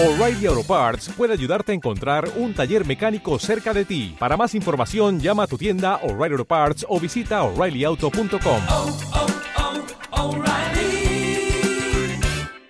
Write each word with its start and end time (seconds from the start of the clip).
O'Reilly 0.00 0.46
Auto 0.46 0.62
Parts 0.62 1.10
puede 1.16 1.32
ayudarte 1.32 1.72
a 1.72 1.74
encontrar 1.74 2.30
un 2.36 2.54
taller 2.54 2.86
mecánico 2.86 3.36
cerca 3.40 3.74
de 3.74 3.84
ti. 3.84 4.14
Para 4.16 4.36
más 4.36 4.54
información, 4.54 5.18
llama 5.18 5.42
a 5.42 5.46
tu 5.48 5.58
tienda 5.58 5.96
O'Reilly 6.04 6.34
Auto 6.34 6.44
Parts 6.44 6.86
o 6.88 7.00
visita 7.00 7.42
oreillyauto.com. 7.42 8.60
oh, 8.68 8.96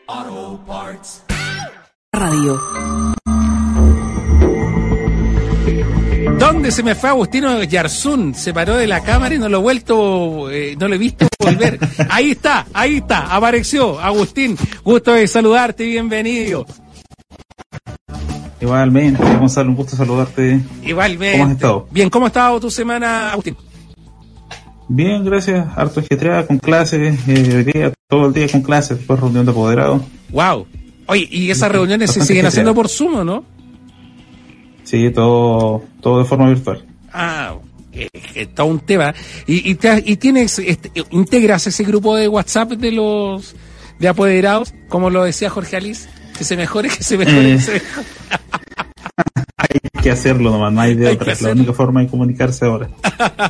oh, 0.08 0.60
Parts. 0.66 1.22
Radio. 2.14 2.58
¿Dónde 6.38 6.70
se 6.70 6.82
me 6.82 6.94
fue 6.94 7.10
Agustino 7.10 7.62
Yarzún? 7.62 8.34
Se 8.34 8.54
paró 8.54 8.76
de 8.76 8.86
la 8.86 9.02
cámara 9.02 9.34
y 9.34 9.38
no 9.38 9.50
lo 9.50 9.58
he 9.58 9.60
vuelto, 9.60 10.50
eh, 10.50 10.76
no 10.80 10.88
lo 10.88 10.94
he 10.94 10.98
visto 10.98 11.28
volver. 11.38 11.78
Ahí 12.08 12.30
está, 12.30 12.64
ahí 12.72 12.96
está, 12.96 13.36
apareció. 13.36 14.00
Agustín, 14.00 14.56
gusto 14.82 15.12
de 15.12 15.28
saludarte, 15.28 15.84
bienvenido. 15.84 16.64
Igualmente, 18.60 19.22
Gonzalo, 19.38 19.70
un 19.70 19.76
gusto 19.76 19.96
saludarte. 19.96 20.60
Igualmente. 20.84 21.38
¿Cómo 21.38 21.44
has 21.46 21.52
estado? 21.52 21.88
Bien, 21.90 22.10
¿cómo 22.10 22.24
ha 22.26 22.28
estado 22.28 22.60
tu 22.60 22.70
semana, 22.70 23.30
Agustín? 23.32 23.56
Bien, 24.88 25.24
gracias. 25.24 25.66
Harto 25.76 26.00
ajetreada 26.00 26.46
con 26.46 26.58
clases, 26.58 27.18
eh, 27.28 27.92
todo 28.08 28.26
el 28.28 28.32
día 28.32 28.48
con 28.48 28.62
clases, 28.62 28.98
después 28.98 29.20
reunión 29.20 29.44
de 29.44 29.52
apoderados. 29.52 30.02
Wow. 30.30 30.66
Oye, 31.06 31.28
y 31.30 31.50
esas 31.50 31.70
reuniones 31.70 32.10
se 32.10 32.24
siguen 32.24 32.46
haciendo 32.46 32.74
por 32.74 32.88
Zoom, 32.88 33.16
¿o 33.16 33.24
¿no? 33.24 33.44
Sí, 34.84 35.10
todo, 35.10 35.82
todo 36.00 36.18
de 36.20 36.24
forma 36.24 36.48
virtual. 36.48 36.84
Ah, 37.12 37.54
eh, 37.92 38.08
eh, 38.34 38.46
todo 38.46 38.66
un 38.66 38.80
tema. 38.80 39.14
Y, 39.46 39.70
y, 39.70 39.74
te- 39.74 40.02
y 40.04 40.16
tienes, 40.16 40.58
este, 40.58 40.90
integras 41.10 41.66
ese 41.66 41.84
grupo 41.84 42.16
de 42.16 42.26
WhatsApp 42.28 42.70
de 42.72 42.92
los 42.92 43.54
de 43.98 44.08
apoderados, 44.08 44.72
como 44.88 45.10
lo 45.10 45.24
decía 45.24 45.50
Jorge 45.50 45.76
Alice, 45.76 46.08
que 46.38 46.44
se 46.44 46.56
mejore, 46.56 46.88
que 46.88 47.02
se 47.02 47.18
mejore, 47.18 47.52
Eh. 47.52 47.56
que 47.56 47.60
se 47.60 47.72
mejore. 47.72 48.06
Hay 49.56 50.02
que 50.02 50.10
hacerlo 50.10 50.50
nomás, 50.52 50.72
no 50.72 50.80
hay 50.80 50.94
de 50.94 51.08
Hay 51.08 51.14
otra. 51.16 51.32
Es 51.32 51.42
la 51.42 51.50
única 51.50 51.72
forma 51.72 52.00
de 52.00 52.06
comunicarse 52.06 52.64
ahora. 52.64 52.88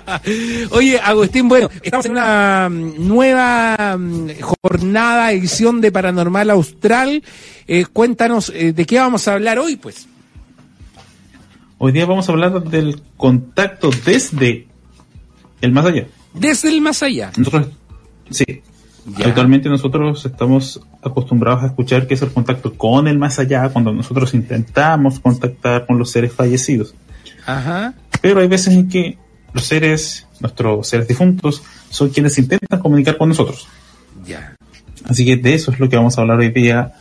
Oye, 0.71 0.99
Agustín, 0.99 1.49
bueno, 1.49 1.69
estamos 1.83 2.07
en 2.07 2.13
una 2.13 2.69
nueva 2.71 3.97
mm, 3.99 4.31
jornada, 4.41 5.31
edición 5.33 5.81
de 5.83 5.93
Paranormal 5.93 6.49
Austral. 6.51 7.23
Eh, 7.69 7.85
cuéntanos, 7.93 8.51
eh, 8.55 8.73
¿de 8.73 8.87
qué 8.87 8.99
vamos 8.99 9.29
a 9.29 9.35
hablar 9.35 9.59
hoy, 9.59 9.77
pues? 9.77 10.09
Hoy 11.77 11.93
día 11.93 12.07
vamos 12.07 12.29
a 12.29 12.33
hablar 12.33 12.65
del 12.65 13.03
contacto 13.17 13.91
desde 14.07 14.67
el 15.61 15.73
más 15.73 15.85
allá. 15.85 16.07
Desde 16.33 16.69
el 16.71 16.81
más 16.81 17.03
allá. 17.03 17.33
Nosotros, 17.37 17.69
sí, 18.31 18.45
Ya. 19.17 19.29
Actualmente 19.29 19.69
nosotros 19.69 20.27
estamos 20.27 20.81
acostumbrados 21.03 21.63
a 21.63 21.67
escuchar 21.67 22.07
que 22.07 22.15
es 22.15 22.23
el 22.23 22.31
contacto 22.31 22.75
con 22.75 23.09
el 23.09 23.19
más 23.19 23.39
allá 23.39 23.69
cuando 23.71 23.93
nosotros 23.93 24.35
intentamos 24.35 25.19
contactar 25.21 25.87
con 25.87 25.99
los 25.99 26.11
seres 26.11 26.33
fallecidos. 26.33 26.95
Ajá. 27.47 27.95
Pero 28.21 28.41
hay 28.41 28.49
veces 28.49 28.75
en 28.75 28.89
que 28.89 29.17
los 29.55 29.65
seres, 29.65 30.27
nuestros 30.41 30.87
seres 30.89 31.09
difuntos, 31.09 31.63
son 31.91 32.11
quienes 32.11 32.37
intentan 32.39 32.81
comunicar 32.81 33.17
con 33.17 33.31
nosotros. 33.31 33.67
Ya. 34.27 34.57
Así 35.05 35.25
que 35.25 35.37
de 35.37 35.55
eso 35.55 35.71
es 35.71 35.81
lo 35.81 35.89
que 35.89 35.97
vamos 35.97 36.19
a 36.19 36.21
hablar 36.21 36.39
hoy 36.39 36.51
día 36.51 36.93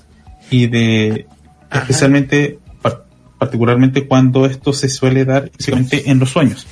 y 0.50 0.68
de 0.68 1.28
Ajá. 1.70 1.82
especialmente, 1.82 2.60
par- 2.82 3.04
particularmente 3.38 4.08
cuando 4.08 4.46
esto 4.46 4.72
se 4.72 4.88
suele 4.88 5.26
dar 5.26 5.46
especialmente 5.46 6.10
en 6.10 6.20
los 6.20 6.30
sueños. 6.30 6.66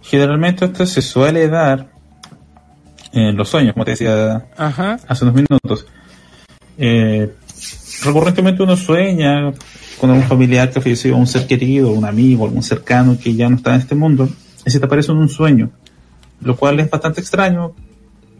Generalmente 0.00 0.64
esto 0.64 0.86
se 0.86 1.02
suele 1.02 1.48
dar 1.48 1.92
en 3.12 3.36
los 3.36 3.48
sueños, 3.48 3.74
como 3.74 3.84
te 3.84 3.90
decía 3.90 4.46
Ajá. 4.56 4.98
hace 5.06 5.24
unos 5.24 5.34
minutos. 5.36 5.86
Eh, 6.78 7.30
recurrentemente 8.04 8.62
uno 8.62 8.76
sueña 8.76 9.52
con 10.00 10.10
algún 10.10 10.26
familiar 10.26 10.70
que 10.70 10.78
ha 10.78 10.82
fallecido, 10.82 11.16
un 11.16 11.26
ser 11.26 11.46
querido, 11.46 11.92
un 11.92 12.04
amigo, 12.04 12.44
algún 12.44 12.62
cercano 12.62 13.18
que 13.22 13.34
ya 13.34 13.48
no 13.48 13.56
está 13.56 13.74
en 13.74 13.80
este 13.80 13.94
mundo, 13.94 14.28
y 14.64 14.70
se 14.70 14.78
te 14.80 14.86
aparece 14.86 15.12
en 15.12 15.18
un 15.18 15.28
sueño, 15.28 15.70
lo 16.40 16.56
cual 16.56 16.80
es 16.80 16.88
bastante 16.88 17.20
extraño, 17.20 17.72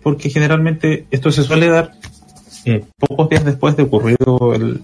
porque 0.03 0.31
generalmente 0.31 1.07
esto 1.11 1.31
se 1.31 1.43
suele 1.45 1.69
dar 1.69 1.93
eh, 2.65 2.85
pocos 2.99 3.29
días 3.29 3.45
después 3.45 3.77
de 3.77 3.83
ocurrido 3.83 4.55
el, 4.55 4.83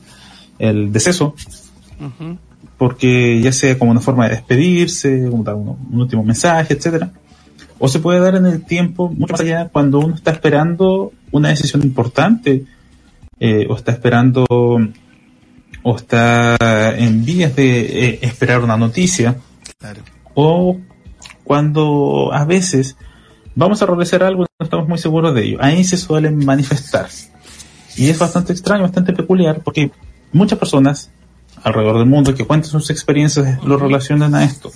el 0.59 0.93
deceso, 0.93 1.35
porque 2.77 3.41
ya 3.41 3.53
sea 3.53 3.79
como 3.79 3.91
una 3.91 4.01
forma 4.01 4.29
de 4.29 4.35
despedirse, 4.35 5.29
un, 5.29 5.49
un 5.49 6.01
último 6.01 6.23
mensaje, 6.23 6.75
etcétera, 6.75 7.11
o 7.79 7.89
se 7.89 8.01
puede 8.01 8.21
dar 8.21 8.35
en 8.35 8.47
el 8.47 8.65
tiempo 8.65 9.09
mucho 9.09 9.33
más 9.33 9.41
allá 9.41 9.69
cuando 9.71 9.99
uno 10.01 10.15
está 10.15 10.31
esperando 10.31 11.13
una 11.31 11.49
decisión 11.51 11.83
importante, 11.83 12.65
eh, 13.39 13.67
o 13.69 13.77
está 13.77 13.93
esperando, 13.93 14.47
o 14.49 15.97
está 15.97 16.57
en 16.97 17.25
vías 17.25 17.55
de 17.57 17.81
eh, 18.09 18.19
esperar 18.23 18.63
una 18.63 18.77
noticia, 18.77 19.37
Claro. 19.79 20.01
o 20.35 20.79
cuando 21.45 22.31
a 22.33 22.45
veces 22.45 22.97
vamos 23.55 23.83
a 23.83 23.87
realizar 23.87 24.23
algo 24.23 24.43
y 24.45 24.47
no 24.59 24.65
estamos 24.65 24.89
muy 24.89 24.99
seguros 24.99 25.35
de 25.35 25.45
ello. 25.45 25.59
Ahí 25.61 25.85
se 25.85 25.97
suelen 25.97 26.45
manifestar. 26.45 27.09
Y 27.97 28.09
es 28.09 28.19
bastante 28.19 28.53
extraño, 28.53 28.83
bastante 28.83 29.13
peculiar, 29.13 29.61
porque 29.63 29.91
muchas 30.33 30.59
personas 30.59 31.11
alrededor 31.63 31.99
del 31.99 32.07
mundo 32.07 32.35
que 32.35 32.45
cuentan 32.45 32.71
sus 32.71 32.91
experiencias 32.91 33.63
lo 33.65 33.79
relacionan 33.79 34.35
a 34.35 34.45
esto. 34.45 34.71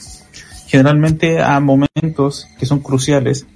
Generalmente 0.66 1.43
a 1.43 1.60
momentos 1.60 2.47
que 2.59 2.66
son 2.66 2.81
cruciales 2.81 3.47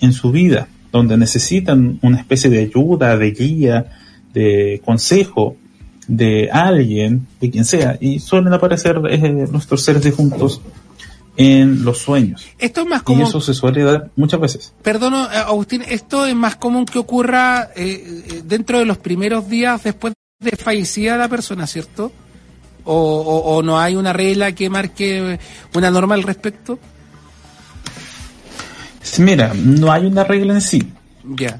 en 0.00 0.12
su 0.12 0.32
vida, 0.32 0.68
donde 0.90 1.16
necesitan 1.16 1.98
una 2.02 2.18
especie 2.18 2.50
de 2.50 2.60
ayuda, 2.60 3.16
de 3.16 3.30
guía, 3.30 3.86
de 4.32 4.80
consejo 4.84 5.56
de 6.08 6.50
alguien, 6.52 7.26
de 7.40 7.50
quien 7.50 7.64
sea, 7.64 7.96
y 8.00 8.18
suelen 8.18 8.52
aparecer 8.52 9.00
eh, 9.08 9.46
nuestros 9.50 9.82
seres 9.84 10.02
difuntos 10.02 10.60
en 11.36 11.84
los 11.84 11.98
sueños. 11.98 12.44
Esto 12.58 12.82
es 12.82 12.86
más 12.88 13.00
Y 13.02 13.04
común. 13.04 13.22
eso 13.22 13.40
se 13.40 13.54
suele 13.54 13.82
dar 13.84 14.10
muchas 14.16 14.38
veces. 14.40 14.72
Perdono, 14.82 15.24
eh, 15.32 15.36
Agustín, 15.36 15.82
esto 15.88 16.26
es 16.26 16.34
más 16.34 16.56
común 16.56 16.84
que 16.84 16.98
ocurra 16.98 17.70
eh, 17.74 18.24
eh, 18.28 18.42
dentro 18.44 18.78
de 18.78 18.84
los 18.84 18.98
primeros 18.98 19.48
días 19.48 19.82
después 19.84 20.12
de 20.40 20.50
fallecida 20.56 21.16
la 21.16 21.28
persona, 21.28 21.66
¿cierto? 21.66 22.12
O, 22.84 22.94
o- 22.94 23.56
o 23.56 23.62
no 23.62 23.78
hay 23.78 23.94
una 23.94 24.12
regla 24.12 24.52
que 24.52 24.68
marque 24.68 25.38
una 25.74 25.90
norma 25.90 26.14
al 26.16 26.24
respecto? 26.24 26.78
Mira, 29.18 29.52
no 29.54 29.90
hay 29.92 30.06
una 30.06 30.24
regla 30.24 30.54
en 30.54 30.60
sí. 30.60 30.92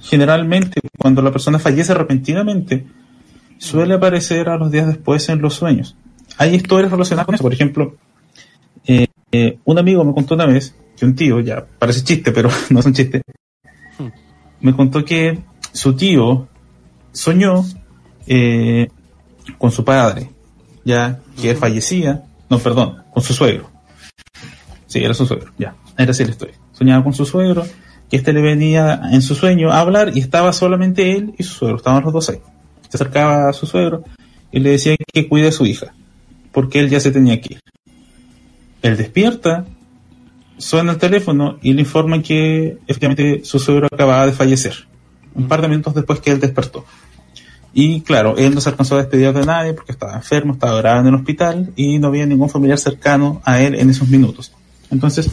Generalmente, 0.03 0.81
cuando 0.99 1.23
la 1.23 1.31
persona 1.31 1.59
fallece 1.59 1.95
repentinamente, 1.95 2.87
suele 3.59 3.95
aparecer 3.95 4.49
a 4.49 4.57
los 4.57 4.71
días 4.71 4.87
después 4.87 5.29
en 5.29 5.41
los 5.41 5.55
sueños. 5.55 5.97
Hay 6.39 6.55
historias 6.55 6.91
relacionadas 6.91 7.27
con 7.27 7.35
eso. 7.35 7.43
Por 7.43 7.53
ejemplo, 7.53 7.97
eh, 8.87 9.07
eh, 9.31 9.59
un 9.65 9.79
amigo 9.79 10.05
me 10.05 10.13
contó 10.13 10.35
una 10.35 10.47
vez 10.47 10.75
que 10.97 11.05
un 11.05 11.15
tío, 11.15 11.41
ya 11.41 11.65
parece 11.79 12.03
chiste, 12.03 12.33
pero 12.33 12.51
no 12.71 12.81
es 12.81 12.87
un 12.87 12.93
chiste, 12.93 13.23
Hmm. 13.99 14.09
me 14.61 14.75
contó 14.75 15.05
que 15.05 15.39
su 15.73 15.95
tío 15.95 16.49
soñó 17.13 17.65
eh, 18.27 18.89
con 19.59 19.71
su 19.71 19.85
padre, 19.85 20.31
ya 20.85 21.21
que 21.41 21.55
fallecía, 21.55 22.25
no, 22.49 22.59
perdón, 22.59 23.03
con 23.13 23.23
su 23.23 23.35
suegro. 23.35 23.71
Sí, 24.87 25.01
era 25.03 25.15
su 25.15 25.27
suegro, 25.27 25.53
ya, 25.59 25.75
era 25.97 26.11
así 26.11 26.25
la 26.25 26.31
historia. 26.31 26.55
Soñaba 26.73 27.03
con 27.05 27.13
su 27.13 27.25
suegro, 27.25 27.65
que 28.13 28.19
este 28.19 28.35
le 28.35 28.43
venía 28.43 29.01
en 29.11 29.23
su 29.23 29.35
sueño 29.35 29.73
a 29.73 29.81
hablar 29.81 30.15
y 30.15 30.21
estaba 30.21 30.53
solamente 30.53 31.13
él 31.13 31.33
y 31.39 31.45
su 31.45 31.55
suegro, 31.55 31.79
estaban 31.79 32.05
los 32.05 32.13
dos 32.13 32.29
ahí. 32.29 32.41
Se 32.91 32.99
acercaba 32.99 33.49
a 33.49 33.55
su 33.55 33.65
suegro 33.65 34.05
y 34.51 34.61
le 34.61 34.69
decía 34.69 34.95
que 35.15 35.29
cuide 35.31 35.49
a 35.49 35.53
su 35.53 35.65
hija, 35.65 35.95
porque 36.53 36.81
él 36.81 36.91
ya 36.91 37.01
se 37.01 37.11
tenía 37.11 37.41
que 37.41 37.55
ir. 37.55 37.61
Él 38.83 38.99
despierta, 38.99 39.65
suena 40.59 40.93
el 40.93 40.99
teléfono 40.99 41.57
y 41.63 41.73
le 41.73 41.81
informan 41.81 42.21
que 42.21 42.77
efectivamente 42.87 43.47
su 43.47 43.59
suegro 43.59 43.89
acababa 43.91 44.27
de 44.27 44.33
fallecer. 44.33 44.75
un 45.35 45.49
par 45.49 45.63
de 45.63 45.69
minutos 45.69 45.95
después 45.95 46.21
que 46.21 46.33
él 46.33 46.39
despertó. 46.39 46.85
Y 47.73 48.03
claro, 48.03 48.37
él 48.37 48.55
no 48.55 48.61
se 48.61 48.69
alcanzó 48.69 48.97
a 48.97 48.99
despedir 48.99 49.33
de 49.33 49.47
nadie 49.47 49.73
porque 49.73 49.93
estaba 49.93 50.17
enfermo, 50.17 50.53
estaba 50.53 50.77
grave 50.77 51.01
en 51.01 51.07
el 51.07 51.15
hospital 51.15 51.73
y 51.77 51.99
no 51.99 52.09
había 52.09 52.27
ningún 52.27 52.51
familiar 52.51 52.79
cercano 52.79 53.41
a 53.47 53.63
él 53.63 53.75
en 53.75 53.89
esos 53.89 54.11
minutos. 54.11 54.53
Entonces 54.91 55.31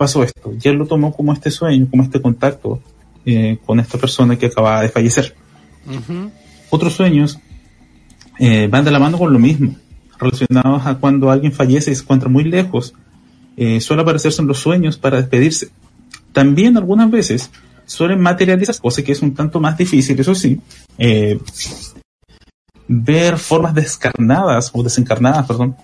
pasó 0.00 0.22
esto, 0.22 0.54
y 0.58 0.66
él 0.66 0.76
lo 0.76 0.86
tomó 0.86 1.12
como 1.12 1.30
este 1.30 1.50
sueño, 1.50 1.86
como 1.90 2.02
este 2.02 2.22
contacto 2.22 2.80
eh, 3.26 3.58
con 3.66 3.78
esta 3.80 3.98
persona 3.98 4.34
que 4.34 4.46
acababa 4.46 4.80
de 4.80 4.88
fallecer. 4.88 5.34
Otros 6.70 6.94
sueños 6.94 7.38
eh, 8.38 8.66
van 8.66 8.82
de 8.82 8.92
la 8.92 8.98
mano 8.98 9.18
con 9.18 9.30
lo 9.30 9.38
mismo, 9.38 9.76
relacionados 10.18 10.86
a 10.86 10.94
cuando 10.94 11.30
alguien 11.30 11.52
fallece 11.52 11.90
y 11.90 11.94
se 11.94 12.00
encuentra 12.00 12.30
muy 12.30 12.44
lejos. 12.44 12.94
eh, 13.58 13.78
suele 13.82 14.00
aparecerse 14.00 14.40
en 14.40 14.48
los 14.48 14.58
sueños 14.58 14.96
para 14.96 15.18
despedirse. 15.18 15.68
También 16.32 16.78
algunas 16.78 17.10
veces 17.10 17.50
suelen 17.84 18.20
materializar, 18.22 18.78
cosa 18.78 19.02
que 19.02 19.12
es 19.12 19.20
un 19.20 19.34
tanto 19.34 19.60
más 19.60 19.76
difícil, 19.76 20.18
eso 20.18 20.34
sí, 20.34 20.58
eh, 20.96 21.38
ver 22.88 23.36
formas 23.36 23.74
descarnadas 23.74 24.70
o 24.72 24.82
desencarnadas, 24.82 25.46
perdón, 25.46 25.76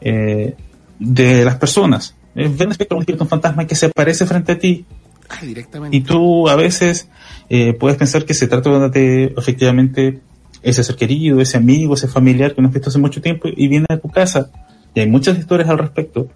de 0.00 1.44
las 1.44 1.56
personas. 1.56 2.14
Eh, 2.34 2.48
ver 2.48 2.66
un 2.66 2.72
espectro, 2.72 2.96
un 2.96 3.02
espíritu, 3.02 3.24
un 3.24 3.30
fantasma 3.30 3.66
que 3.66 3.74
se 3.74 3.86
aparece 3.86 4.26
frente 4.26 4.52
a 4.52 4.58
ti 4.58 4.84
Ah, 5.28 5.38
directamente. 5.42 5.96
y 5.96 6.00
tú 6.02 6.48
a 6.48 6.56
veces 6.56 7.08
eh, 7.48 7.72
puedes 7.74 7.96
pensar 7.96 8.24
que 8.24 8.34
se 8.34 8.46
trata 8.46 8.88
de 8.88 9.32
efectivamente 9.36 10.20
ese 10.62 10.82
ser 10.84 10.96
querido, 10.96 11.40
ese 11.40 11.56
amigo, 11.56 11.94
ese 11.94 12.08
familiar 12.08 12.54
que 12.54 12.62
no 12.62 12.68
has 12.68 12.74
visto 12.74 12.90
hace 12.90 12.98
mucho 12.98 13.20
tiempo 13.20 13.48
y 13.54 13.68
viene 13.68 13.86
a 13.88 13.98
tu 13.98 14.08
casa. 14.08 14.50
Y 14.94 15.00
hay 15.00 15.08
muchas 15.08 15.38
historias 15.38 15.68
al 15.68 15.78
respecto, 15.78 16.28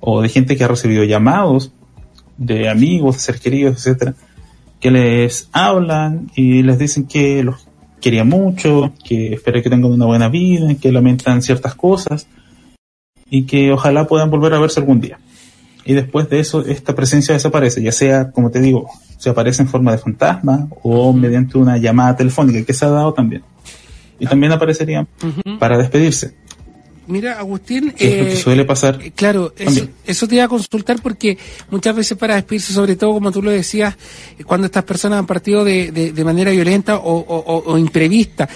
o 0.00 0.22
de 0.22 0.28
gente 0.28 0.56
que 0.56 0.64
ha 0.64 0.68
recibido 0.68 1.04
llamados 1.04 1.72
de 2.38 2.68
amigos, 2.68 3.16
de 3.16 3.20
seres 3.22 3.40
queridos, 3.40 3.76
etcétera, 3.76 4.14
que 4.80 4.90
les 4.90 5.48
hablan 5.52 6.30
y 6.34 6.62
les 6.62 6.78
dicen 6.78 7.06
que 7.06 7.42
los 7.42 7.66
quería 8.00 8.24
mucho, 8.24 8.92
que 9.04 9.34
espera 9.34 9.62
que 9.62 9.70
tengan 9.70 9.90
una 9.92 10.06
buena 10.06 10.28
vida, 10.28 10.74
que 10.80 10.92
lamentan 10.92 11.42
ciertas 11.42 11.74
cosas 11.74 12.26
y 13.28 13.44
que 13.44 13.72
ojalá 13.72 14.06
puedan 14.06 14.30
volver 14.30 14.54
a 14.54 14.58
verse 14.58 14.80
algún 14.80 15.00
día 15.00 15.18
y 15.86 15.94
después 15.94 16.28
de 16.28 16.40
eso 16.40 16.64
esta 16.66 16.94
presencia 16.94 17.32
desaparece, 17.34 17.80
ya 17.82 17.92
sea, 17.92 18.30
como 18.32 18.50
te 18.50 18.60
digo, 18.60 18.88
se 19.18 19.30
aparece 19.30 19.62
en 19.62 19.68
forma 19.68 19.92
de 19.92 19.98
fantasma 19.98 20.68
o 20.82 21.12
mediante 21.12 21.56
una 21.58 21.78
llamada 21.78 22.16
telefónica 22.16 22.62
que 22.64 22.74
se 22.74 22.84
ha 22.84 22.90
dado 22.90 23.14
también. 23.14 23.42
Y 24.18 24.26
también 24.26 24.52
aparecería 24.52 25.06
Ujú. 25.22 25.58
para 25.58 25.78
despedirse, 25.78 26.34
Mira, 27.08 27.38
Agustín, 27.38 27.94
es 27.96 28.18
lo 28.18 28.24
que 28.26 28.32
eh, 28.32 28.36
suele 28.36 28.64
pasar. 28.64 28.98
Eh, 29.00 29.12
Claro, 29.14 29.52
eso, 29.56 29.64
También. 29.66 29.90
eso 30.04 30.26
te 30.26 30.34
iba 30.34 30.42
a 30.44 30.48
consultar 30.48 31.00
porque 31.00 31.38
muchas 31.70 31.94
veces 31.94 32.18
para 32.18 32.34
despedirse, 32.34 32.72
sobre 32.72 32.96
todo 32.96 33.12
como 33.12 33.30
tú 33.30 33.40
lo 33.42 33.52
decías, 33.52 33.94
cuando 34.44 34.66
estas 34.66 34.82
personas 34.82 35.20
han 35.20 35.26
partido 35.26 35.64
de, 35.64 35.92
de- 35.92 36.10
de 36.12 36.24
manera 36.24 36.50
violenta 36.50 36.96
o, 36.96 37.12
o- 37.18 37.44
o- 37.46 37.72
o 37.72 37.78
imprevista, 37.78 38.48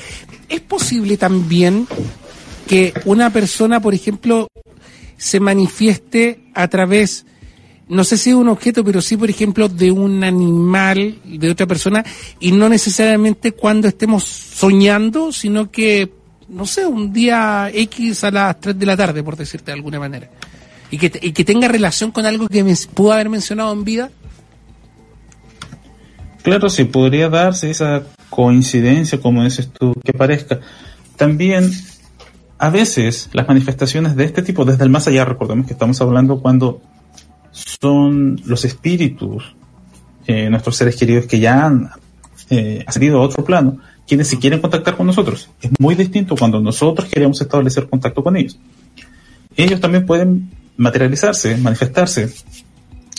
¿es 0.49 0.61
posible 0.62 1.17
también 1.17 1.87
que 2.67 2.93
una 3.05 3.31
persona, 3.33 3.79
por 3.81 3.94
ejemplo, 3.94 4.49
se 5.20 5.38
manifieste 5.38 6.40
a 6.55 6.67
través, 6.69 7.26
no 7.88 8.05
sé 8.05 8.17
si 8.17 8.31
de 8.31 8.37
un 8.37 8.49
objeto, 8.49 8.82
pero 8.82 9.02
sí, 9.02 9.19
por 9.19 9.28
ejemplo, 9.28 9.69
de 9.69 9.90
un 9.90 10.25
animal, 10.25 11.19
de 11.26 11.50
otra 11.50 11.67
persona, 11.67 12.02
y 12.40 12.52
no 12.52 12.70
necesariamente 12.70 13.52
cuando 13.52 13.87
estemos 13.87 14.25
soñando, 14.25 15.31
sino 15.31 15.70
que, 15.70 16.11
no 16.49 16.64
sé, 16.64 16.87
un 16.87 17.12
día 17.12 17.70
X 17.70 18.25
a 18.25 18.31
las 18.31 18.61
3 18.61 18.78
de 18.78 18.87
la 18.87 18.96
tarde, 18.96 19.22
por 19.22 19.37
decirte 19.37 19.67
de 19.67 19.76
alguna 19.76 19.99
manera. 19.99 20.31
Y 20.90 20.96
que, 20.96 21.12
y 21.20 21.32
que 21.32 21.44
tenga 21.44 21.69
relación 21.69 22.12
con 22.12 22.25
algo 22.25 22.49
que 22.49 22.64
me 22.64 22.75
pudo 22.94 23.12
haber 23.12 23.28
mencionado 23.28 23.75
en 23.75 23.84
vida. 23.84 24.11
Claro, 26.43 26.70
sí, 26.70 26.84
podría 26.84 27.28
darse 27.28 27.70
esa 27.70 28.05
coincidencia, 28.31 29.20
como 29.20 29.44
dices 29.44 29.69
tú, 29.70 29.93
que 30.02 30.14
parezca. 30.14 30.61
También, 31.16 31.70
a 32.61 32.69
veces, 32.69 33.31
las 33.33 33.49
manifestaciones 33.49 34.15
de 34.17 34.25
este 34.25 34.43
tipo, 34.43 34.67
desde 34.67 34.85
el 34.85 34.91
más 34.91 35.09
allá, 35.09 35.25
recordemos 35.25 35.67
que 35.67 35.73
estamos 35.73 35.99
hablando 36.03 36.41
cuando 36.41 36.83
son 37.53 38.39
los 38.45 38.67
espíritus, 38.67 39.57
eh, 40.27 40.51
nuestros 40.51 40.77
seres 40.77 40.95
queridos 40.95 41.25
que 41.25 41.41
ya 41.41 41.65
han 41.65 41.89
eh, 42.51 42.85
ascendido 42.87 43.19
a 43.19 43.23
otro 43.23 43.43
plano, 43.47 43.79
quienes 44.07 44.29
se 44.29 44.39
quieren 44.39 44.61
contactar 44.61 44.95
con 44.95 45.07
nosotros. 45.07 45.49
Es 45.62 45.71
muy 45.79 45.95
distinto 45.95 46.37
cuando 46.37 46.61
nosotros 46.61 47.09
queremos 47.09 47.41
establecer 47.41 47.89
contacto 47.89 48.23
con 48.23 48.37
ellos. 48.37 48.59
Ellos 49.57 49.81
también 49.81 50.05
pueden 50.05 50.51
materializarse, 50.77 51.57
manifestarse, 51.57 52.31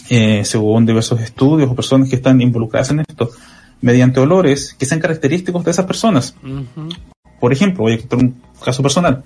eh, 0.09 0.45
según 0.45 0.85
diversos 0.85 1.19
estudios 1.19 1.67
o 1.67 1.75
personas 1.75 2.09
que 2.09 2.17
están 2.17 2.39
involucradas 2.41 2.91
en 2.91 2.99
esto, 2.99 3.31
mediante 3.81 4.19
olores 4.19 4.75
que 4.77 4.85
sean 4.85 4.99
característicos 4.99 5.65
de 5.65 5.71
esas 5.71 5.87
personas. 5.87 6.35
Por 7.41 7.51
ejemplo, 7.51 7.83
voy 7.83 7.93
a 7.93 7.97
contar 7.97 8.19
un 8.19 8.35
caso 8.63 8.81
personal. 8.81 9.23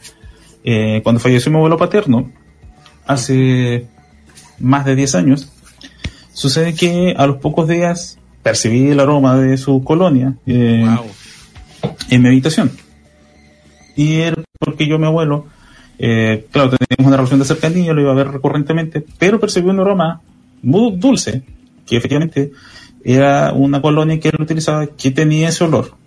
Eh, 0.63 1.01
cuando 1.03 1.19
falleció 1.19 1.51
mi 1.51 1.57
abuelo 1.57 1.77
paterno, 1.77 2.31
hace 3.05 3.87
más 4.57 4.85
de 4.85 4.95
10 4.95 5.15
años, 5.15 5.51
sucede 6.33 6.73
que 6.73 7.13
a 7.15 7.27
los 7.27 7.37
pocos 7.37 7.67
días 7.67 8.17
percibí 8.41 8.89
el 8.89 8.99
aroma 9.01 9.37
de 9.37 9.57
su 9.57 9.83
colonia 9.83 10.35
eh, 10.47 10.87
en 12.09 12.21
mi 12.21 12.27
habitación. 12.29 12.71
Y 13.97 14.21
era 14.21 14.41
porque 14.57 14.87
yo, 14.87 14.97
mi 14.97 15.07
abuelo, 15.07 15.47
eh, 15.99 16.47
claro, 16.51 16.69
teníamos 16.69 17.07
una 17.07 17.17
relación 17.17 17.39
de 17.39 17.45
cercanía, 17.45 17.93
lo 17.93 18.01
iba 18.01 18.11
a 18.11 18.15
ver 18.15 18.29
recurrentemente, 18.29 19.03
pero 19.19 19.39
percibí 19.39 19.69
un 19.69 19.81
aroma 19.81 20.21
muy 20.61 20.95
dulce, 20.95 21.43
que 21.85 21.97
efectivamente 21.97 22.51
era 23.03 23.51
una 23.53 23.81
colonia 23.81 24.19
que 24.19 24.29
él 24.29 24.37
utilizaba 24.39 24.87
que 24.87 25.11
tenía 25.11 25.49
ese 25.49 25.65
olor. 25.65 26.04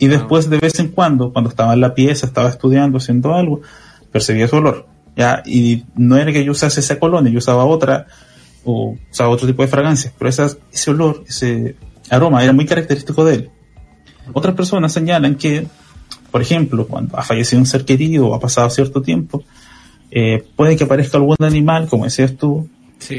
Y 0.00 0.08
después 0.08 0.50
de 0.50 0.58
vez 0.58 0.78
en 0.80 0.88
cuando, 0.88 1.32
cuando 1.32 1.50
estaba 1.50 1.74
en 1.74 1.80
la 1.80 1.94
pieza, 1.94 2.26
estaba 2.26 2.48
estudiando, 2.48 2.98
haciendo 2.98 3.34
algo, 3.34 3.60
percibía 4.10 4.48
su 4.48 4.56
olor. 4.56 4.86
Ya, 5.16 5.42
y 5.46 5.84
no 5.94 6.16
era 6.16 6.32
que 6.32 6.42
yo 6.44 6.52
usase 6.52 6.80
esa 6.80 6.98
colonia, 6.98 7.30
yo 7.30 7.38
usaba 7.38 7.64
otra, 7.64 8.06
o 8.64 8.96
usaba 9.12 9.30
otro 9.30 9.46
tipo 9.46 9.62
de 9.62 9.68
fragancias, 9.68 10.12
pero 10.18 10.28
esa- 10.28 10.56
ese 10.72 10.90
olor, 10.90 11.22
ese 11.28 11.76
aroma 12.08 12.42
era 12.42 12.52
muy 12.52 12.64
característico 12.66 13.24
de 13.24 13.34
él. 13.34 13.50
Otras 14.32 14.54
personas 14.54 14.92
señalan 14.92 15.34
que, 15.36 15.66
por 16.30 16.40
ejemplo, 16.40 16.86
cuando 16.86 17.16
ha 17.18 17.22
fallecido 17.22 17.60
un 17.60 17.66
ser 17.66 17.84
querido 17.84 18.28
o 18.28 18.34
ha 18.34 18.40
pasado 18.40 18.70
cierto 18.70 19.02
tiempo, 19.02 19.44
eh, 20.10 20.44
puede 20.56 20.76
que 20.76 20.84
aparezca 20.84 21.18
algún 21.18 21.36
animal, 21.40 21.88
como 21.88 22.04
decías 22.04 22.34
tú, 22.36 22.68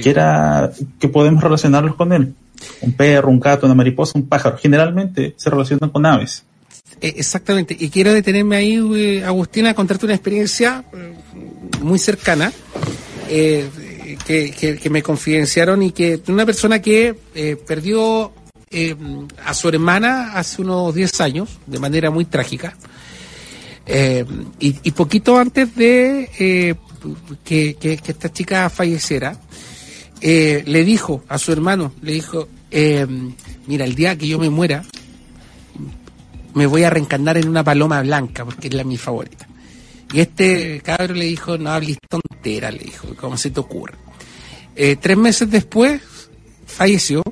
que 0.01 0.10
era 0.10 0.72
que 1.00 1.07
podemos 1.10 1.44
relacionarlos 1.44 1.95
con 1.95 2.12
él. 2.13 2.34
Un 2.81 2.94
perro, 2.94 3.30
un 3.30 3.39
gato, 3.39 3.66
una 3.66 3.75
mariposa, 3.75 4.13
un 4.18 4.27
pájaro. 4.27 4.57
Generalmente 4.57 5.34
se 5.38 5.50
relacionan 5.50 5.89
con 5.89 6.06
aves. 6.06 6.45
Eh, 7.01 7.15
Exactamente. 7.18 7.75
Y 7.79 7.89
quiero 7.89 8.13
detenerme 8.13 8.55
ahí, 8.58 8.79
eh, 8.96 9.24
Agustina, 9.25 9.72
a 9.72 9.74
contarte 9.74 10.05
una 10.05 10.13
experiencia 10.15 10.86
eh, 10.93 11.13
muy 11.81 11.98
cercana 12.00 12.53
eh, 13.27 13.67
que, 14.25 14.51
que- 14.77 14.89
me 14.89 15.01
confidenciaron 15.01 15.81
y 15.81 15.91
que 15.91 16.22
una 16.27 16.46
persona 16.46 16.81
que 16.81 17.15
perdió 17.67 18.31
a 19.46 19.53
su 19.53 19.67
hermana 19.70 20.34
hace 20.34 20.62
unos 20.62 20.93
10 20.93 21.22
años 21.22 21.50
de 21.65 21.79
manera 21.79 22.12
muy 22.12 22.25
trágica. 22.25 22.77
Eh, 23.86 24.24
y, 24.60 24.91
poquito 24.91 25.38
antes 25.38 25.75
de 25.75 26.29
que, 27.43 27.77
esta 28.08 28.31
chica 28.31 28.70
falleciera, 28.70 29.38
eh, 30.22 30.63
le 30.67 30.84
dijo 30.86 31.24
a 31.27 31.38
su 31.39 31.51
hermano, 31.51 31.91
le 32.01 32.13
dijo, 32.13 32.48
mira, 33.67 33.86
el 33.86 33.96
día 33.96 34.17
que 34.17 34.27
yo 34.27 34.38
me 34.39 34.50
muera, 34.50 34.84
me 36.53 36.65
voy 36.65 36.84
a 36.84 36.89
reencarnar 36.89 37.38
en 37.38 37.48
una 37.48 37.63
paloma 37.63 38.01
blanca, 38.01 38.46
porque 38.46 38.67
es 38.67 38.74
la 38.74 38.84
mi 38.84 38.98
favorita. 38.98 39.48
Y 40.13 40.20
este 40.20 40.81
cabro 40.81 41.13
le 41.13 41.25
dijo, 41.25 41.58
no 41.58 41.72
hables 41.72 41.98
tontera, 42.10 42.72
le 42.72 42.79
dijo, 42.79 43.08
¿cómo 43.15 43.38
se 43.38 43.51
te 43.51 43.60
ocurre? 43.60 43.96
Eh, 44.75 44.98
tres 45.00 45.17
meses 45.17 45.50
después, 45.50 46.01
falleció, 46.65 47.24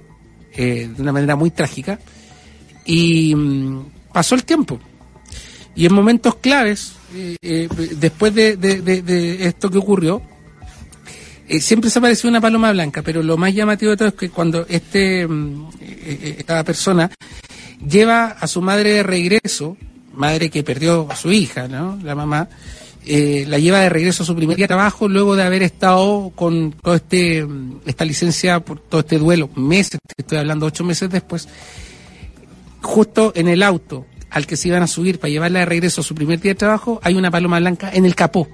eh, 0.53 0.89
de 0.95 1.01
una 1.01 1.11
manera 1.11 1.35
muy 1.35 1.51
trágica, 1.51 1.99
y 2.85 3.35
mm, 3.35 3.85
pasó 4.13 4.35
el 4.35 4.45
tiempo. 4.45 4.79
Y 5.75 5.85
en 5.85 5.93
momentos 5.93 6.35
claves, 6.35 6.93
eh, 7.13 7.67
después 7.97 8.33
de, 8.33 9.38
esto 9.41 9.69
que 9.69 9.77
ocurrió, 9.77 10.21
siempre 11.59 11.89
se 11.89 11.99
apareció 11.99 12.29
una 12.29 12.41
paloma 12.41 12.71
blanca, 12.71 13.01
pero 13.01 13.23
lo 13.23 13.38
más 13.38 13.53
llamativo 13.53 13.91
de 13.91 13.97
todo 13.97 14.07
es 14.09 14.13
que 14.13 14.29
cuando 14.29 14.65
este, 14.67 15.27
mm, 15.27 15.69
esta 16.38 16.63
persona 16.63 17.09
lleva 17.88 18.27
a 18.27 18.48
su 18.48 18.62
madre 18.62 18.93
de 18.93 19.03
regreso, 19.03 19.77
madre 20.13 20.50
que 20.50 20.63
perdió 20.63 21.07
a 21.09 21.15
su 21.15 21.31
hija, 21.31 21.67
¿no? 21.67 22.00
La 22.03 22.15
mamá, 22.15 22.50
eh, 23.05 23.45
la 23.48 23.57
lleva 23.57 23.79
de 23.79 23.89
regreso 23.89 24.24
a 24.24 24.25
su 24.25 24.36
primer 24.36 24.57
día 24.57 24.65
de 24.65 24.69
trabajo 24.69 25.07
luego 25.07 25.36
de 25.36 25.43
haber 25.43 25.63
estado 25.63 26.31
con 26.36 26.74
todo 26.74 26.95
este, 26.95 27.45
esta 27.86 28.05
licencia 28.05 28.59
por 28.59 28.79
todo 28.79 29.01
este 29.01 29.17
duelo, 29.17 29.50
meses, 29.55 30.00
estoy 30.17 30.38
hablando 30.38 30.65
ocho 30.65 30.83
meses 30.83 31.09
después, 31.09 31.48
justo 32.81 33.31
en 33.36 33.48
el 33.48 33.63
auto 33.63 34.05
al 34.29 34.45
que 34.45 34.57
se 34.57 34.67
iban 34.67 34.83
a 34.83 34.88
subir 34.88 35.19
para 35.19 35.31
llevarla 35.31 35.59
de 35.59 35.65
regreso 35.65 36.01
a 36.01 36.03
su 36.03 36.13
primer 36.13 36.39
día 36.39 36.51
de 36.51 36.55
trabajo, 36.55 37.00
hay 37.03 37.15
una 37.15 37.31
paloma 37.31 37.59
blanca 37.59 37.89
en 37.91 38.05
el 38.05 38.15
capó. 38.15 38.48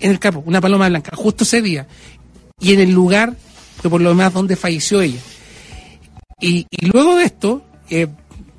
En 0.00 0.12
el 0.12 0.20
capó, 0.20 0.44
una 0.46 0.60
paloma 0.60 0.88
blanca, 0.88 1.16
justo 1.16 1.42
ese 1.42 1.60
día. 1.60 1.88
Y 2.60 2.74
en 2.74 2.80
el 2.80 2.92
lugar 2.92 3.34
que 3.82 3.88
por 3.88 4.00
lo 4.00 4.10
demás 4.10 4.32
donde 4.32 4.56
falleció 4.56 5.00
ella. 5.00 5.20
Y, 6.40 6.66
y 6.70 6.86
luego 6.86 7.16
de 7.16 7.24
esto, 7.24 7.64
eh, 7.90 8.06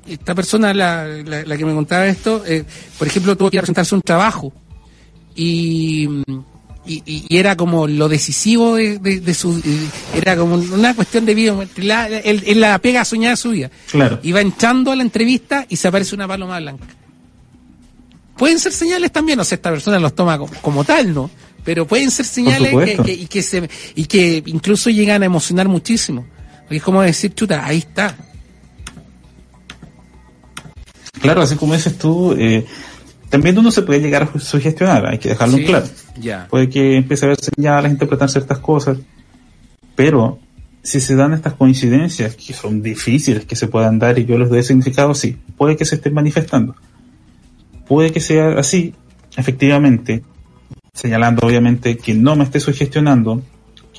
esta 0.06 0.34
persona, 0.34 0.74
la, 0.74 1.06
la, 1.06 1.42
la 1.44 1.56
que 1.56 1.64
me 1.64 1.72
contaba 1.74 2.06
esto, 2.06 2.42
eh, 2.46 2.64
por 2.98 3.06
ejemplo, 3.06 3.36
tuvo 3.36 3.50
que 3.50 3.56
ir 3.56 3.60
a 3.60 3.62
presentarse 3.62 3.94
un 3.94 4.02
trabajo 4.02 4.52
y, 5.34 6.08
y, 6.86 7.24
era 7.36 7.56
como 7.56 7.86
lo 7.86 8.08
decisivo 8.08 8.74
de, 8.76 8.98
de- 8.98 9.20
de 9.20 9.34
su... 9.34 9.62
Era 10.14 10.36
como 10.36 10.56
una 10.56 10.94
cuestión 10.94 11.24
de 11.24 11.34
vida, 11.34 11.54
la, 11.76 12.06
el- 12.08 12.42
el- 12.46 12.60
la 12.60 12.78
pega 12.80 13.04
soñada 13.04 13.32
de 13.34 13.36
su 13.36 13.50
vida. 13.50 13.70
Claro. 13.90 14.18
Iba 14.22 14.40
entrando 14.40 14.90
a 14.90 14.96
la 14.96 15.02
entrevista 15.02 15.64
y 15.68 15.76
se 15.76 15.88
aparece 15.88 16.14
una 16.14 16.26
paloma 16.26 16.58
blanca. 16.58 16.84
Pueden 18.36 18.58
ser 18.58 18.72
señales 18.72 19.12
también, 19.12 19.38
o 19.38 19.44
sea, 19.44 19.56
esta 19.56 19.70
persona 19.70 19.98
los 19.98 20.14
toma 20.14 20.38
como, 20.38 20.52
como 20.62 20.84
tal, 20.84 21.12
¿no? 21.14 21.30
Pero 21.62 21.86
pueden 21.86 22.10
ser 22.10 22.24
señales 22.26 22.68
que, 22.68 22.70
supuesto. 22.70 23.02
que- 23.04 23.12
y, 23.12 23.26
que 23.26 23.42
se, 23.42 23.68
y 23.94 24.04
que 24.06 24.42
incluso 24.46 24.88
llegan 24.90 25.22
a 25.22 25.26
emocionar 25.26 25.68
muchísimo. 25.68 26.26
Porque 26.70 26.76
es 26.76 26.84
como 26.84 27.02
decir, 27.02 27.34
chuta, 27.34 27.66
ahí 27.66 27.78
está. 27.78 28.14
Claro, 31.20 31.42
así 31.42 31.56
como 31.56 31.74
dices 31.74 31.98
tú, 31.98 32.32
eh, 32.38 32.64
también 33.28 33.58
uno 33.58 33.72
se 33.72 33.82
puede 33.82 34.00
llegar 34.00 34.22
a 34.22 34.38
sugestionar, 34.38 35.04
hay 35.04 35.18
que 35.18 35.30
dejarlo 35.30 35.56
en 35.56 35.64
claro. 35.64 35.86
Puede 36.48 36.68
que 36.68 36.94
empiece 36.94 37.26
a 37.26 37.30
ver 37.30 37.38
señales, 37.40 37.90
interpretar 37.90 38.30
ciertas 38.30 38.60
cosas, 38.60 38.98
pero 39.96 40.38
si 40.80 41.00
se 41.00 41.16
dan 41.16 41.32
estas 41.32 41.54
coincidencias, 41.54 42.36
que 42.36 42.52
son 42.52 42.80
difíciles 42.82 43.46
que 43.46 43.56
se 43.56 43.66
puedan 43.66 43.98
dar 43.98 44.16
y 44.20 44.24
yo 44.24 44.38
les 44.38 44.48
doy 44.48 44.62
significado, 44.62 45.12
sí, 45.12 45.36
puede 45.56 45.76
que 45.76 45.84
se 45.84 45.96
estén 45.96 46.14
manifestando. 46.14 46.76
Puede 47.88 48.12
que 48.12 48.20
sea 48.20 48.50
así, 48.60 48.94
efectivamente, 49.36 50.22
señalando 50.94 51.44
obviamente 51.44 51.96
que 51.96 52.14
no 52.14 52.36
me 52.36 52.44
esté 52.44 52.60
sugestionando, 52.60 53.42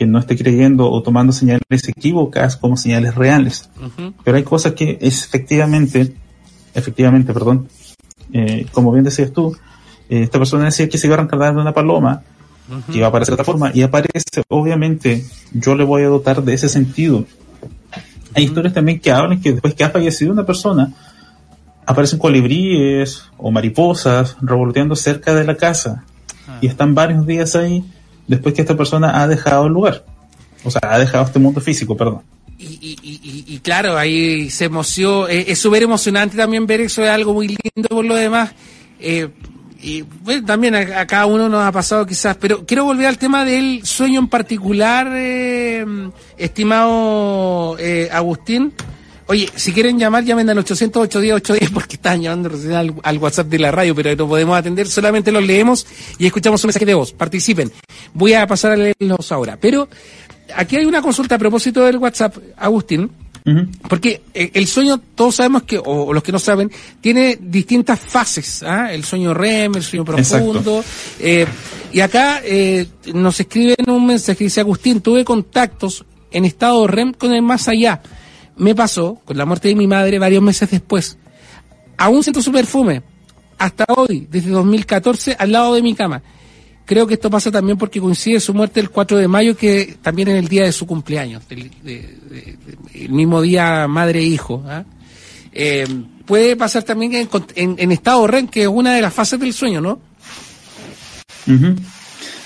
que 0.01 0.07
no 0.07 0.17
esté 0.17 0.35
creyendo 0.35 0.89
o 0.89 1.03
tomando 1.03 1.31
señales 1.31 1.87
equívocas 1.87 2.57
como 2.57 2.75
señales 2.75 3.13
reales. 3.13 3.69
Ujú. 3.77 4.15
Pero 4.23 4.35
hay 4.35 4.41
cosas 4.41 4.73
que 4.73 4.97
es 4.99 5.23
efectivamente, 5.25 6.15
efectivamente, 6.73 7.31
perdón, 7.35 7.67
eh, 8.33 8.65
como 8.71 8.91
bien 8.91 9.03
decías 9.03 9.31
tú, 9.31 9.55
eh, 10.09 10.23
esta 10.23 10.39
persona 10.39 10.65
decía 10.65 10.89
que 10.89 10.97
se 10.97 11.05
iba 11.05 11.15
a 11.15 11.19
arrancar 11.19 11.53
de 11.53 11.61
una 11.61 11.71
paloma, 11.71 12.23
que 12.89 12.97
iba 12.97 13.05
a 13.05 13.09
aparecer 13.09 13.33
de 13.33 13.35
otra 13.35 13.45
forma, 13.45 13.69
y 13.75 13.83
aparece, 13.83 14.41
obviamente, 14.47 15.23
yo 15.53 15.75
le 15.75 15.83
voy 15.83 16.01
a 16.01 16.07
dotar 16.07 16.41
de 16.41 16.55
ese 16.55 16.67
sentido. 16.67 17.27
Hay 18.33 18.45
historias 18.45 18.73
también 18.73 18.99
que 18.99 19.11
hablan 19.11 19.39
que 19.39 19.51
después 19.51 19.75
que 19.75 19.83
ha 19.83 19.91
fallecido 19.91 20.31
una 20.31 20.47
persona, 20.47 20.95
aparecen 21.85 22.17
colibríes 22.17 23.25
o 23.37 23.51
mariposas 23.51 24.35
revoloteando 24.41 24.95
cerca 24.95 25.35
de 25.35 25.43
la 25.43 25.57
casa, 25.57 26.05
y 26.59 26.65
están 26.65 26.95
varios 26.95 27.27
días 27.27 27.55
ahí 27.55 27.85
después 28.31 28.55
que 28.55 28.61
esta 28.61 28.75
persona 28.77 29.21
ha 29.21 29.27
dejado 29.27 29.67
el 29.67 29.73
lugar. 29.73 30.05
O 30.63 30.71
sea, 30.71 30.81
ha 30.83 30.99
dejado 30.99 31.25
este 31.25 31.39
mundo 31.39 31.59
físico, 31.61 31.95
perdón. 31.97 32.21
Y, 32.57 32.65
y, 32.65 32.97
y, 33.01 33.55
y- 33.55 33.59
claro, 33.59 33.97
ahí 33.97 34.49
se 34.49 34.65
emocionó, 34.65 35.27
eh, 35.27 35.45
es 35.47 35.57
súper 35.59 35.81
emocionante 35.83 36.37
también 36.37 36.67
ver 36.67 36.81
eso, 36.81 37.03
es 37.03 37.09
algo 37.09 37.33
muy 37.33 37.47
lindo 37.47 37.89
por 37.89 38.05
lo 38.05 38.15
demás. 38.15 38.51
Eh, 38.99 39.27
y 39.81 40.03
bueno, 40.03 40.45
también 40.45 40.75
a, 40.75 40.99
a 41.01 41.07
cada 41.07 41.25
uno 41.25 41.49
nos 41.49 41.63
ha 41.63 41.71
pasado 41.71 42.05
quizás, 42.05 42.37
pero 42.37 42.63
quiero 42.67 42.85
volver 42.85 43.07
al 43.07 43.17
tema 43.17 43.43
del 43.43 43.83
sueño 43.83 44.19
en 44.19 44.27
particular, 44.27 45.07
eh, 45.15 45.83
estimado 46.37 47.75
eh, 47.79 48.07
Agustín. 48.11 48.71
Oye, 49.31 49.49
si 49.55 49.71
quieren 49.71 49.97
llamar, 49.97 50.25
llamen 50.25 50.49
al 50.49 50.57
800 50.57 51.03
810 51.03 51.35
810 51.35 51.71
porque 51.71 51.95
están 51.95 52.21
llamando 52.21 52.49
recién 52.49 52.73
al, 52.73 52.93
al 53.01 53.17
WhatsApp 53.17 53.47
de 53.47 53.59
la 53.59 53.71
radio, 53.71 53.95
pero 53.95 54.13
no 54.13 54.27
podemos 54.27 54.57
atender, 54.57 54.89
solamente 54.89 55.31
los 55.31 55.41
leemos 55.41 55.87
y 56.19 56.25
escuchamos 56.25 56.61
un 56.65 56.67
mensaje 56.67 56.85
de 56.85 56.93
voz. 56.95 57.13
Participen. 57.13 57.71
Voy 58.13 58.33
a 58.33 58.45
pasar 58.45 58.73
a 58.73 58.75
leerlos 58.75 59.31
ahora. 59.31 59.55
Pero 59.55 59.87
aquí 60.53 60.75
hay 60.75 60.83
una 60.83 61.01
consulta 61.01 61.35
a 61.35 61.37
propósito 61.37 61.85
del 61.85 61.95
WhatsApp, 61.95 62.35
Agustín. 62.57 63.09
Porque 63.87 64.21
eh, 64.33 64.51
el 64.53 64.67
sueño, 64.67 64.99
todos 65.15 65.35
sabemos 65.35 65.63
que, 65.63 65.79
o, 65.81 66.11
los 66.11 66.23
que 66.23 66.33
no 66.33 66.39
saben, 66.39 66.69
tiene 66.99 67.37
distintas 67.39 68.01
fases. 68.01 68.63
¿ah? 68.63 68.91
El 68.91 69.05
sueño 69.05 69.33
REM, 69.33 69.75
el 69.75 69.83
sueño 69.83 70.03
profundo. 70.03 70.83
eh, 71.21 71.47
y 71.93 72.01
acá 72.01 72.41
eh, 72.43 72.85
nos 73.13 73.39
escriben 73.39 73.89
un 73.89 74.07
mensaje, 74.07 74.43
dice 74.43 74.59
Agustín, 74.59 74.99
tuve 74.99 75.23
contactos 75.23 76.03
en 76.31 76.43
estado 76.43 76.85
REM 76.85 77.13
con 77.13 77.31
el 77.33 77.41
más 77.41 77.69
allá. 77.69 78.01
Me 78.61 78.75
pasó, 78.75 79.19
con 79.25 79.37
la 79.37 79.45
muerte 79.45 79.69
de 79.69 79.75
mi 79.75 79.87
madre, 79.87 80.19
varios 80.19 80.43
meses 80.43 80.69
después. 80.69 81.17
Aún 81.97 82.21
siento 82.21 82.41
su 82.43 82.51
perfume. 82.51 83.01
Hasta 83.57 83.85
hoy, 83.95 84.27
desde 84.29 84.51
2014, 84.51 85.35
al 85.39 85.51
lado 85.51 85.73
de 85.73 85.81
mi 85.81 85.95
cama. 85.95 86.21
Creo 86.85 87.07
que 87.07 87.15
esto 87.15 87.29
pasa 87.29 87.51
también 87.51 87.77
porque 87.77 87.99
coincide 87.99 88.39
su 88.39 88.53
muerte 88.53 88.79
el 88.79 88.89
4 88.91 89.17
de 89.17 89.27
mayo, 89.27 89.57
que 89.57 89.97
también 90.01 90.27
es 90.27 90.35
el 90.37 90.47
día 90.47 90.65
de 90.65 90.71
su 90.71 90.85
cumpleaños, 90.85 91.47
del- 91.47 91.71
de- 91.83 92.17
de- 92.29 92.57
de- 92.93 93.05
el 93.05 93.11
mismo 93.11 93.41
día 93.41 93.87
madre 93.87 94.19
e 94.19 94.23
hijo. 94.23 94.63
¿ah? 94.67 94.83
Eh, 95.53 95.87
puede 96.25 96.55
pasar 96.55 96.83
también 96.83 97.13
en, 97.15 97.29
en- 97.55 97.75
en 97.79 97.91
estado 97.91 98.27
REM, 98.27 98.47
que 98.47 98.63
es 98.63 98.67
una 98.67 98.93
de 98.93 99.01
las 99.01 99.13
fases 99.13 99.39
del 99.39 99.53
sueño, 99.53 99.81
¿no? 99.81 99.99
Ujú. 101.47 101.75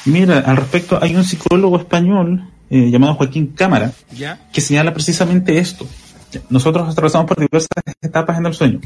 Mira, 0.06 0.40
al 0.40 0.58
respecto, 0.58 0.98
hay 1.02 1.16
un 1.16 1.24
psicólogo 1.26 1.78
español 1.78 2.50
eh, 2.70 2.90
llamado 2.90 3.16
Joaquín 3.16 3.48
Cámara 3.56 3.92
Ya. 4.16 4.40
que 4.52 4.62
señala 4.62 4.94
precisamente 4.94 5.58
esto. 5.60 5.88
Nosotros 6.50 6.90
atravesamos 6.90 7.28
por 7.28 7.40
diversas 7.40 7.70
etapas 8.02 8.38
en 8.38 8.46
el 8.46 8.54
sueño. 8.54 8.80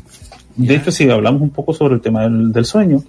De 0.56 0.76
hecho, 0.76 0.92
si 0.92 1.10
hablamos 1.10 1.42
un 1.42 1.50
poco 1.50 1.74
sobre 1.74 1.96
el 1.96 2.02
tema 2.02 2.24
del, 2.24 2.52
del 2.52 2.66
sueño, 2.66 3.04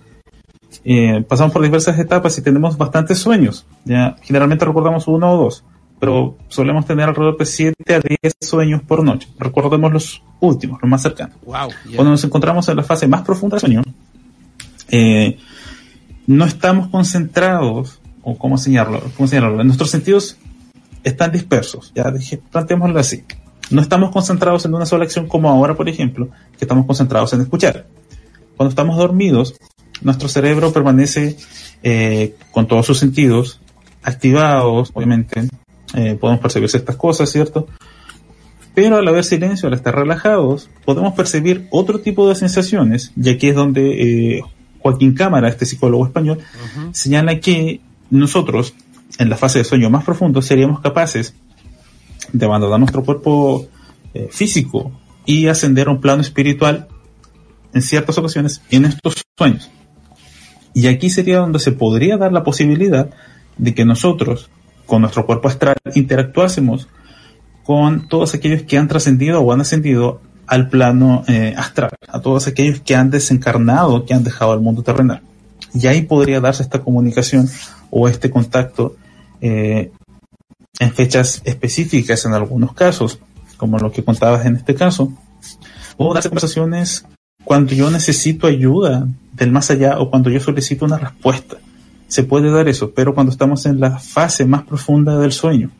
eh, 0.84 1.24
pasamos 1.28 1.52
por 1.52 1.62
diversas 1.62 1.98
etapas 1.98 2.36
y 2.38 2.42
tenemos 2.42 2.76
bastantes 2.76 3.18
sueños. 3.18 3.66
¿ya? 3.84 4.16
Generalmente 4.22 4.64
recordamos 4.64 5.06
uno 5.08 5.32
o 5.32 5.44
dos, 5.44 5.64
pero 5.98 6.36
solemos 6.48 6.86
tener 6.86 7.08
alrededor 7.08 7.36
de 7.36 7.46
7 7.46 7.94
a 7.94 8.00
10 8.00 8.34
sueños 8.40 8.82
por 8.82 9.02
noche. 9.04 9.28
Recordemos 9.38 9.92
los 9.92 10.22
últimos, 10.40 10.80
los 10.80 10.90
más 10.90 11.02
cercanos. 11.02 11.36
Wow. 11.44 11.70
Cuando 11.94 12.12
nos 12.12 12.24
encontramos 12.24 12.68
en 12.68 12.76
la 12.76 12.82
fase 12.82 13.06
más 13.06 13.22
profunda 13.22 13.56
del 13.56 13.60
sueño, 13.60 13.82
eh, 14.88 15.38
no 16.26 16.44
estamos 16.44 16.88
concentrados, 16.88 18.00
o 18.22 18.36
cómo 18.36 18.56
señalarlo, 18.58 19.02
cómo 19.16 19.26
señalarlo, 19.26 19.64
nuestros 19.64 19.90
sentidos 19.90 20.36
están 21.02 21.32
dispersos, 21.32 21.92
ya 21.94 22.12
planteémoslo 22.50 22.98
así. 22.98 23.24
No 23.70 23.80
estamos 23.80 24.10
concentrados 24.10 24.64
en 24.64 24.74
una 24.74 24.86
sola 24.86 25.04
acción 25.04 25.26
como 25.26 25.48
ahora, 25.48 25.74
por 25.74 25.88
ejemplo, 25.88 26.28
que 26.58 26.64
estamos 26.64 26.86
concentrados 26.86 27.32
en 27.32 27.40
escuchar. 27.42 27.86
Cuando 28.56 28.70
estamos 28.70 28.96
dormidos, 28.96 29.54
nuestro 30.02 30.28
cerebro 30.28 30.72
permanece 30.72 31.36
eh, 31.82 32.34
con 32.50 32.66
todos 32.66 32.86
sus 32.86 32.98
sentidos 32.98 33.60
activados, 34.02 34.90
obviamente, 34.94 35.48
eh, 35.94 36.16
podemos 36.20 36.40
percibir 36.40 36.68
ciertas 36.68 36.96
cosas, 36.96 37.30
¿cierto? 37.30 37.68
Pero 38.74 38.96
al 38.96 39.08
haber 39.08 39.24
silencio, 39.24 39.68
al 39.68 39.74
estar 39.74 39.94
relajados, 39.94 40.70
podemos 40.84 41.14
percibir 41.14 41.66
otro 41.70 42.00
tipo 42.00 42.28
de 42.28 42.34
sensaciones, 42.34 43.12
y 43.20 43.28
aquí 43.28 43.48
es 43.48 43.54
donde 43.54 44.36
eh, 44.36 44.42
Joaquín 44.78 45.14
Cámara, 45.14 45.48
este 45.48 45.66
psicólogo 45.66 46.06
español, 46.06 46.38
señala 46.92 47.40
que 47.40 47.80
nosotros, 48.10 48.74
en 49.18 49.28
la 49.28 49.36
fase 49.36 49.58
de 49.58 49.64
sueño 49.64 49.90
más 49.90 50.04
profundo, 50.04 50.40
seríamos 50.40 50.80
capaces 50.80 51.34
de 52.32 52.46
abandonar 52.46 52.78
nuestro 52.78 53.04
cuerpo 53.04 53.66
eh, 54.14 54.28
físico 54.30 54.92
y 55.26 55.46
ascender 55.46 55.88
a 55.88 55.92
un 55.92 56.00
plano 56.00 56.22
espiritual 56.22 56.88
en 57.72 57.82
ciertas 57.82 58.18
ocasiones 58.18 58.62
en 58.70 58.84
estos 58.84 59.22
sueños. 59.36 59.70
Y 60.74 60.86
aquí 60.86 61.10
sería 61.10 61.38
donde 61.38 61.58
se 61.58 61.72
podría 61.72 62.16
dar 62.16 62.32
la 62.32 62.44
posibilidad 62.44 63.10
de 63.58 63.74
que 63.74 63.84
nosotros, 63.84 64.50
con 64.86 65.02
nuestro 65.02 65.26
cuerpo 65.26 65.48
astral, 65.48 65.76
interactuásemos 65.94 66.88
con 67.64 68.08
todos 68.08 68.34
aquellos 68.34 68.62
que 68.62 68.78
han 68.78 68.88
trascendido 68.88 69.40
o 69.40 69.52
han 69.52 69.60
ascendido 69.60 70.20
al 70.46 70.68
plano 70.68 71.22
eh, 71.28 71.54
astral, 71.56 71.92
a 72.08 72.20
todos 72.20 72.48
aquellos 72.48 72.80
que 72.80 72.96
han 72.96 73.10
desencarnado, 73.10 74.04
que 74.04 74.14
han 74.14 74.24
dejado 74.24 74.54
el 74.54 74.60
mundo 74.60 74.82
terrenal. 74.82 75.22
Y 75.72 75.86
ahí 75.86 76.02
podría 76.02 76.40
darse 76.40 76.64
esta 76.64 76.80
comunicación 76.80 77.48
o 77.90 78.08
este 78.08 78.30
contacto 78.30 78.96
eh, 79.40 79.92
en 80.78 80.92
fechas 80.92 81.42
específicas 81.44 82.24
en 82.24 82.34
algunos 82.34 82.72
casos, 82.72 83.18
como 83.56 83.78
lo 83.78 83.92
que 83.92 84.04
contabas 84.04 84.46
en 84.46 84.56
este 84.56 84.74
caso, 84.74 85.12
o 85.96 86.14
darse 86.14 86.28
conversaciones 86.28 87.04
cuando 87.44 87.74
yo 87.74 87.90
necesito 87.90 88.46
ayuda 88.46 89.06
del 89.32 89.50
más 89.50 89.70
allá 89.70 89.98
o 89.98 90.10
cuando 90.10 90.30
yo 90.30 90.40
solicito 90.40 90.84
una 90.84 90.98
respuesta. 90.98 91.56
Se 92.08 92.24
puede 92.24 92.50
dar 92.50 92.68
eso, 92.68 92.92
pero 92.92 93.14
cuando 93.14 93.32
estamos 93.32 93.66
en 93.66 93.80
la 93.80 93.98
fase 93.98 94.44
más 94.44 94.62
profunda 94.62 95.18
del 95.18 95.32
sueño, 95.32 95.70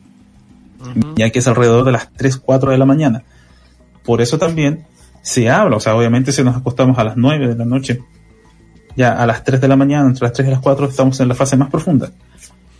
ya 1.17 1.31
que 1.31 1.41
es 1.41 1.49
alrededor 1.49 1.85
de 1.85 1.93
las 1.93 2.13
3, 2.13 2.37
4 2.39 2.71
de 2.71 2.79
la 2.79 2.87
mañana. 2.87 3.25
Por 4.05 4.21
eso 4.21 4.39
también 4.39 4.87
se 5.23 5.51
habla, 5.51 5.77
o 5.77 5.81
sea, 5.81 5.97
obviamente 5.97 6.33
si 6.33 6.43
nos 6.43 6.57
acostamos 6.57 6.99
a 6.99 7.05
las 7.05 7.17
9 7.17 7.49
de 7.49 7.57
la 7.57 7.65
noche, 7.65 8.01
ya 8.97 9.13
a 9.13 9.27
las 9.27 9.45
3 9.45 9.61
de 9.61 9.69
la 9.69 9.77
mañana, 9.77 10.09
entre 10.09 10.25
las 10.25 10.33
3 10.33 10.49
y 10.49 10.51
las 10.51 10.61
4 10.61 10.87
estamos 10.87 11.21
en 11.21 11.29
la 11.29 11.35
fase 11.35 11.57
más 11.57 11.71
profunda. 11.71 12.11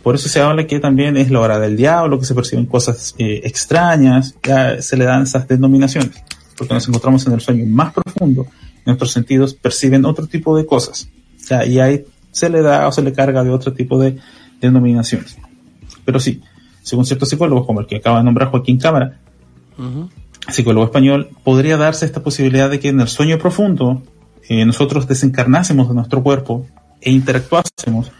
Por 0.03 0.15
eso 0.15 0.29
se 0.29 0.41
habla 0.41 0.65
que 0.65 0.79
también 0.79 1.15
es 1.17 1.29
la 1.29 1.39
hora 1.39 1.59
del 1.59 1.77
diablo, 1.77 2.19
que 2.19 2.25
se 2.25 2.33
perciben 2.33 2.65
cosas 2.65 3.13
eh, 3.17 3.41
extrañas, 3.43 4.35
ya 4.43 4.81
se 4.81 4.97
le 4.97 5.05
dan 5.05 5.23
esas 5.23 5.47
denominaciones, 5.47 6.11
porque 6.57 6.73
nos 6.73 6.87
encontramos 6.87 7.25
en 7.27 7.33
el 7.33 7.41
sueño 7.41 7.65
más 7.67 7.93
profundo, 7.93 8.47
nuestros 8.85 9.11
sentidos 9.11 9.53
perciben 9.53 10.05
otro 10.05 10.25
tipo 10.25 10.57
de 10.57 10.65
cosas, 10.65 11.07
ya, 11.47 11.65
y 11.65 11.79
ahí 11.79 12.03
se 12.31 12.49
le 12.49 12.61
da 12.61 12.87
o 12.87 12.91
se 12.91 13.03
le 13.03 13.13
carga 13.13 13.43
de 13.43 13.51
otro 13.51 13.73
tipo 13.73 13.99
de 13.99 14.17
denominaciones. 14.59 15.37
Pero 16.03 16.19
sí, 16.19 16.41
según 16.81 17.05
ciertos 17.05 17.29
psicólogos, 17.29 17.67
como 17.67 17.81
el 17.81 17.85
que 17.85 17.97
acaba 17.97 18.17
de 18.17 18.23
nombrar 18.23 18.49
Joaquín 18.49 18.79
Cámara, 18.79 19.19
psicólogo 20.49 20.85
español, 20.85 21.29
podría 21.43 21.77
darse 21.77 22.05
esta 22.05 22.23
posibilidad 22.23 22.69
de 22.69 22.79
que 22.79 22.89
en 22.89 22.99
el 22.99 23.07
sueño 23.07 23.37
profundo 23.37 24.01
eh, 24.49 24.65
nosotros 24.65 25.07
desencarnásemos 25.07 25.89
de 25.89 25.95
nuestro 25.95 26.23
cuerpo 26.23 26.65
e 27.01 27.11
interactuásemos 27.11 28.11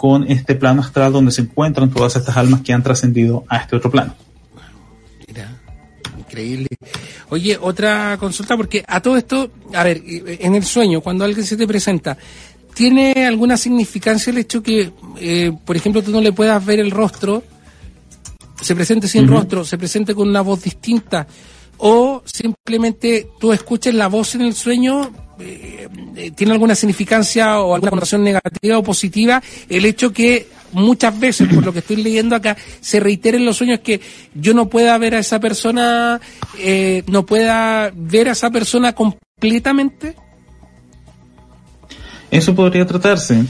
con 0.00 0.30
este 0.30 0.54
plano 0.54 0.80
astral 0.80 1.12
donde 1.12 1.30
se 1.30 1.42
encuentran 1.42 1.90
todas 1.90 2.16
estas 2.16 2.34
almas 2.34 2.62
que 2.62 2.72
han 2.72 2.82
trascendido 2.82 3.44
a 3.50 3.58
este 3.58 3.76
otro 3.76 3.90
plano. 3.90 4.14
Mira, 5.28 5.60
increíble. 6.18 6.68
Oye, 7.28 7.58
otra 7.60 8.16
consulta, 8.18 8.56
porque 8.56 8.82
a 8.88 9.02
todo 9.02 9.18
esto, 9.18 9.50
a 9.74 9.84
ver, 9.84 10.02
en 10.06 10.54
el 10.54 10.64
sueño, 10.64 11.02
cuando 11.02 11.26
alguien 11.26 11.44
se 11.44 11.54
te 11.54 11.66
presenta, 11.66 12.16
¿tiene 12.72 13.26
alguna 13.26 13.58
significancia 13.58 14.30
el 14.30 14.38
hecho 14.38 14.62
que, 14.62 14.90
eh, 15.18 15.52
por 15.66 15.76
ejemplo, 15.76 16.02
tú 16.02 16.12
no 16.12 16.22
le 16.22 16.32
puedas 16.32 16.64
ver 16.64 16.80
el 16.80 16.90
rostro, 16.90 17.42
se 18.58 18.74
presente 18.74 19.06
sin 19.06 19.28
rostro, 19.28 19.66
se 19.66 19.76
presente 19.76 20.14
con 20.14 20.30
una 20.30 20.40
voz 20.40 20.62
distinta, 20.62 21.26
o 21.76 22.22
simplemente 22.24 23.32
tú 23.38 23.52
escuches 23.52 23.92
la 23.92 24.08
voz 24.08 24.34
en 24.34 24.40
el 24.40 24.54
sueño, 24.54 25.02
eh, 25.02 25.10
eh, 25.10 25.29
¿tiene 26.34 26.52
alguna 26.52 26.74
significancia 26.74 27.60
o 27.60 27.74
alguna 27.74 27.90
connotación 27.90 28.24
negativa 28.24 28.78
o 28.78 28.82
positiva 28.82 29.42
el 29.68 29.84
hecho 29.84 30.12
que 30.12 30.48
muchas 30.72 31.18
veces, 31.18 31.48
por 31.52 31.64
lo 31.64 31.72
que 31.72 31.80
estoy 31.80 31.96
leyendo 31.96 32.36
acá, 32.36 32.56
se 32.80 33.00
reitera 33.00 33.36
en 33.36 33.44
los 33.44 33.56
sueños 33.56 33.80
que 33.80 34.00
yo 34.34 34.54
no 34.54 34.68
pueda 34.68 34.96
ver 34.98 35.14
a 35.14 35.18
esa 35.18 35.40
persona, 35.40 36.20
eh, 36.58 37.02
no 37.06 37.26
pueda 37.26 37.90
ver 37.94 38.28
a 38.28 38.32
esa 38.32 38.50
persona 38.50 38.94
completamente? 38.94 40.14
Eso 42.30 42.54
podría 42.54 42.86
tratarse. 42.86 43.44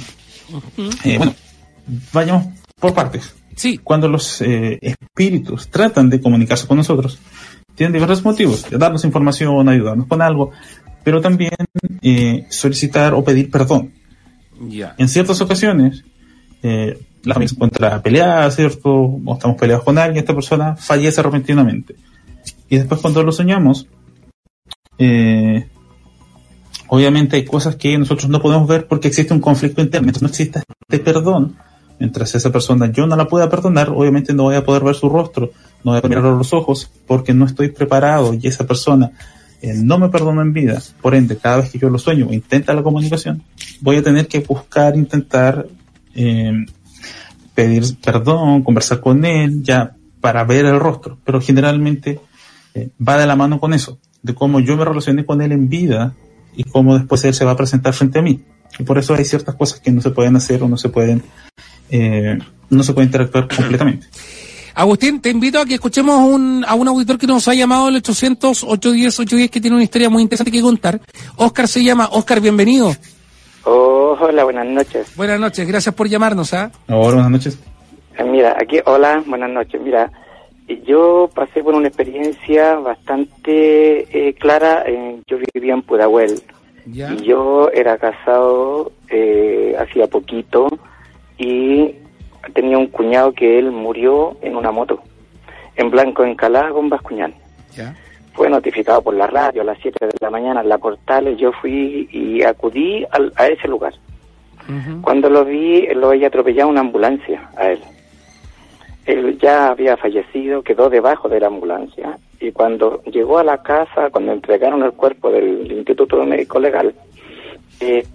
eh, 1.04 1.18
bueno, 1.18 1.34
vayamos 2.12 2.46
por 2.78 2.94
partes. 2.94 3.34
Sí, 3.56 3.78
Cuando 3.78 4.08
los 4.08 4.40
eh, 4.40 4.78
espíritus 4.80 5.68
tratan 5.68 6.08
de 6.08 6.20
comunicarse 6.20 6.66
con 6.66 6.78
nosotros, 6.78 7.18
tienen 7.74 7.92
diversos 7.92 8.24
motivos, 8.24 8.66
darnos 8.70 9.04
información, 9.04 9.68
ayudarnos 9.68 10.06
con 10.06 10.22
algo, 10.22 10.50
pero 11.02 11.20
también 11.20 11.52
eh, 12.02 12.46
solicitar 12.50 13.14
o 13.14 13.24
pedir 13.24 13.50
perdón. 13.50 13.92
ya. 14.68 14.94
En 14.98 15.08
ciertas 15.08 15.40
ocasiones, 15.40 16.04
eh, 16.62 16.98
la 17.22 17.34
familia 17.34 17.48
se 17.48 17.54
encuentra 17.54 18.02
peleada, 18.02 18.50
¿cierto? 18.50 18.90
O 18.90 19.34
estamos 19.34 19.58
peleados 19.58 19.84
con 19.84 19.98
alguien, 19.98 20.18
esta 20.18 20.34
persona 20.34 20.76
fallece 20.76 21.22
repentinamente. 21.22 21.94
Y 22.68 22.78
después 22.78 23.00
cuando 23.00 23.22
lo 23.22 23.32
soñamos, 23.32 23.86
eh, 24.98 25.66
obviamente 26.88 27.36
hay 27.36 27.44
cosas 27.44 27.76
que 27.76 27.96
nosotros 27.98 28.28
no 28.28 28.40
podemos 28.40 28.68
ver 28.68 28.86
porque 28.86 29.08
existe 29.08 29.34
un 29.34 29.40
conflicto 29.40 29.80
interno. 29.82 30.08
Entonces 30.08 30.22
no 30.22 30.28
existe 30.28 30.62
este 30.88 30.98
perdón. 30.98 31.56
Mientras 31.98 32.34
esa 32.34 32.50
persona 32.50 32.90
yo 32.90 33.06
no 33.06 33.14
la 33.14 33.28
pueda 33.28 33.50
perdonar, 33.50 33.90
obviamente 33.90 34.32
no 34.32 34.44
voy 34.44 34.56
a 34.56 34.64
poder 34.64 34.82
ver 34.82 34.94
su 34.94 35.10
rostro, 35.10 35.50
no 35.84 35.92
voy 35.92 35.98
a 35.98 36.02
poder 36.02 36.18
a 36.18 36.22
los 36.22 36.52
ojos 36.54 36.90
porque 37.06 37.34
no 37.34 37.44
estoy 37.44 37.68
preparado 37.68 38.32
y 38.32 38.46
esa 38.46 38.66
persona 38.66 39.12
eh, 39.62 39.74
no 39.74 39.98
me 39.98 40.08
perdona 40.08 40.42
en 40.42 40.52
vida. 40.52 40.80
Por 41.00 41.14
ende, 41.14 41.36
cada 41.36 41.58
vez 41.58 41.70
que 41.70 41.78
yo 41.78 41.90
lo 41.90 41.98
sueño 41.98 42.28
o 42.28 42.32
intenta 42.32 42.72
la 42.74 42.82
comunicación, 42.82 43.42
voy 43.80 43.96
a 43.96 44.02
tener 44.02 44.26
que 44.26 44.40
buscar, 44.40 44.96
intentar 44.96 45.66
eh, 46.14 46.64
pedir 47.54 47.84
perdón, 48.02 48.62
conversar 48.62 49.00
con 49.00 49.24
él, 49.24 49.62
ya 49.62 49.94
para 50.20 50.44
ver 50.44 50.64
el 50.64 50.80
rostro. 50.80 51.18
Pero 51.24 51.40
generalmente 51.40 52.20
eh, 52.74 52.90
va 53.06 53.18
de 53.18 53.26
la 53.26 53.36
mano 53.36 53.60
con 53.60 53.74
eso, 53.74 53.98
de 54.22 54.34
cómo 54.34 54.60
yo 54.60 54.76
me 54.76 54.84
relacioné 54.84 55.24
con 55.24 55.42
él 55.42 55.52
en 55.52 55.68
vida 55.68 56.14
y 56.56 56.64
cómo 56.64 56.96
después 56.96 57.24
él 57.24 57.34
se 57.34 57.44
va 57.44 57.52
a 57.52 57.56
presentar 57.56 57.92
frente 57.92 58.18
a 58.18 58.22
mí. 58.22 58.42
Y 58.78 58.84
por 58.84 58.98
eso 58.98 59.14
hay 59.14 59.24
ciertas 59.24 59.54
cosas 59.56 59.80
que 59.80 59.90
no 59.90 60.00
se 60.00 60.10
pueden 60.10 60.36
hacer 60.36 60.62
o 60.62 60.68
no 60.68 60.76
se 60.76 60.88
pueden, 60.88 61.22
eh, 61.90 62.38
no 62.70 62.82
se 62.82 62.92
puede 62.94 63.06
interactuar 63.06 63.48
completamente. 63.48 64.06
Agustín, 64.80 65.20
te 65.20 65.28
invito 65.28 65.60
a 65.60 65.66
que 65.66 65.74
escuchemos 65.74 66.18
un, 66.20 66.64
a 66.66 66.74
un 66.74 66.88
auditor 66.88 67.18
que 67.18 67.26
nos 67.26 67.46
ha 67.48 67.52
llamado 67.54 67.88
el 67.88 68.02
800-810-810 68.02 69.50
que 69.50 69.60
tiene 69.60 69.76
una 69.76 69.84
historia 69.84 70.08
muy 70.08 70.22
interesante 70.22 70.50
que 70.50 70.62
contar. 70.62 70.98
Oscar 71.36 71.68
se 71.68 71.84
llama. 71.84 72.08
Oscar, 72.12 72.40
bienvenido. 72.40 72.90
Oh, 73.64 74.16
hola, 74.18 74.42
buenas 74.44 74.64
noches. 74.66 75.14
Buenas 75.16 75.38
noches, 75.38 75.68
gracias 75.68 75.94
por 75.94 76.08
llamarnos. 76.08 76.54
¿ah? 76.54 76.70
Ahora, 76.88 77.16
buenas 77.16 77.30
noches. 77.30 77.58
Eh, 78.16 78.24
Mira, 78.24 78.56
aquí, 78.58 78.78
hola, 78.86 79.22
buenas 79.26 79.50
noches. 79.50 79.78
Mira, 79.82 80.10
yo 80.86 81.28
pasé 81.34 81.62
por 81.62 81.74
una 81.74 81.88
experiencia 81.88 82.76
bastante 82.76 84.28
eh, 84.28 84.32
clara. 84.34 84.84
eh, 84.86 85.20
yo 85.26 85.36
vivía 85.52 85.74
en 85.74 85.82
Pudahuel 85.82 86.40
Ya. 86.86 87.12
y 87.12 87.24
yo 87.26 87.68
era 87.74 87.98
casado 87.98 88.92
eh, 89.10 89.76
hacía 89.78 90.06
poquito 90.06 90.68
y 91.36 91.96
tenía 92.54 92.78
un 92.78 92.86
cuñado 92.88 93.32
que 93.32 93.58
él 93.58 93.70
murió 93.70 94.36
en 94.42 94.56
una 94.56 94.70
moto, 94.70 95.00
en 95.76 95.90
Blanco 95.90 96.24
Encalada 96.24 96.70
con 96.70 96.88
Bascuñán. 96.88 97.34
ya. 97.74 97.94
Fue 98.32 98.48
notificado 98.48 99.02
por 99.02 99.14
la 99.14 99.26
radio 99.26 99.60
a 99.62 99.64
las 99.64 99.78
7 99.82 100.06
de 100.06 100.12
la 100.20 100.30
mañana 100.30 100.60
en 100.62 100.68
la 100.68 100.78
Portales. 100.78 101.36
Yo 101.36 101.52
fui 101.52 102.08
y 102.12 102.42
acudí 102.42 103.04
al- 103.10 103.32
a 103.36 103.48
ese 103.48 103.66
lugar. 103.68 103.92
Cuando 105.02 105.28
lo 105.28 105.44
vi, 105.44 105.86
lo 105.94 106.10
había 106.10 106.28
atropellado 106.28 106.68
una 106.70 106.80
ambulancia 106.80 107.50
a 107.56 107.70
él. 107.72 107.80
Él 109.04 109.36
ya 109.40 109.68
había 109.70 109.96
fallecido, 109.96 110.62
quedó 110.62 110.88
debajo 110.88 111.28
de 111.28 111.40
la 111.40 111.48
ambulancia 111.48 112.16
y 112.38 112.52
cuando 112.52 113.02
llegó 113.04 113.38
a 113.38 113.44
la 113.44 113.58
casa, 113.62 114.10
cuando 114.10 114.32
entregaron 114.32 114.82
el 114.84 114.92
cuerpo 114.92 115.30
del 115.30 115.70
Instituto 115.72 116.24
Médico 116.24 116.60
Legal, 116.60 116.94
eh, 117.80 118.06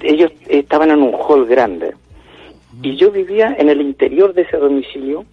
ellos 0.00 0.32
estaban 0.48 0.90
en 0.90 1.02
un 1.02 1.12
hall 1.14 1.44
grande 1.46 1.92
y 2.80 2.96
yo 2.96 3.10
vivía 3.10 3.54
en 3.58 3.68
el 3.68 3.80
interior 3.80 4.32
de 4.32 4.42
ese 4.42 4.56
domicilio 4.56 5.24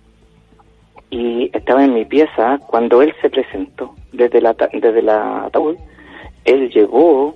y 1.09 1.49
estaba 1.53 1.83
en 1.83 1.93
mi 1.93 2.05
pieza 2.05 2.59
cuando 2.67 3.01
él 3.01 3.13
se 3.21 3.29
presentó 3.29 3.95
desde 4.11 4.41
la, 4.41 4.53
desde 4.53 5.01
la 5.01 5.45
ataúd. 5.45 5.77
Él 6.45 6.69
llegó 6.69 7.35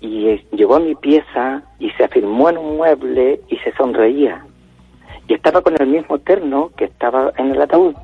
y 0.00 0.28
eh, 0.28 0.44
llegó 0.52 0.76
a 0.76 0.80
mi 0.80 0.94
pieza 0.94 1.62
y 1.78 1.90
se 1.90 2.04
afirmó 2.04 2.50
en 2.50 2.58
un 2.58 2.76
mueble 2.76 3.40
y 3.48 3.56
se 3.58 3.72
sonreía. 3.72 4.44
Y 5.26 5.34
estaba 5.34 5.62
con 5.62 5.74
el 5.80 5.88
mismo 5.88 6.18
terno 6.18 6.70
que 6.76 6.84
estaba 6.84 7.32
en 7.36 7.52
el 7.52 7.60
ataúd. 7.60 7.94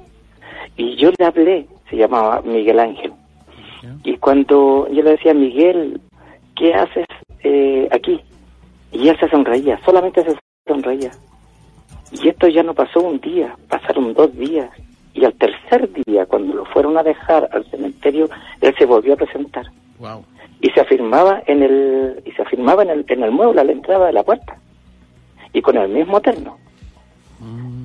Y 0.77 0.97
yo 0.97 1.11
le 1.17 1.25
hablé, 1.25 1.67
se 1.89 1.97
llamaba 1.97 2.43
Miguel 2.43 2.81
Ángel. 2.81 3.13
Y 4.03 4.17
cuando 4.17 4.89
yo 4.91 5.03
le 5.03 5.11
decía, 5.11 5.35
Miguel, 5.35 6.01
¿qué 6.57 6.75
haces 6.75 7.07
eh, 7.43 7.89
aquí? 7.93 8.21
Y 8.93 9.09
él 9.09 9.19
se 9.21 9.29
sonreía, 9.29 9.79
solamente 9.85 10.25
se 10.25 10.37
sonreía. 10.67 11.11
Y 12.23 12.29
esto 12.29 12.49
ya 12.49 12.63
no 12.63 12.75
pasó 12.75 13.01
un 13.01 13.21
día, 13.21 13.57
pasaron 13.69 14.15
dos 14.15 14.37
días. 14.37 14.71
Y 15.15 15.25
al 15.25 15.35
tercer 15.35 15.89
día, 16.07 16.27
cuando 16.27 16.55
lo 16.55 16.65
fueron 16.67 16.97
a 16.99 17.03
dejar 17.03 17.49
al 17.53 17.65
cementerio, 17.71 18.29
él 18.61 18.75
se 18.79 18.87
volvió 18.87 19.15
a 19.15 19.17
presentar. 19.17 19.67
Wow. 19.99 20.25
y 20.61 20.71
se 20.71 20.81
afirmaba 20.81 21.43
en 21.47 21.63
el 21.63 22.23
y 22.25 22.33
se 22.33 22.43
afirmaba 22.43 22.83
en 22.83 22.91
el, 22.91 23.05
en 23.07 23.23
el 23.23 23.31
mueble 23.31 23.61
a 23.61 23.65
la 23.65 23.73
entrada 23.73 24.07
de 24.07 24.15
la 24.15 24.23
puerta. 24.23 24.57
Y 25.53 25.61
con 25.61 25.77
el 25.77 25.91
mismo 25.91 26.21
terno. 26.21 26.57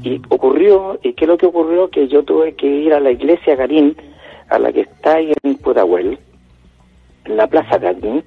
Y 0.01 0.21
ocurrió 0.29 0.97
y 1.03 1.11
qué 1.13 1.25
es 1.25 1.27
lo 1.27 1.37
que 1.37 1.45
ocurrió 1.45 1.89
que 1.89 2.07
yo 2.07 2.23
tuve 2.23 2.55
que 2.55 2.67
ir 2.67 2.93
a 2.93 3.01
la 3.01 3.11
iglesia 3.11 3.55
Garín 3.55 3.97
a 4.49 4.57
la 4.57 4.71
que 4.71 4.81
está 4.81 5.15
ahí 5.15 5.33
en 5.43 5.55
Pudahuel 5.57 6.17
en 7.25 7.37
la 7.37 7.47
plaza 7.47 7.77
Garín 7.77 8.23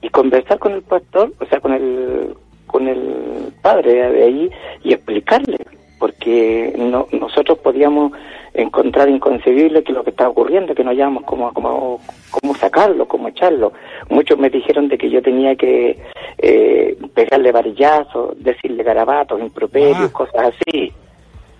y 0.00 0.08
conversar 0.08 0.58
con 0.58 0.72
el 0.72 0.82
pastor 0.82 1.32
o 1.38 1.46
sea 1.46 1.60
con 1.60 1.72
el 1.72 2.34
con 2.72 2.88
el 2.88 3.52
padre 3.62 4.10
de 4.10 4.24
ahí 4.24 4.50
y 4.82 4.92
explicarle 4.94 5.58
porque 6.02 6.74
no, 6.76 7.06
nosotros 7.12 7.58
podíamos 7.58 8.10
encontrar 8.54 9.08
inconcebible 9.08 9.84
que 9.84 9.92
lo 9.92 10.02
que 10.02 10.10
estaba 10.10 10.30
ocurriendo, 10.30 10.74
que 10.74 10.82
no 10.82 10.90
hallábamos 10.90 11.22
cómo, 11.22 11.52
cómo, 11.54 12.00
cómo 12.32 12.54
sacarlo, 12.56 13.06
cómo 13.06 13.28
echarlo. 13.28 13.72
Muchos 14.10 14.36
me 14.36 14.50
dijeron 14.50 14.88
de 14.88 14.98
que 14.98 15.08
yo 15.08 15.22
tenía 15.22 15.54
que 15.54 15.96
eh, 16.38 16.96
pegarle 17.14 17.52
varillazos, 17.52 18.34
decirle 18.42 18.82
garabatos, 18.82 19.40
improperios, 19.40 20.10
Ah. 20.10 20.12
cosas 20.12 20.52
así. 20.52 20.92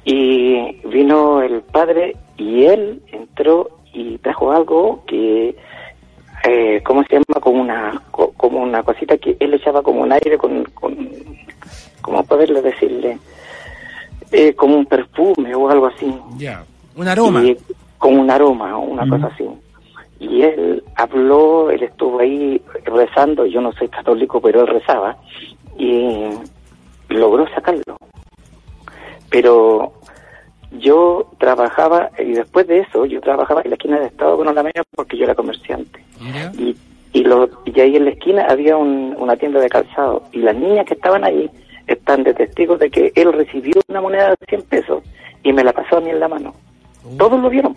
Y 0.04 0.76
vino 0.88 1.40
el 1.40 1.62
padre 1.62 2.16
y 2.36 2.64
él 2.64 3.00
entró 3.12 3.70
y 3.94 4.18
trajo 4.18 4.50
algo 4.50 5.04
que, 5.06 5.54
eh, 6.44 6.82
¿cómo 6.84 7.02
se 7.04 7.14
llama? 7.14 7.40
Como 7.40 7.60
una, 7.62 8.02
co- 8.10 8.32
como 8.36 8.62
una 8.62 8.82
cosita 8.82 9.16
que 9.16 9.36
él 9.40 9.54
echaba 9.54 9.82
como 9.82 10.02
un 10.02 10.12
aire 10.12 10.36
con, 10.38 10.64
con 10.74 10.96
¿cómo 12.00 12.24
poderle 12.24 12.62
decirle? 12.62 13.18
Eh, 14.32 14.54
como 14.54 14.76
un 14.76 14.86
perfume 14.86 15.54
o 15.54 15.68
algo 15.68 15.86
así. 15.86 16.12
Ya. 16.38 16.64
Un 16.96 17.06
aroma. 17.08 17.42
Y 17.44 17.56
con 17.98 18.18
un 18.18 18.30
aroma 18.30 18.76
o 18.78 18.80
una 18.82 19.08
cosa 19.08 19.26
así. 19.28 19.44
Y 20.18 20.42
él 20.42 20.82
habló, 20.96 21.70
él 21.70 21.82
estuvo 21.82 22.20
ahí 22.20 22.60
rezando, 22.84 23.44
yo 23.46 23.60
no 23.60 23.72
soy 23.72 23.88
católico, 23.88 24.40
pero 24.40 24.60
él 24.62 24.66
rezaba, 24.68 25.16
y 25.76 26.26
logró 27.08 27.46
sacarlo. 27.54 27.96
Pero 29.30 29.92
yo 30.78 31.30
trabajaba, 31.38 32.10
y 32.18 32.32
después 32.32 32.66
de 32.66 32.80
eso, 32.80 33.04
yo 33.06 33.20
trabajaba 33.20 33.62
en 33.62 33.70
la 33.70 33.76
esquina 33.76 34.00
de 34.00 34.06
Estado 34.06 34.36
con 34.36 34.54
la 34.54 34.62
media 34.62 34.82
porque 34.94 35.16
yo 35.16 35.24
era 35.24 35.34
comerciante. 35.34 36.02
Y, 36.58 36.76
y, 37.12 37.24
lo, 37.24 37.48
y 37.64 37.78
ahí 37.80 37.96
en 37.96 38.04
la 38.06 38.10
esquina 38.12 38.46
había 38.48 38.76
un- 38.76 39.14
una 39.18 39.36
tienda 39.36 39.60
de 39.60 39.68
calzado, 39.68 40.22
y 40.32 40.38
las 40.38 40.56
niñas 40.56 40.86
que 40.86 40.94
estaban 40.94 41.24
ahí 41.24 41.50
están 41.86 42.22
de 42.22 42.32
testigos 42.34 42.78
de 42.78 42.90
que 42.90 43.12
él 43.14 43.32
recibió 43.32 43.74
una 43.88 44.00
moneda 44.00 44.30
de 44.30 44.36
100 44.48 44.62
pesos 44.62 45.02
y 45.42 45.52
me 45.52 45.64
la 45.64 45.72
pasó 45.72 45.96
a 45.96 46.00
mí 46.00 46.10
en 46.10 46.20
la 46.20 46.28
mano. 46.28 46.54
Todos 47.18 47.40
lo 47.40 47.50
vieron. 47.50 47.76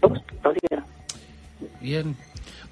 Todavía. 0.00 0.84
Bien. 1.80 2.16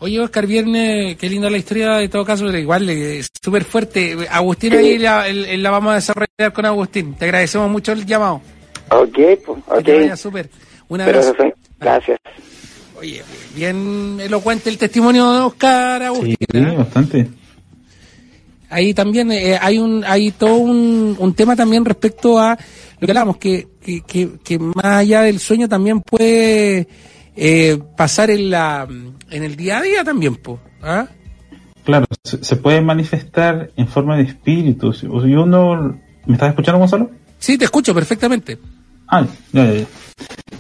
Oye, 0.05 0.21
Oscar, 0.21 0.47
viernes, 0.47 1.17
qué 1.17 1.31
linda 1.31 1.49
la 1.49 1.57
historia 1.57 1.93
de 1.95 2.11
todo 2.11 2.27
caso, 2.27 2.45
pero 2.45 2.59
igual 2.59 2.91
eh, 2.91 3.23
súper 3.43 3.65
fuerte. 3.65 4.15
Agustín, 4.31 4.73
Sí. 4.73 4.77
ahí 4.77 4.99
la, 4.99 5.27
el- 5.27 5.63
la 5.63 5.71
vamos 5.71 5.93
a 5.93 5.95
desarrollar 5.95 6.53
con 6.53 6.67
Agustín. 6.67 7.15
Te 7.15 7.25
agradecemos 7.25 7.71
mucho 7.71 7.93
el 7.93 8.05
llamado. 8.05 8.43
Ok, 8.91 9.19
pues, 9.47 9.63
Que 9.79 9.83
te 9.83 9.97
vaya 9.97 10.13
ok. 10.13 10.19
súper. 10.19 10.51
Un 10.89 11.01
abrazo. 11.01 11.35
gracias. 11.81 12.19
Oye, 12.99 13.23
bien 13.57 14.19
elocuente 14.21 14.69
el 14.69 14.77
testimonio 14.77 15.33
de 15.33 15.41
Oscar 15.41 16.03
Agustín. 16.03 16.37
Sí, 16.39 16.59
¿eh? 16.59 16.75
bastante. 16.77 17.29
Ahí 18.69 18.93
también 18.93 19.33
eh, 19.33 19.57
hay 19.59 19.79
un 19.79 20.05
hay 20.07 20.33
todo 20.33 20.57
un, 20.57 21.17
un 21.19 21.35
tema 21.35 21.57
también 21.57 21.83
respecto 21.83 22.39
a 22.39 22.59
lo 22.99 23.07
que 23.07 23.11
hablamos, 23.11 23.39
que, 23.39 23.69
que, 23.81 24.03
que, 24.03 24.29
que 24.45 24.59
más 24.59 24.85
allá 24.85 25.23
del 25.23 25.39
sueño 25.39 25.67
también 25.67 26.03
puede 26.03 26.89
eh, 27.37 27.79
pasar 27.97 28.31
en 28.31 28.51
la 28.51 28.87
en 29.31 29.43
el 29.43 29.57
día 29.57 29.79
a 29.79 29.83
día 29.83 30.05
también, 30.05 30.37
po, 30.37 30.61
¿ah? 30.83 31.07
Claro, 31.85 32.07
se, 32.23 32.43
se 32.43 32.57
puede 32.57 32.81
manifestar 32.81 33.71
en 33.77 33.89
forma 33.89 34.17
de 34.17 34.23
espíritu. 34.23 34.93
Si 34.93 35.07
si 35.07 35.35
uno... 35.35 36.01
¿Me 36.27 36.35
estás 36.35 36.51
escuchando, 36.51 36.79
Gonzalo? 36.79 37.11
Sí, 37.39 37.59
te 37.59 37.67
escucho 37.67 37.95
perfectamente. 37.95 38.59
Ah, 39.07 39.27
ya, 39.53 39.65
ya, 39.67 39.73
ya. 39.81 39.87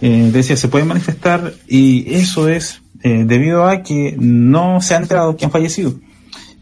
Eh, 0.02 0.30
decía, 0.30 0.56
se 0.56 0.68
puede 0.68 0.84
manifestar 0.84 1.54
y 1.66 2.12
eso 2.14 2.48
es 2.48 2.82
eh, 3.02 3.24
debido 3.26 3.66
a 3.66 3.82
que 3.82 4.16
no 4.18 4.82
se 4.82 4.94
ha 4.94 4.98
enterado 4.98 5.36
que 5.36 5.46
han 5.46 5.50
fallecido. 5.50 5.94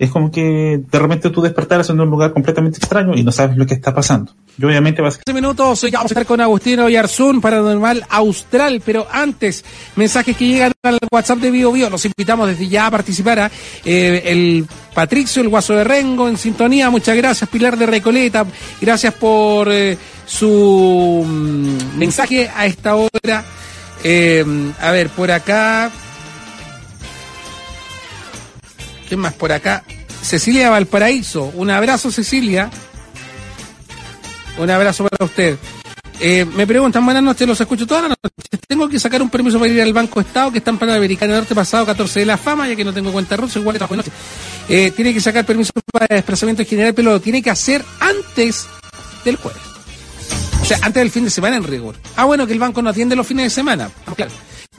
Es 0.03 0.11
como 0.11 0.33
que 0.33 0.81
de 0.91 0.99
repente 0.99 1.31
tú 1.31 1.41
despertaras 1.41 1.88
en 1.91 2.01
un 2.01 2.11
lugar 2.11 2.33
completamente 2.33 2.79
extraño 2.79 3.12
y 3.15 3.23
no 3.23 3.31
sabes 3.31 3.57
lo 3.57 3.65
que 3.65 3.75
está 3.75 3.95
pasando. 3.95 4.35
Y 4.59 4.65
obviamente 4.65 5.01
vas 5.01 5.17
15 5.19 5.33
minutos, 5.33 5.85
hoy 5.85 5.93
vamos 5.93 6.11
a 6.11 6.15
estar 6.15 6.27
con 6.27 6.41
Agustino 6.41 6.88
Yarzún, 6.88 7.41
Paranormal 7.41 8.05
Austral, 8.11 8.83
pero 8.85 9.07
antes, 9.12 9.65
mensajes 9.95 10.37
que 10.37 10.49
llegan 10.49 10.73
al 10.83 10.99
WhatsApp 11.09 11.38
de 11.38 11.53
Bio 11.53 11.71
Bio, 11.71 11.88
los 11.88 12.05
invitamos 12.05 12.49
desde 12.49 12.67
ya 12.67 12.88
a 12.88 12.91
participar 12.91 13.38
a 13.38 13.51
eh, 13.85 14.25
el 14.27 14.67
Patricio, 14.93 15.41
el 15.41 15.49
Guaso 15.49 15.75
de 15.75 15.85
Rengo, 15.85 16.29
en 16.29 16.37
sintonía, 16.37 16.91
muchas 16.91 17.17
gracias, 17.17 17.49
Pilar 17.49 17.79
de 17.79 17.87
Recoleta, 17.87 18.45
gracias 18.81 19.15
por 19.15 19.71
eh, 19.71 19.97
su 20.27 21.25
mm, 21.25 21.97
mensaje 21.97 22.51
a 22.53 22.67
esta 22.67 22.97
hora. 22.97 23.45
Eh, 24.03 24.45
a 24.81 24.91
ver, 24.91 25.11
por 25.11 25.31
acá, 25.31 25.93
¿qué 29.12 29.16
más 29.18 29.35
por 29.35 29.53
acá? 29.53 29.85
Cecilia 30.22 30.70
Valparaíso, 30.70 31.53
un 31.55 31.68
abrazo 31.68 32.11
Cecilia. 32.11 32.70
Un 34.59 34.70
abrazo 34.70 35.07
para 35.07 35.27
usted. 35.27 35.59
Eh, 36.18 36.46
me 36.46 36.66
preguntan, 36.66 37.05
buenas 37.05 37.22
noches, 37.22 37.46
los 37.46 37.61
escucho 37.61 37.87
todas 37.87 38.05
las 38.05 38.16
noches. 38.25 38.61
Tengo 38.66 38.88
que 38.88 38.98
sacar 38.98 39.20
un 39.20 39.29
permiso 39.29 39.59
para 39.59 39.70
ir 39.70 39.83
al 39.83 39.92
Banco 39.92 40.18
Estado 40.18 40.51
que 40.51 40.59
está 40.59 40.70
en 40.70 40.79
Panamericana 40.79 41.35
Norte 41.35 41.55
pasado 41.55 41.85
14 41.85 42.20
de 42.20 42.25
la 42.25 42.38
fama, 42.38 42.66
ya 42.66 42.75
que 42.75 42.87
no 42.87 42.94
tengo 42.94 43.12
cuenta 43.12 43.37
rusa, 43.37 43.59
igual 43.59 43.77
trabajo 43.77 43.96
noche. 43.96 44.11
Eh, 44.66 44.92
tiene 44.92 45.12
que 45.12 45.20
sacar 45.20 45.44
permiso 45.44 45.72
para 45.92 46.07
desplazamiento 46.09 46.62
en 46.62 46.68
general, 46.68 46.94
pero 46.94 47.11
lo 47.11 47.20
tiene 47.20 47.42
que 47.42 47.51
hacer 47.51 47.85
antes 48.01 48.66
del 49.27 49.37
jueves. 49.37 49.61
O 50.62 50.64
sea, 50.64 50.79
antes 50.81 51.03
del 51.03 51.11
fin 51.11 51.25
de 51.25 51.31
semana 51.31 51.57
en 51.57 51.64
rigor. 51.64 51.96
Ah, 52.16 52.25
bueno, 52.25 52.46
que 52.46 52.55
el 52.55 52.59
banco 52.59 52.81
no 52.81 52.88
atiende 52.88 53.14
los 53.14 53.27
fines 53.27 53.44
de 53.44 53.51
semana. 53.51 53.90
Claro. 54.16 54.33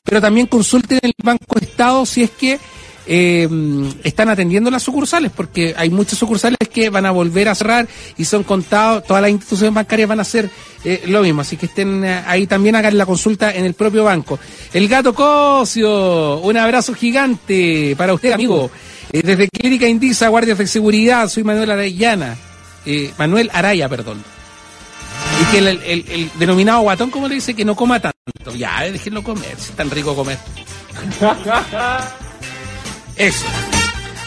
Pero 0.04 0.20
también 0.20 0.48
consulten 0.48 1.00
el 1.04 1.14
Banco 1.24 1.60
Estado 1.60 2.04
si 2.08 2.24
es 2.24 2.32
que 2.32 2.60
eh, 3.06 3.48
están 4.04 4.30
atendiendo 4.30 4.70
las 4.72 4.84
sucursales, 4.84 5.32
porque 5.36 5.74
hay 5.78 5.90
muchas 5.90 6.18
sucursales 6.20 6.58
que 6.72 6.90
van 6.90 7.06
a 7.06 7.12
volver 7.12 7.50
a 7.50 7.56
cerrar 7.56 7.88
y 8.18 8.26
son 8.26 8.44
contados, 8.44 9.04
todas 9.06 9.22
las 9.22 9.32
instituciones 9.32 9.74
bancarias 9.74 10.10
van 10.10 10.20
a 10.20 10.24
hacer 10.24 10.50
eh, 10.84 11.04
lo 11.08 11.22
mismo, 11.22 11.42
así 11.42 11.58
que 11.58 11.66
estén 11.68 12.04
eh, 12.04 12.24
ahí 12.26 12.48
también 12.48 12.76
hagan 12.76 12.98
la 12.98 13.06
consulta 13.06 13.52
en 13.54 13.66
el 13.66 13.74
propio 13.74 14.04
banco. 14.04 14.40
El 14.74 14.88
gato 14.88 15.14
Cosio, 15.14 16.38
un 16.40 16.58
abrazo 16.58 16.94
gigante 16.94 17.96
para 17.98 18.14
usted, 18.14 18.32
amigo. 18.32 18.70
Eh, 19.12 19.22
desde 19.24 19.48
Clínica 19.50 19.88
Indisa, 19.88 20.28
Guardias 20.30 20.58
de 20.58 20.66
Seguridad, 20.68 21.28
soy 21.30 21.44
Manuel 21.44 21.72
Arayana, 21.72 22.36
eh, 22.86 23.12
Manuel 23.18 23.50
Araya, 23.54 23.88
perdón. 23.90 24.24
Y 25.42 25.52
que 25.52 25.58
el, 25.60 25.68
el- 25.68 25.82
el- 25.86 26.06
el 26.10 26.32
denominado 26.40 26.82
guatón, 26.82 27.10
como 27.12 27.28
le 27.28 27.36
dice, 27.36 27.54
que 27.54 27.64
no 27.66 27.76
coma 27.76 28.00
tanto. 28.00 28.14
Ya, 28.58 28.82
déjenlo 28.82 29.24
comer, 29.24 29.56
si 29.58 29.70
es 29.72 29.76
tan 29.76 29.90
rico 29.92 30.16
comer. 30.16 30.38
Eso. 33.24 33.46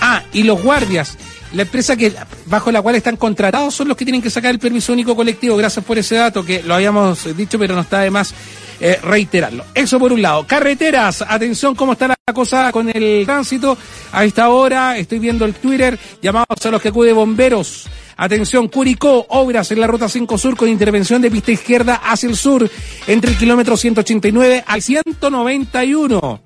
Ah, 0.01 0.23
y 0.33 0.43
los 0.43 0.63
guardias, 0.63 1.19
la 1.53 1.63
empresa 1.63 1.97
que 1.97 2.15
bajo 2.47 2.73
la 2.73 2.81
cual 2.81 2.95
están 2.95 3.19
contratados 3.19 3.75
son 3.75 3.89
los 3.89 3.97
que 3.97 4.07
tienen 4.07 4.23
que 4.23 4.31
sacar 4.31 4.51
el 4.53 4.59
permiso 4.59 4.95
único 4.95 5.15
colectivo. 5.15 5.55
Gracias 5.55 5.85
por 5.85 5.99
ese 5.99 6.15
dato 6.15 6.43
que 6.43 6.63
lo 6.63 6.75
habíamos 6.75 7.37
dicho, 7.37 7.59
pero 7.59 7.75
no 7.75 7.83
está 7.83 8.01
de 8.01 8.11
más 8.11 8.33
eh, 8.81 8.99
reiterarlo. 9.03 9.67
Eso 9.75 9.99
por 9.99 10.15
un 10.15 10.23
lado. 10.23 10.47
Carreteras, 10.47 11.21
atención 11.21 11.75
cómo 11.75 11.93
está 11.93 12.09
la 12.09 12.17
cosa 12.33 12.73
con 12.73 12.89
el 12.89 13.27
tránsito. 13.27 13.77
A 14.13 14.25
esta 14.25 14.49
hora 14.49 14.97
estoy 14.97 15.19
viendo 15.19 15.45
el 15.45 15.53
Twitter, 15.53 15.99
llamados 16.23 16.65
a 16.65 16.71
los 16.71 16.81
que 16.81 16.89
acude 16.89 17.13
bomberos. 17.13 17.89
Atención, 18.17 18.69
Curicó, 18.69 19.27
obras 19.29 19.71
en 19.73 19.81
la 19.81 19.87
ruta 19.87 20.09
5 20.09 20.39
Sur 20.39 20.57
con 20.57 20.71
intervención 20.71 21.21
de 21.21 21.31
pista 21.31 21.53
izquierda 21.53 22.01
hacia 22.03 22.31
el 22.31 22.37
sur, 22.37 22.71
entre 23.07 23.33
el 23.33 23.37
kilómetro 23.37 23.77
189 23.77 24.65
al 24.67 24.81
191. 24.81 26.41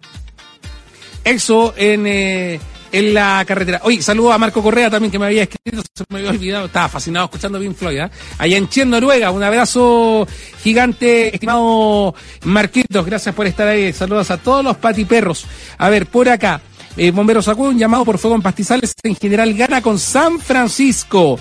Eso 1.30 1.74
en, 1.76 2.06
eh, 2.08 2.60
en 2.90 3.14
la 3.14 3.44
carretera. 3.46 3.80
Oye, 3.84 4.02
saludo 4.02 4.32
a 4.32 4.38
Marco 4.38 4.62
Correa 4.62 4.90
también 4.90 5.12
que 5.12 5.18
me 5.18 5.26
había 5.26 5.44
escrito, 5.44 5.80
se 5.94 6.04
me 6.08 6.18
había 6.18 6.30
olvidado, 6.30 6.66
estaba 6.66 6.88
fascinado 6.88 7.26
escuchando 7.26 7.60
Pink 7.60 7.76
Floyd, 7.76 8.00
¿ah? 8.00 8.10
Allá 8.38 8.56
en 8.56 8.68
Chien, 8.68 8.90
Noruega, 8.90 9.30
un 9.30 9.42
abrazo 9.42 10.26
gigante, 10.62 11.32
estimado 11.32 12.14
Marquitos, 12.42 13.06
gracias 13.06 13.32
por 13.32 13.46
estar 13.46 13.68
ahí. 13.68 13.92
Saludos 13.92 14.32
a 14.32 14.38
todos 14.38 14.64
los 14.64 14.76
patiperros. 14.78 15.46
A 15.78 15.88
ver, 15.88 16.06
por 16.06 16.28
acá, 16.28 16.60
eh, 16.96 17.12
Bomberos 17.12 17.46
acude 17.46 17.68
un 17.68 17.78
llamado 17.78 18.04
por 18.04 18.18
fuego 18.18 18.34
en 18.34 18.42
pastizales, 18.42 18.92
en 19.02 19.14
general 19.14 19.54
gana 19.54 19.80
con 19.80 20.00
San 20.00 20.40
Francisco. 20.40 21.38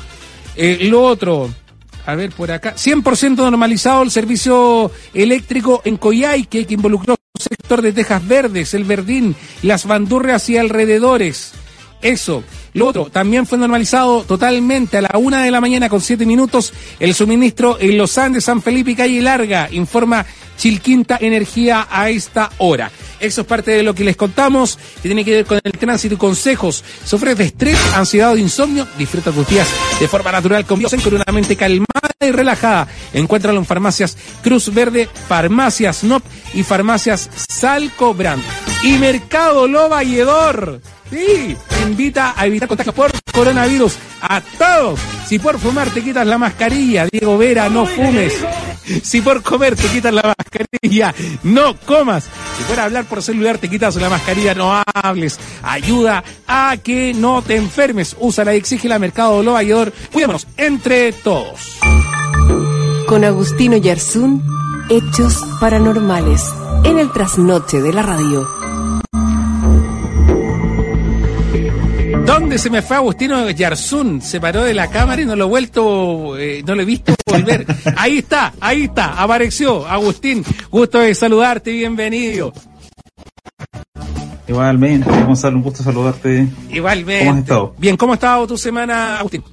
Eh, 0.56 0.88
lo 0.90 1.02
otro, 1.02 1.50
a 2.06 2.16
ver, 2.16 2.32
por 2.32 2.52
acá. 2.52 2.76
100% 2.76 3.38
normalizado 3.38 4.04
el 4.04 4.12
servicio 4.12 4.92
eléctrico 5.14 5.82
en 5.84 5.98
Coyhaique, 5.98 6.66
que 6.66 6.74
involucró 6.74 7.19
sector 7.70 7.84
de 7.84 7.94
Tejas 7.94 8.28
Verdes, 8.28 8.74
el 8.74 8.84
Verdín, 8.84 9.36
las 9.62 9.86
Bandurrias 9.86 10.50
y 10.50 10.58
alrededores. 10.58 11.52
Eso. 12.02 12.44
Lo 12.74 12.88
otro, 12.88 13.10
también 13.10 13.46
fue 13.46 13.58
normalizado 13.58 14.24
totalmente 14.24 14.98
a 14.98 15.02
la 15.02 15.18
una 15.18 15.44
de 15.44 15.52
la 15.52 15.60
mañana 15.60 15.90
con 15.90 16.02
siete 16.02 16.26
minutos 16.26 16.72
el 17.00 17.14
suministro 17.14 17.78
en 17.80 17.98
Los 17.98 18.18
Andes, 18.18 18.46
San 18.46 18.62
Felipe 18.62 18.92
y 18.92 18.96
Calle 18.96 19.22
Larga, 19.22 19.68
informa 19.72 20.26
Chilquinta 20.58 21.18
Energía 21.20 21.88
a 21.90 22.10
esta 22.10 22.52
hora. 22.58 22.92
Eso 23.20 23.42
es 23.42 23.48
parte 23.48 23.72
de 23.72 23.84
lo 23.84 23.94
que 23.96 24.04
les 24.04 24.16
contamos, 24.16 24.78
que 25.02 25.10
tiene 25.10 25.26
que 25.26 25.32
ver 25.32 25.46
con 25.46 25.60
el 25.64 25.72
tránsito 25.74 26.16
y 26.16 26.18
consejos. 26.18 26.84
Sufres 27.06 27.38
de 27.38 27.46
estrés, 27.46 27.78
ansiedad 27.96 28.34
o 28.34 28.38
insomnio, 28.38 28.88
disfruta 28.98 29.32
tus 29.32 29.48
días 29.48 29.68
de 30.00 30.08
forma 30.08 30.32
natural 30.32 30.66
con 30.66 30.80
Biosen 30.80 31.02
con 31.02 31.16
una 31.16 31.26
mente 31.34 31.56
calmada 31.56 32.10
y 32.22 32.32
relajada. 32.32 32.88
Encuéntralo 33.14 33.60
en 33.60 33.66
farmacias 33.66 34.18
Cruz 34.42 34.74
Verde, 34.74 35.10
farmacias 35.28 36.04
NOP 36.04 36.24
y 36.54 36.64
farmacias 36.64 37.30
Salco 37.50 38.14
Brand. 38.14 38.44
Y 38.84 38.98
Mercado 38.98 39.68
Lo 39.68 39.90
Valledor. 39.90 40.82
Sí, 41.10 41.58
te 41.68 41.82
invita 41.88 42.34
a 42.38 42.46
evitar 42.46 42.68
contagios 42.68 42.96
por 42.96 43.12
coronavirus 43.32 43.98
a 44.22 44.42
todos. 44.42 45.00
Si 45.26 45.40
por 45.40 45.58
fumar 45.60 45.90
te 45.90 46.04
quitas 46.04 46.28
la 46.28 46.38
mascarilla, 46.38 47.08
Diego 47.12 47.38
Vera, 47.38 47.68
no 47.70 47.86
fumes. 47.86 48.34
Si 49.04 49.22
por 49.22 49.42
comer 49.44 49.76
te 49.76 49.88
quitas 49.88 50.14
la 50.14 50.36
mascarilla, 50.38 51.14
no 51.44 51.76
comas. 51.78 52.26
Si 52.58 52.64
por 52.64 52.80
hablar 52.80 53.06
por 53.06 53.22
celular 53.22 53.58
te 53.58 53.70
quitas 53.70 53.96
la 53.96 54.10
mascarilla, 54.10 54.54
no 54.54 54.84
hables. 54.94 55.40
Ayuda 55.64 56.24
a 56.48 56.78
que 56.78 57.14
no 57.14 57.42
te 57.42 57.56
enfermes. 57.56 58.16
Úsala 58.20 58.54
y 58.54 58.58
exígela 58.58 59.00
Mercado 59.00 59.42
Lo 59.44 59.54
Valledor. 59.54 59.94
Cuidémonos 60.12 60.48
entre 60.58 61.14
todos. 61.14 61.80
Con 63.08 63.24
Agustino 63.24 63.78
Yarzún, 63.78 64.44
Hechos 64.90 65.44
Paranormales, 65.60 66.44
en 66.84 67.00
el 67.00 67.12
trasnoche 67.12 67.82
de 67.82 67.94
la 67.94 68.04
radio. 68.04 68.59
¿Dónde 72.30 72.60
se 72.60 72.70
me 72.70 72.84
fue 72.84 72.96
Agustino 72.96 73.50
Yarzún? 73.50 74.22
Se 74.22 74.40
paró 74.40 74.64
de 74.64 74.76
la 74.76 74.88
cámara 74.88 75.20
y 75.20 75.26
no 75.26 75.36
lo 75.36 75.46
he 75.46 75.48
vuelto, 75.48 76.38
eh, 76.38 76.62
no 76.64 76.76
lo 76.76 76.84
he 76.84 76.86
visto 76.86 77.12
volver. 77.26 77.66
Ahí 77.98 78.20
está, 78.20 78.54
ahí 78.62 78.84
está, 78.84 79.20
apareció. 79.20 79.88
Agustín, 79.88 80.46
gusto 80.70 81.00
de 81.00 81.16
saludarte, 81.16 81.72
bienvenido. 81.72 82.54
Igualmente, 84.48 85.10
Gonzalo, 85.10 85.58
un 85.58 85.64
gusto 85.64 85.82
saludarte. 85.82 86.48
Igualmente. 86.70 87.26
¿Cómo 87.26 87.32
has 87.32 87.40
estado? 87.40 87.76
Bien, 87.80 87.98
¿cómo 87.98 88.12
ha 88.14 88.16
estado 88.16 88.46
tu 88.46 88.58
semana, 88.60 89.18
Agustín? 89.18 89.44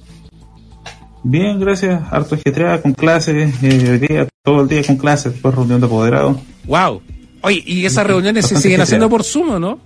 Bien, 1.23 1.59
gracias. 1.59 1.99
Harto 2.11 2.35
ajetreada 2.35 2.79
con 2.79 2.93
clases, 2.93 3.55
eh, 3.63 3.89
hoy 3.89 3.97
día, 3.97 4.27
todo 4.43 4.61
el 4.61 4.67
día 4.67 4.83
con 4.83 4.97
clases, 4.97 5.33
después 5.33 5.55
reunión 5.55 5.79
de 5.81 5.87
apoderados. 5.87 6.37
Wow. 6.65 7.01
Oye, 7.41 7.63
y 7.65 7.85
esas 7.87 8.05
reuniones 8.05 8.45
se 8.45 8.55
siguen 8.55 8.81
haciendo 8.81 9.09
por 9.09 9.23
Zoom, 9.23 9.49
¿o 9.49 9.59
¿no? 9.59 9.79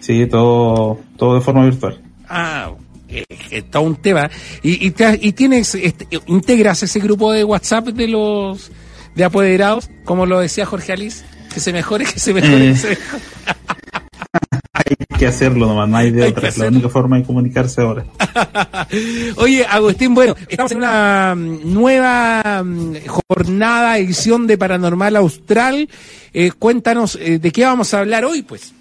Sí, 0.00 0.26
todo, 0.26 0.98
todo 1.16 1.34
de 1.36 1.40
forma 1.40 1.64
virtual. 1.64 2.00
Ah, 2.28 2.70
eh, 3.08 3.24
eh, 3.50 3.62
todo 3.62 3.82
un 3.82 3.96
tema. 3.96 4.30
Y, 4.62 4.86
y, 4.86 4.90
te- 4.90 5.18
y 5.20 5.32
tienes, 5.32 5.74
este, 5.74 6.06
integras 6.26 6.82
ese 6.82 7.00
grupo 7.00 7.32
de 7.32 7.44
WhatsApp 7.44 7.86
de 7.88 8.08
los 8.08 8.70
de 9.14 9.24
apoderados, 9.24 9.90
como 10.04 10.26
lo 10.26 10.40
decía 10.40 10.66
Jorge 10.66 10.92
Alice. 10.92 11.24
Que 11.52 11.60
se 11.60 11.72
mejore, 11.72 12.04
que 12.04 12.18
se 12.18 12.32
mejore. 12.34 12.68
Eh. 12.68 12.72
que 12.72 12.76
se 12.76 12.88
mejore. 12.90 13.22
Hay 14.74 15.18
que 15.18 15.26
hacerlo 15.26 15.66
nomás, 15.66 15.88
no 15.88 15.96
hay 15.96 16.10
de 16.12 16.22
Hay 16.24 16.30
otra. 16.30 16.48
Es 16.48 16.56
la 16.58 16.68
única 16.68 16.88
forma 16.88 17.16
de 17.18 17.24
comunicarse 17.24 17.80
ahora. 17.80 18.04
Oye, 19.36 19.66
Agustín, 19.66 20.14
bueno, 20.14 20.34
estamos 20.48 20.72
en 20.72 20.78
una 20.78 21.34
mm, 21.36 21.72
nueva 21.72 22.62
mm, 22.64 22.94
jornada, 23.06 23.98
edición 23.98 24.46
de 24.46 24.56
Paranormal 24.56 25.16
Austral. 25.16 25.88
Eh, 26.32 26.52
cuéntanos 26.52 27.18
eh, 27.20 27.38
de 27.38 27.50
qué 27.50 27.64
vamos 27.64 27.92
a 27.92 27.98
hablar 27.98 28.24
hoy, 28.24 28.42
pues. 28.42 28.72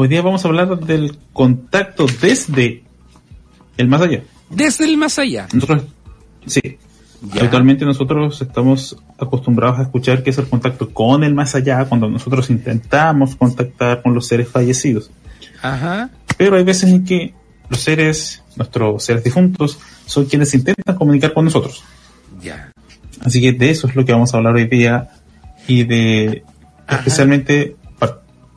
Hoy 0.00 0.06
día 0.06 0.22
vamos 0.22 0.44
a 0.44 0.48
hablar 0.48 0.78
del 0.78 1.18
contacto 1.32 2.06
desde 2.22 2.84
el 3.76 3.88
más 3.88 4.00
allá. 4.00 4.22
Desde 4.48 4.84
el 4.84 4.96
más 4.96 5.18
allá. 5.18 5.48
Nosotros, 5.52 5.86
sí, 6.46 6.60
Ya. 7.20 7.40
Habitualmente 7.40 7.84
nosotros 7.84 8.40
estamos 8.40 8.96
acostumbrados 9.18 9.80
a 9.80 9.82
escuchar 9.82 10.22
que 10.22 10.30
es 10.30 10.38
el 10.38 10.48
contacto 10.48 10.94
con 10.94 11.24
el 11.24 11.34
más 11.34 11.56
allá 11.56 11.84
cuando 11.86 12.08
nosotros 12.08 12.48
intentamos 12.48 13.34
contactar 13.34 14.00
con 14.00 14.14
los 14.14 14.28
seres 14.28 14.48
fallecidos. 14.48 15.10
Ajá. 15.62 16.10
Pero 16.36 16.54
hay 16.54 16.62
veces 16.62 16.90
en 16.90 17.04
que 17.04 17.34
los 17.68 17.80
seres, 17.80 18.44
nuestros 18.54 19.02
seres 19.02 19.24
difuntos, 19.24 19.80
son 20.06 20.26
quienes 20.26 20.54
intentan 20.54 20.94
comunicar 20.94 21.34
con 21.34 21.46
nosotros. 21.46 21.82
Ya. 22.40 22.70
Así 23.22 23.40
que 23.40 23.50
de 23.50 23.70
eso 23.70 23.88
es 23.88 23.96
lo 23.96 24.04
que 24.04 24.12
vamos 24.12 24.32
a 24.32 24.36
hablar 24.36 24.54
hoy 24.54 24.68
día 24.68 25.10
y 25.66 25.82
de 25.82 26.44
Ajá. 26.86 26.98
especialmente, 26.98 27.74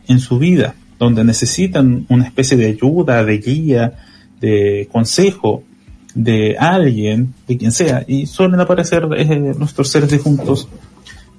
en 0.07 0.19
su 0.19 0.37
vida, 0.39 0.75
donde 0.99 1.23
necesitan 1.23 2.05
una 2.09 2.25
especie 2.25 2.57
de 2.57 2.67
ayuda, 2.67 3.23
de 3.23 3.37
guía, 3.37 3.93
de 4.41 4.89
consejo 4.91 5.63
de 6.15 6.57
alguien, 6.59 7.33
de 7.47 7.57
quien 7.57 7.71
sea, 7.71 8.03
y 8.07 8.25
suelen 8.27 8.59
aparecer 8.59 9.07
eh, 9.17 9.25
nuestros 9.57 9.89
seres 9.89 10.09
difuntos 10.11 10.67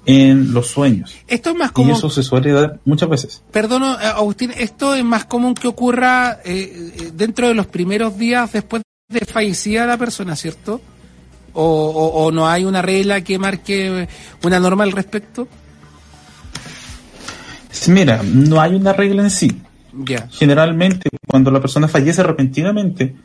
en 0.05 0.53
los 0.53 0.67
sueños. 0.67 1.15
Esto 1.27 1.49
es 1.51 1.55
más 1.55 1.71
Y 1.71 1.73
común. 1.73 1.93
eso 1.95 2.09
se 2.09 2.21
suele 2.23 2.51
dar 2.51 2.79
muchas 2.85 3.09
veces. 3.09 3.41
Perdono, 3.51 3.93
eh, 3.99 4.05
Agustín, 4.05 4.51
esto 4.57 4.93
es 4.95 5.03
más 5.03 5.25
común 5.25 5.55
que 5.55 5.67
ocurra 5.67 6.39
eh, 6.45 6.91
eh, 6.99 7.11
dentro 7.15 7.47
de 7.47 7.53
los 7.55 7.65
primeros 7.67 8.17
días 8.17 8.51
después 8.51 8.83
de 9.09 9.19
fallecida 9.21 9.85
la 9.85 9.97
persona, 9.97 10.35
¿cierto? 10.35 10.81
O, 11.53 11.63
o- 11.63 12.25
o 12.25 12.31
no 12.31 12.47
hay 12.47 12.65
una 12.65 12.81
regla 12.81 13.21
que 13.21 13.39
marque 13.39 14.03
eh, 14.03 14.07
una 14.43 14.59
norma 14.59 14.83
al 14.83 14.91
respecto? 14.91 15.47
Mira, 17.87 18.21
no 18.23 18.59
hay 18.61 18.75
una 18.75 18.93
regla 18.93 19.21
en 19.23 19.29
sí. 19.31 19.61
Generalmente, 20.31 21.09
cuando 21.27 21.51
la 21.51 21.61
persona 21.61 21.87
fallece 21.87 22.21
repentinamente, 22.23 23.15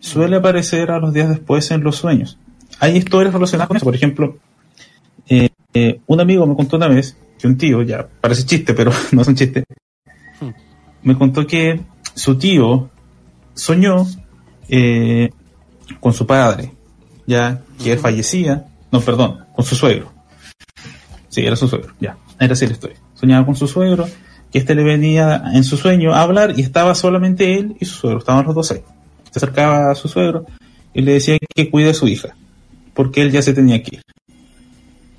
suele 0.00 0.36
aparecer 0.36 0.90
a 0.90 0.98
los 0.98 1.12
días 1.12 1.28
después 1.28 1.70
en 1.70 1.82
los 1.82 1.96
sueños. 1.96 2.38
Hay 2.80 2.96
historias 2.96 3.32
relacionadas 3.32 3.68
con 3.68 3.76
eso. 3.76 3.84
Por 3.84 3.94
ejemplo, 3.94 4.36
eh, 5.28 5.48
eh, 5.74 6.00
un 6.06 6.20
amigo 6.20 6.46
me 6.46 6.56
contó 6.56 6.76
una 6.76 6.88
vez 6.88 7.16
que 7.38 7.46
un 7.46 7.56
tío, 7.56 7.82
ya 7.82 8.08
parece 8.20 8.44
chiste, 8.44 8.74
pero 8.74 8.90
no 9.12 9.22
es 9.22 9.28
un 9.28 9.34
chiste, 9.34 9.64
Hmm. 10.40 10.50
me 11.02 11.16
contó 11.16 11.46
que 11.46 11.80
su 12.14 12.38
tío 12.38 12.90
soñó 13.54 14.06
eh, 14.68 15.30
con 16.00 16.12
su 16.12 16.26
padre, 16.26 16.72
ya 17.26 17.62
que 17.82 17.92
él 17.92 17.98
fallecía, 17.98 18.66
no, 18.92 19.00
perdón, 19.00 19.46
con 19.54 19.64
su 19.64 19.74
suegro. 19.74 20.12
Sí, 21.28 21.44
era 21.44 21.56
su 21.56 21.68
suegro, 21.68 21.94
ya, 22.00 22.16
era 22.38 22.52
así 22.52 22.66
la 22.66 22.72
historia. 22.72 22.96
Soñaba 23.14 23.44
con 23.44 23.56
su 23.56 23.66
suegro, 23.66 24.06
que 24.52 24.58
este 24.58 24.74
le 24.74 24.84
venía 24.84 25.42
en 25.52 25.64
su 25.64 25.76
sueño 25.76 26.14
a 26.14 26.22
hablar 26.22 26.54
y 26.56 26.62
estaba 26.62 26.94
solamente 26.94 27.58
él 27.58 27.76
y 27.80 27.84
su 27.84 27.94
suegro, 27.96 28.20
estaban 28.20 28.46
los 28.46 28.54
dos 28.54 28.70
ahí. 28.70 28.82
Acercaba 29.38 29.90
a 29.90 29.94
su 29.94 30.08
suegro 30.08 30.46
y 30.92 31.02
le 31.02 31.12
decía 31.12 31.38
que 31.54 31.70
cuide 31.70 31.90
a 31.90 31.94
su 31.94 32.08
hija, 32.08 32.36
porque 32.94 33.22
él 33.22 33.30
ya 33.30 33.40
se 33.40 33.54
tenía 33.54 33.82
que 33.82 33.96
ir. 33.96 34.02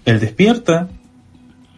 Él 0.05 0.19
despierta, 0.19 0.89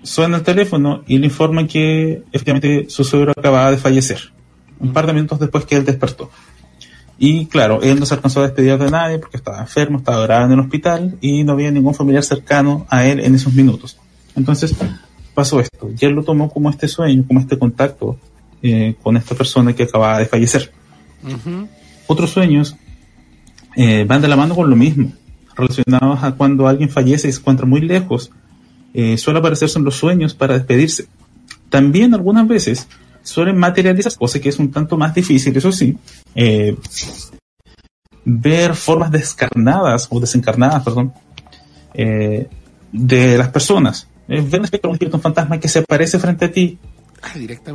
suena 0.04 0.38
el 0.38 0.44
teléfono 0.44 1.04
y 1.08 1.20
le 1.20 1.28
informan 1.28 1.68
que 1.68 2.24
efectivamente 2.32 2.90
su 2.90 3.04
suegro 3.04 3.34
acababa 3.38 3.70
de 3.70 3.78
fallecer, 3.78 4.32
un 4.80 4.92
par 4.92 5.06
de 5.06 5.14
minutos 5.14 5.40
después 5.40 5.66
que 5.66 5.76
él 5.76 5.86
despertó. 5.86 6.32
Y 7.20 7.46
claro, 7.46 7.84
él 7.84 8.00
no 8.00 8.08
se 8.08 8.16
alcanzó 8.16 8.40
a 8.40 8.48
despedir 8.48 8.80
de 8.80 8.90
nadie 8.90 9.20
porque 9.20 9.38
estaba 9.38 9.60
enfermo, 9.60 10.00
estaba 10.00 10.24
grave 10.24 10.46
en 10.46 10.52
el 10.54 10.60
hospital 10.62 11.18
y 11.22 11.44
no 11.44 11.54
había 11.54 11.70
ningún 11.70 11.94
familiar 11.94 12.24
cercano 12.24 12.88
a 12.90 13.06
él 13.06 13.20
en 13.20 13.36
esos 13.36 13.54
minutos. 13.54 13.98
Entonces 14.36 14.76
pasó 15.36 15.60
esto 15.60 15.92
y 15.96 16.04
él 16.04 16.14
lo 16.14 16.24
tomó 16.24 16.50
como 16.50 16.72
este 16.72 16.88
sueño, 16.88 17.24
como 17.28 17.40
este 17.40 17.60
contacto 17.60 18.18
eh, 18.64 18.96
con 19.04 19.18
esta 19.18 19.36
persona 19.36 19.74
que 19.74 19.84
acababa 19.84 20.18
de 20.18 20.26
fallecer. 20.26 20.72
Otros 22.12 22.32
sueños 22.32 22.76
eh, 23.78 24.04
van 24.06 24.22
de 24.22 24.28
la 24.28 24.36
mano 24.36 24.54
con 24.54 24.70
lo 24.70 24.76
mismo, 24.76 25.14
relacionados 25.56 26.22
a 26.22 26.34
cuando 26.34 26.68
alguien 26.68 26.90
fallece 26.90 27.30
y 27.30 27.32
se 27.32 27.40
encuentra 27.40 27.66
muy 27.66 27.80
lejos, 27.80 28.32
eh, 28.94 29.18
suele 29.18 29.40
aparecerse 29.40 29.80
en 29.80 29.86
los 29.86 29.96
sueños 29.96 30.34
para 30.34 30.56
despedirse. 30.56 31.08
También 31.70 32.14
algunas 32.14 32.46
veces 32.50 32.90
suelen 33.24 33.58
materializar, 33.58 34.14
cosa 34.18 34.42
que 34.42 34.50
es 34.50 34.60
un 34.60 34.72
tanto 34.72 34.98
más 34.98 35.16
difícil, 35.16 35.56
eso 35.56 35.72
sí, 35.72 35.98
eh, 36.36 36.76
ver 38.26 38.76
formas 38.76 39.10
descarnadas 39.10 40.10
o 40.12 40.20
desencarnadas, 40.20 40.84
perdón, 40.84 41.14
eh, 41.94 42.50
de 42.92 43.38
las 43.38 43.48
personas. 43.48 44.10
Eh, 44.28 44.42
ver 44.42 44.60
un 44.60 44.66
espectro, 44.66 44.90
un 44.90 44.96
espíritu, 44.96 45.16
un 45.16 45.24
fantasma 45.24 45.62
que 45.62 45.70
se 45.70 45.80
aparece 45.80 46.20
frente 46.20 46.44
a 46.44 46.52
ti 46.52 46.78
Ah, 47.24 47.34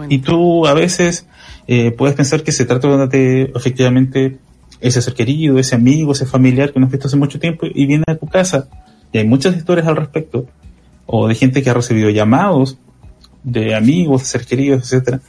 y 0.08 0.18
tú 0.18 0.66
a 0.66 0.74
veces 0.74 1.26
eh, 1.66 1.92
puedes 1.92 2.16
pensar 2.16 2.42
que 2.42 2.52
se 2.52 2.64
trata 2.64 3.06
de 3.06 3.52
efectivamente 3.54 4.38
ese 4.80 5.00
ser 5.00 5.14
querido, 5.14 5.58
ese 5.58 5.74
amigo, 5.74 6.12
ese 6.12 6.26
familiar 6.26 6.72
que 6.72 6.80
no 6.80 6.86
has 6.86 6.92
visto 6.92 7.08
hace 7.08 7.16
mucho 7.16 7.38
tiempo 7.38 7.66
y 7.72 7.86
viene 7.86 8.04
a 8.06 8.16
tu 8.16 8.26
casa. 8.26 8.68
Y 9.12 9.18
hay 9.18 9.26
muchas 9.26 9.56
historias 9.56 9.86
al 9.86 9.96
respecto, 9.96 10.46
o 11.06 11.28
de 11.28 11.34
gente 11.34 11.62
que 11.62 11.70
ha 11.70 11.74
recibido 11.74 12.10
llamados 12.10 12.78
de 13.44 13.74
amigos, 13.74 14.22
de 14.22 14.26
ser 14.26 14.44
queridos, 14.44 14.82
etcétera, 14.82 15.20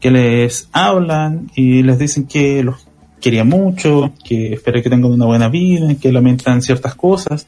que 0.00 0.10
les 0.10 0.68
hablan 0.72 1.50
y 1.54 1.82
les 1.82 1.98
dicen 1.98 2.26
que 2.26 2.62
los 2.64 2.86
quería 3.20 3.44
mucho, 3.44 4.12
que 4.24 4.54
espera 4.54 4.82
que 4.82 4.88
tengan 4.88 5.12
una 5.12 5.26
buena 5.26 5.48
vida, 5.48 5.94
que 6.00 6.10
lamentan 6.10 6.62
ciertas 6.62 6.94
cosas 6.94 7.46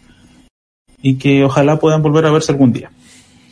y 1.01 1.15
que 1.15 1.45
ojalá 1.45 1.79
puedan 1.79 2.03
volver 2.03 2.27
a 2.27 2.31
verse 2.31 2.53
algún 2.53 2.73
día. 2.73 2.91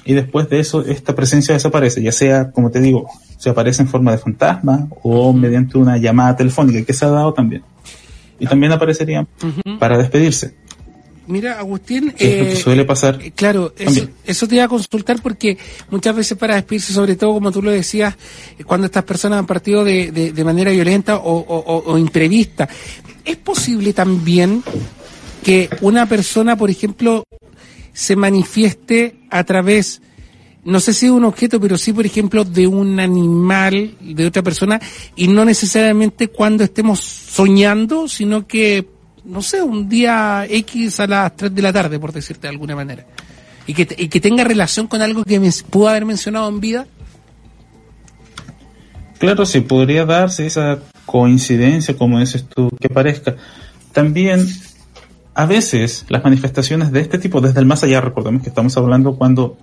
Y 0.05 0.15
después 0.15 0.49
de 0.49 0.61
eso, 0.61 0.83
esta 0.85 1.15
presencia 1.15 1.55
desaparece, 1.55 2.03
ya 2.03 2.13
sea, 2.13 2.51
como 2.53 2.71
te 2.71 2.81
digo, 2.81 3.07
se 3.39 3.51
aparece 3.51 3.83
en 3.83 3.89
forma 3.89 4.13
de 4.13 4.19
fantasma 4.19 4.89
o 5.03 5.33
mediante 5.33 5.77
una 5.79 5.99
llamada 5.99 6.37
telefónica 6.37 6.83
que 6.85 6.93
se 6.95 7.05
ha 7.05 7.11
dado 7.11 7.33
también. 7.35 7.63
Y 8.39 8.47
también 8.47 8.73
aparecería 8.73 9.27
para 9.79 9.99
despedirse. 9.99 10.55
Mira, 11.27 11.59
Agustín, 11.61 12.13
es 12.19 12.39
lo 12.39 12.45
que 12.47 12.53
eh, 12.53 12.57
suele 12.57 12.85
pasar. 12.85 13.19
eh, 13.23 13.31
Claro, 13.33 13.73
eso, 13.79 14.09
eso 14.25 14.49
te 14.49 14.57
iba 14.57 14.65
a 14.65 14.69
consultar 14.69 15.21
porque 15.23 15.59
muchas 15.91 16.17
veces 16.17 16.37
para 16.37 16.55
despedirse, 16.57 16.93
sobre 16.93 17.15
todo 17.15 17.35
como 17.35 17.53
tú 17.53 17.63
lo 17.63 17.71
decías, 17.71 18.15
eh, 18.59 18.65
cuando 18.65 18.87
estas 18.87 19.05
personas 19.05 19.39
han 19.39 19.47
partido 19.47 19.85
de, 19.85 20.11
de- 20.11 20.33
de 20.33 20.45
manera 20.45 20.71
violenta 20.73 21.19
o- 21.19 21.83
o 21.87 21.99
imprevista, 21.99 22.69
¿es 23.25 23.37
posible 23.37 23.93
también 23.93 24.63
que 25.45 25.69
una 25.83 26.07
persona, 26.07 26.57
por 26.57 26.69
ejemplo, 26.71 27.23
se 27.93 28.17
manifieste 28.17 29.17
a 29.31 29.45
través, 29.45 30.03
no 30.65 30.81
sé 30.81 30.93
si 30.93 31.07
de 31.07 31.13
un 31.13 31.25
objeto, 31.25 31.61
pero 31.61 31.77
sí, 31.79 31.93
por 31.93 32.07
ejemplo, 32.07 32.45
de 32.45 32.67
un 32.67 33.01
animal, 33.01 33.97
de 34.01 34.27
otra 34.27 34.43
persona, 34.43 34.81
y 35.17 35.29
no 35.29 35.45
necesariamente 35.45 36.29
cuando 36.29 36.65
estemos 36.65 37.01
soñando, 37.01 38.09
sino 38.09 38.47
que, 38.47 38.87
no 39.25 39.43
sé, 39.43 39.63
un 39.63 39.89
día 39.89 40.47
X 40.49 41.01
a 41.01 41.07
las 41.07 41.37
3 41.37 41.55
de 41.55 41.63
la 41.63 41.73
tarde, 41.73 41.99
por 41.99 42.13
decirte 42.13 42.43
de 42.43 42.49
alguna 42.49 42.77
manera. 42.77 43.07
Y 43.67 43.75
que, 43.75 43.89
y 43.97 44.09
que 44.09 44.21
tenga 44.21 44.43
relación 44.43 44.87
con 44.87 45.03
algo 45.03 45.25
que 45.25 45.39
me 45.39 45.51
pudo 45.71 45.89
haber 45.89 46.05
mencionado 46.05 46.49
en 46.49 46.61
vida. 46.61 46.87
Claro, 49.19 49.45
sí, 49.45 49.61
podría 49.61 50.07
darse 50.07 50.47
esa 50.47 50.79
coincidencia, 51.05 51.97
como 51.97 52.19
dices 52.19 52.47
tú, 52.49 52.71
que 52.81 52.89
parezca. 52.89 53.37
También, 53.93 54.49
a 55.41 55.47
veces, 55.47 56.05
las 56.11 56.23
manifestaciones 56.23 56.93
de 56.93 57.01
este 57.01 57.19
tipo, 57.19 57.41
desde 57.41 57.61
el 57.61 57.65
más 57.65 57.83
allá, 57.83 58.03
recordemos 58.03 58.43
que 58.43 58.51
estamos 58.51 58.77
hablando 58.77 59.17
cuando 59.17 59.57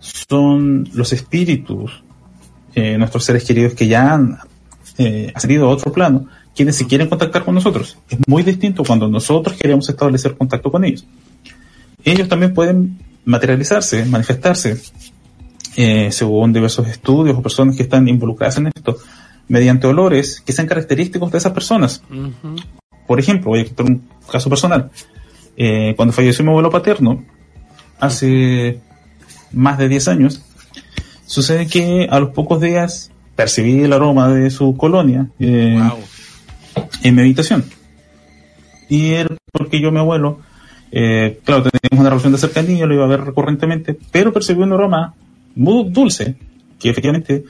son 0.00 0.88
los 0.94 1.12
espíritus, 1.12 2.02
eh, 2.74 2.96
nuestros 2.96 3.22
seres 3.22 3.44
queridos 3.44 3.74
que 3.74 3.86
ya 3.86 4.14
han 4.14 4.38
eh, 4.96 5.30
ascendido 5.34 5.66
a 5.66 5.68
otro 5.68 5.92
plano, 5.92 6.28
quienes 6.56 6.76
se 6.76 6.86
quieren 6.86 7.10
contactar 7.10 7.44
con 7.44 7.54
nosotros. 7.54 7.98
Es 8.08 8.20
muy 8.26 8.42
distinto 8.42 8.84
cuando 8.84 9.06
nosotros 9.06 9.54
queremos 9.60 9.86
establecer 9.86 10.34
contacto 10.34 10.72
con 10.72 10.82
ellos. 10.82 11.04
Ellos 12.02 12.26
también 12.26 12.54
pueden 12.54 12.98
materializarse, 13.26 14.06
manifestarse, 14.06 14.80
eh, 15.76 16.10
según 16.10 16.54
diversos 16.54 16.88
estudios 16.88 17.36
o 17.36 17.42
personas 17.42 17.76
que 17.76 17.82
están 17.82 18.08
involucradas 18.08 18.56
en 18.56 18.68
esto, 18.68 18.96
mediante 19.46 19.86
olores 19.86 20.40
que 20.40 20.54
sean 20.54 20.66
característicos 20.66 21.30
de 21.30 21.36
esas 21.36 21.52
personas. 21.52 22.02
Por 23.12 23.20
ejemplo, 23.20 23.50
voy 23.50 23.60
a 23.60 23.64
contar 23.66 23.84
un 23.84 24.08
caso 24.26 24.48
personal. 24.48 24.90
Eh, 25.54 25.92
cuando 25.96 26.14
falleció 26.14 26.42
mi 26.46 26.48
abuelo 26.48 26.70
paterno, 26.70 27.22
hace 28.00 28.80
más 29.52 29.76
de 29.76 29.90
10 29.90 30.08
años, 30.08 30.42
sucede 31.26 31.66
que 31.66 32.08
a 32.10 32.18
los 32.20 32.30
pocos 32.30 32.58
días 32.62 33.10
percibí 33.36 33.82
el 33.82 33.92
aroma 33.92 34.32
de 34.32 34.48
su 34.48 34.78
colonia 34.78 35.28
eh, 35.38 35.78
en 37.02 37.14
mi 37.14 37.20
habitación. 37.20 37.66
Y 38.88 39.10
era 39.10 39.36
porque 39.52 39.78
yo, 39.78 39.92
mi 39.92 39.98
abuelo, 39.98 40.40
eh, 40.90 41.38
claro, 41.44 41.64
teníamos 41.64 42.00
una 42.00 42.08
relación 42.08 42.32
de 42.32 42.38
cercanía, 42.38 42.86
lo 42.86 42.94
iba 42.94 43.04
a 43.04 43.08
ver 43.08 43.24
recurrentemente, 43.24 43.94
pero 44.10 44.32
percibí 44.32 44.62
un 44.62 44.72
aroma 44.72 45.12
muy 45.54 45.90
dulce, 45.90 46.36
que 46.80 46.88
efectivamente 46.88 47.44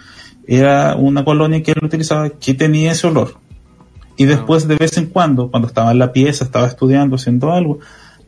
era 0.44 0.96
una 0.96 1.24
colonia 1.24 1.62
que 1.62 1.70
él 1.70 1.84
utilizaba 1.84 2.30
que 2.30 2.52
tenía 2.54 2.90
ese 2.90 3.06
olor. 3.06 3.36
Y 4.16 4.24
después 4.26 4.68
de 4.68 4.76
vez 4.76 4.96
en 4.98 5.06
cuando, 5.06 5.50
cuando 5.50 5.68
estaba 5.68 5.90
en 5.92 5.98
la 5.98 6.12
pieza, 6.12 6.44
estaba 6.44 6.66
estudiando, 6.66 7.16
haciendo 7.16 7.52
algo, 7.52 7.78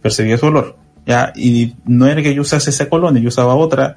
percibía 0.03 0.38
su 0.38 0.47
olor. 0.47 0.77
Ya, 1.07 1.33
y 1.37 1.75
no 1.85 2.07
era 2.07 2.23
que 2.23 2.35
yo 2.35 2.42
usase 2.42 2.70
esa 2.70 2.88
colonia, 2.88 3.20
yo 3.23 3.29
usaba 3.29 3.55
otra, 3.55 3.97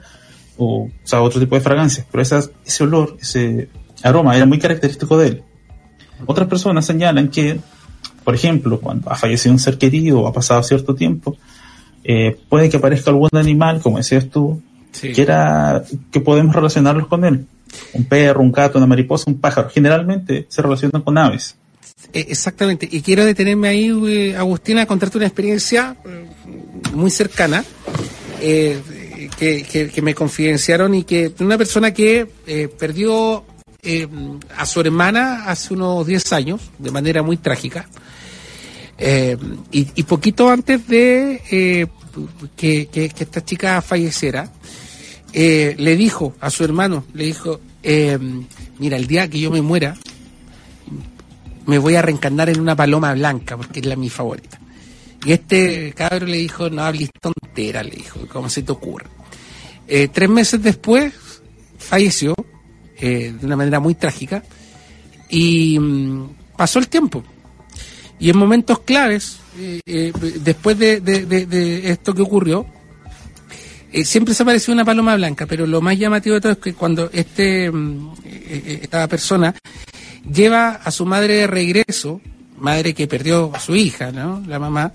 o 0.58 0.90
usaba 1.06 1.24
otro 1.24 1.40
tipo 1.40 1.56
de 1.56 1.62
fragancia, 1.62 2.06
pero 2.12 2.22
esa- 2.22 2.44
ese 2.66 2.84
olor, 2.84 3.16
ese 3.22 3.70
aroma 4.04 4.36
era 4.36 4.46
muy 4.46 4.60
característico 4.60 5.18
de 5.18 5.28
él. 5.28 5.44
Otras 6.26 6.48
personas 6.48 6.86
señalan 6.86 7.30
que, 7.30 7.60
por 8.24 8.36
ejemplo, 8.36 8.80
cuando 8.82 9.10
ha 9.10 9.16
fallecido 9.16 9.54
un 9.54 9.60
ser 9.60 9.78
querido 9.78 10.20
o 10.22 10.28
ha 10.28 10.34
pasado 10.34 10.62
cierto 10.64 10.96
tiempo, 10.96 11.38
eh, 12.04 12.38
puede 12.50 12.70
que 12.70 12.78
aparezca 12.78 13.12
algún 13.12 13.30
animal, 13.34 13.80
como 13.82 13.98
decías 13.98 14.28
tú, 14.30 14.62
Sí. 14.92 15.12
que 15.14 15.22
era 15.22 15.84
que 16.12 16.20
podemos 16.20 16.56
relacionarlos 16.56 17.08
con 17.08 17.24
él. 17.24 17.46
Un 17.94 18.06
perro, 18.06 18.42
un 18.42 18.52
gato, 18.52 18.78
una 18.78 18.88
mariposa, 18.88 19.26
un 19.28 19.40
pájaro. 19.40 19.70
Generalmente 19.70 20.46
se 20.50 20.62
relacionan 20.62 21.02
con 21.02 21.18
aves. 21.18 21.56
Eh, 22.14 22.26
Exactamente. 22.30 22.88
Y 22.92 23.02
quiero 23.02 23.26
detenerme 23.26 23.68
ahí, 23.68 23.92
eh, 24.08 24.36
Agustina, 24.36 24.84
a 24.84 24.86
contarte 24.86 25.18
una 25.18 25.28
experiencia 25.28 25.96
eh, 26.06 26.26
muy 26.94 27.10
cercana 27.12 27.64
eh, 28.42 28.80
que, 29.38 30.02
me 30.02 30.14
confidenciaron 30.16 30.94
y 30.96 31.04
que 31.04 31.34
una 31.40 31.58
persona 31.58 31.94
que 31.94 32.28
perdió 32.80 33.44
eh, 33.84 34.08
a 34.56 34.66
su 34.66 34.80
hermana 34.82 35.46
hace 35.46 35.74
unos 35.74 36.06
10 36.08 36.34
años 36.34 36.62
de 36.78 36.92
manera 36.92 37.22
muy 37.24 37.38
trágica. 37.38 37.90
Y, 39.72 39.88
y 39.96 40.04
poquito 40.04 40.50
antes 40.50 40.88
de 40.88 41.88
que, 42.56 42.88
que- 42.88 43.12
esta 43.20 43.46
chica 43.46 43.80
falleciera, 43.82 44.52
le 45.34 45.96
dijo 45.96 46.36
a 46.40 46.50
su 46.50 46.64
hermano, 46.64 47.06
le 47.14 47.26
dijo, 47.26 47.60
mira, 48.80 48.98
el 48.98 49.06
día 49.08 49.28
que 49.30 49.40
yo 49.40 49.52
me 49.52 49.62
muera, 49.62 49.96
me 51.68 51.78
voy 51.78 51.96
a 51.96 52.02
reencarnar 52.02 52.50
en 52.50 52.60
una 52.60 52.76
paloma 52.76 53.14
blanca, 53.14 53.56
porque 53.56 53.80
es 53.82 53.86
la 53.86 53.96
mi 53.96 54.10
favorita. 54.10 54.60
Y 55.26 55.32
este 55.34 55.94
cabro 55.96 56.26
le 56.26 56.38
dijo, 56.38 56.70
no 56.70 56.82
hables 56.84 57.10
tontera, 57.22 57.84
le 57.84 57.92
dijo, 57.92 58.20
¿cómo 58.32 58.50
se 58.50 58.64
te 58.64 58.72
ocurre? 58.72 59.06
Eh, 59.88 60.08
tres 60.10 60.30
meses 60.30 60.62
después, 60.62 61.14
falleció, 61.78 62.34
eh, 63.00 63.34
de 63.40 63.46
una 63.46 63.56
manera 63.56 63.80
muy 63.80 63.96
trágica, 63.96 64.44
y 65.30 65.78
mm, 65.80 66.30
pasó 66.58 66.80
el 66.80 66.88
tiempo. 66.88 67.24
Y 68.20 68.30
en 68.30 68.38
momentos 68.38 68.80
claves, 68.80 69.38
eh, 69.60 70.12
después 70.42 70.78
de, 70.80 71.02
de- 71.02 71.26
de- 71.26 71.92
esto 71.92 72.14
que 72.14 72.22
ocurrió, 72.22 72.66
siempre 74.04 74.34
se 74.34 74.44
apareció 74.44 74.74
una 74.74 74.86
paloma 74.86 75.16
blanca, 75.16 75.46
pero 75.46 75.66
lo 75.68 75.82
más 75.82 75.98
llamativo 75.98 76.36
de 76.36 76.42
todo 76.42 76.52
es 76.54 76.58
que 76.60 76.74
cuando 76.74 77.10
este, 77.12 77.72
mm, 77.72 78.12
esta 78.82 79.08
persona 79.08 79.56
lleva 80.32 80.70
a 80.72 80.92
su 80.92 81.06
madre 81.06 81.36
de 81.36 81.48
regreso, 81.48 82.22
madre 82.58 82.94
que 82.94 83.08
perdió 83.08 83.52
a 83.54 83.60
su 83.60 83.76
hija, 83.76 84.12
¿no? 84.12 84.44
La 84.48 84.60
mamá, 84.60 84.94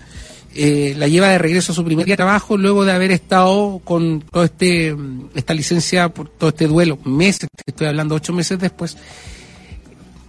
eh, 0.54 0.94
la 0.96 1.08
lleva 1.08 1.28
de 1.28 1.38
regreso 1.38 1.72
a 1.72 1.74
su 1.74 1.84
primer 1.84 2.04
día 2.04 2.12
de 2.12 2.18
trabajo 2.18 2.56
luego 2.56 2.84
de 2.84 2.92
haber 2.92 3.10
estado 3.10 3.80
con 3.84 4.20
todo 4.20 4.44
este, 4.44 4.94
esta 5.34 5.54
licencia 5.54 6.08
por 6.10 6.28
todo 6.28 6.50
este 6.50 6.66
duelo, 6.66 6.98
meses, 7.04 7.48
estoy 7.64 7.86
hablando 7.86 8.14
ocho 8.14 8.32
meses 8.32 8.58
después, 8.58 8.96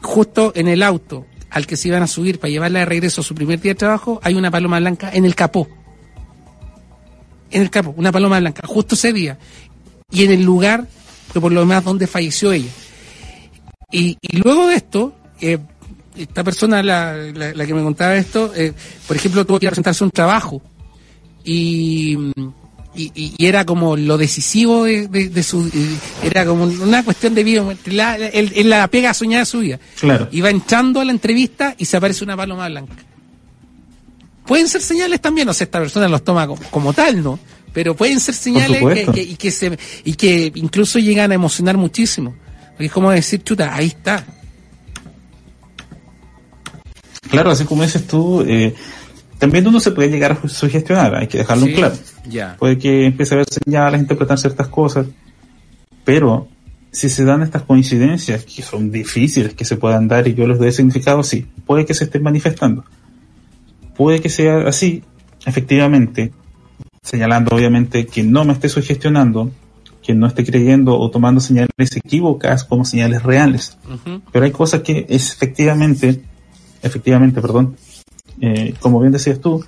justo 0.01 0.53
en 0.55 0.67
el 0.67 0.83
auto 0.83 1.25
al 1.49 1.67
que 1.67 1.77
se 1.77 1.87
iban 1.87 2.01
a 2.01 2.07
subir 2.07 2.39
para 2.39 2.49
llevarla 2.49 2.79
de 2.79 2.85
regreso 2.85 3.21
a 3.21 3.23
su 3.23 3.35
primer 3.35 3.61
día 3.61 3.73
de 3.73 3.79
trabajo, 3.79 4.19
hay 4.23 4.33
una 4.33 4.49
paloma 4.49 4.79
blanca 4.79 5.11
en 5.13 5.25
el 5.25 5.35
capó. 5.35 5.67
En 7.51 7.61
el 7.61 7.69
capó, 7.69 7.93
una 7.95 8.11
paloma 8.11 8.39
blanca, 8.39 8.65
justo 8.65 8.95
ese 8.95 9.13
día. 9.13 9.37
Y 10.09 10.23
en 10.23 10.31
el 10.31 10.43
lugar, 10.43 10.87
que 11.31 11.39
por 11.39 11.51
lo 11.51 11.59
demás, 11.59 11.83
donde 11.83 12.07
falleció 12.07 12.51
ella. 12.51 12.71
Y, 13.93 14.17
y 14.21 14.37
luego 14.37 14.67
de 14.67 14.75
esto, 14.75 15.13
eh, 15.39 15.59
esta 16.17 16.43
persona, 16.43 16.83
la, 16.83 17.13
la- 17.13 17.53
la 17.53 17.65
que 17.65 17.73
me 17.73 17.81
contaba 17.83 18.15
esto, 18.15 18.51
eh, 18.55 18.73
por 19.07 19.15
ejemplo, 19.15 19.45
tuvo 19.45 19.59
que 19.59 19.67
presentarse 19.67 20.03
un 20.03 20.11
trabajo. 20.11 20.61
Y, 21.45 22.17
y, 22.95 23.33
era 23.45 23.65
como 23.65 23.95
lo 23.97 24.17
decisivo 24.17 24.83
de, 24.85 25.07
de- 25.07 25.29
de 25.29 25.43
su. 25.43 25.69
Era 26.23 26.45
como 26.45 26.63
una 26.65 27.03
cuestión 27.03 27.33
de 27.35 27.43
vida. 27.43 27.63
La, 27.85 28.15
el- 28.15 28.51
el- 28.55 28.69
la 28.69 28.87
pega 28.87 29.13
soñada 29.13 29.41
de 29.41 29.45
su 29.45 29.59
vida. 29.59 29.79
Claro. 29.99 30.27
Va 30.43 30.49
entrando 30.49 30.99
a 31.01 31.05
la 31.05 31.11
entrevista 31.11 31.75
y 31.77 31.85
se 31.85 31.97
aparece 31.97 32.23
una 32.23 32.35
paloma 32.37 32.67
blanca. 32.69 32.93
Pueden 34.45 34.67
ser 34.67 34.81
señales 34.81 35.21
también, 35.21 35.47
no 35.47 35.53
sé, 35.53 35.63
esta 35.65 35.79
persona 35.79 36.07
los 36.07 36.23
toma 36.23 36.45
como, 36.47 36.61
como 36.69 36.93
tal, 36.93 37.23
¿no? 37.23 37.39
Pero 37.73 37.95
pueden 37.95 38.19
ser 38.19 38.35
señales 38.35 38.71
que, 38.77 38.79
supuesto. 38.79 39.11
que- 39.13 39.23
y, 39.23 39.35
que 39.35 39.51
se, 39.51 39.77
y 40.03 40.13
que 40.13 40.51
incluso 40.55 40.99
llegan 40.99 41.31
a 41.31 41.35
emocionar 41.35 41.77
muchísimo. 41.77 42.35
Porque 42.73 42.85
es 42.85 42.91
como 42.91 43.11
decir, 43.11 43.43
chuta, 43.43 43.73
ahí 43.73 43.87
está. 43.87 44.25
Claro, 47.29 47.51
así 47.51 47.65
como 47.65 47.83
dices 47.83 48.05
tú, 48.05 48.41
eh, 48.47 48.75
también 49.39 49.67
uno 49.67 49.79
se 49.79 49.91
puede 49.91 50.09
llegar 50.09 50.31
a 50.31 50.47
sugestionar, 50.47 51.15
hay 51.15 51.27
que 51.27 51.39
dejarlo 51.39 51.65
en 51.65 51.71
Sí, 51.71 51.77
claro. 51.77 51.95
Ya. 52.29 52.55
Puede 52.57 52.77
que 52.77 53.05
empiece 53.05 53.33
a 53.33 53.37
ver 53.37 53.47
señales, 53.49 54.01
interpretar 54.01 54.37
ciertas 54.37 54.67
cosas, 54.67 55.07
pero 56.05 56.47
si 56.91 57.09
se 57.09 57.25
dan 57.25 57.41
estas 57.41 57.63
coincidencias, 57.63 58.45
que 58.45 58.61
son 58.61 58.91
difíciles 58.91 59.55
que 59.55 59.65
se 59.65 59.77
puedan 59.77 60.07
dar 60.07 60.27
y 60.27 60.35
yo 60.35 60.47
les 60.47 60.59
doy 60.59 60.71
significado, 60.71 61.23
sí, 61.23 61.47
puede 61.65 61.85
que 61.85 61.93
se 61.93 62.03
estén 62.03 62.21
manifestando. 62.21 62.85
Puede 63.97 64.21
que 64.21 64.29
sea 64.29 64.67
así, 64.67 65.03
efectivamente, 65.45 66.31
señalando 67.01 67.55
obviamente 67.55 68.05
que 68.05 68.23
no 68.23 68.45
me 68.45 68.53
esté 68.53 68.69
sugestionando, 68.69 69.51
que 70.03 70.13
no 70.13 70.27
esté 70.27 70.45
creyendo 70.45 70.99
o 70.99 71.09
tomando 71.09 71.39
señales 71.41 71.95
equívocas 71.95 72.63
como 72.63 72.85
señales 72.85 73.23
reales. 73.23 73.77
Pero 74.31 74.45
hay 74.45 74.51
cosas 74.51 74.81
que 74.81 75.05
es 75.09 75.31
efectivamente, 75.31 76.21
efectivamente, 76.81 77.41
perdón, 77.41 77.75
eh, 78.41 78.73
como 78.79 78.99
bien 78.99 79.13
decías 79.13 79.39
tú, 79.39 79.63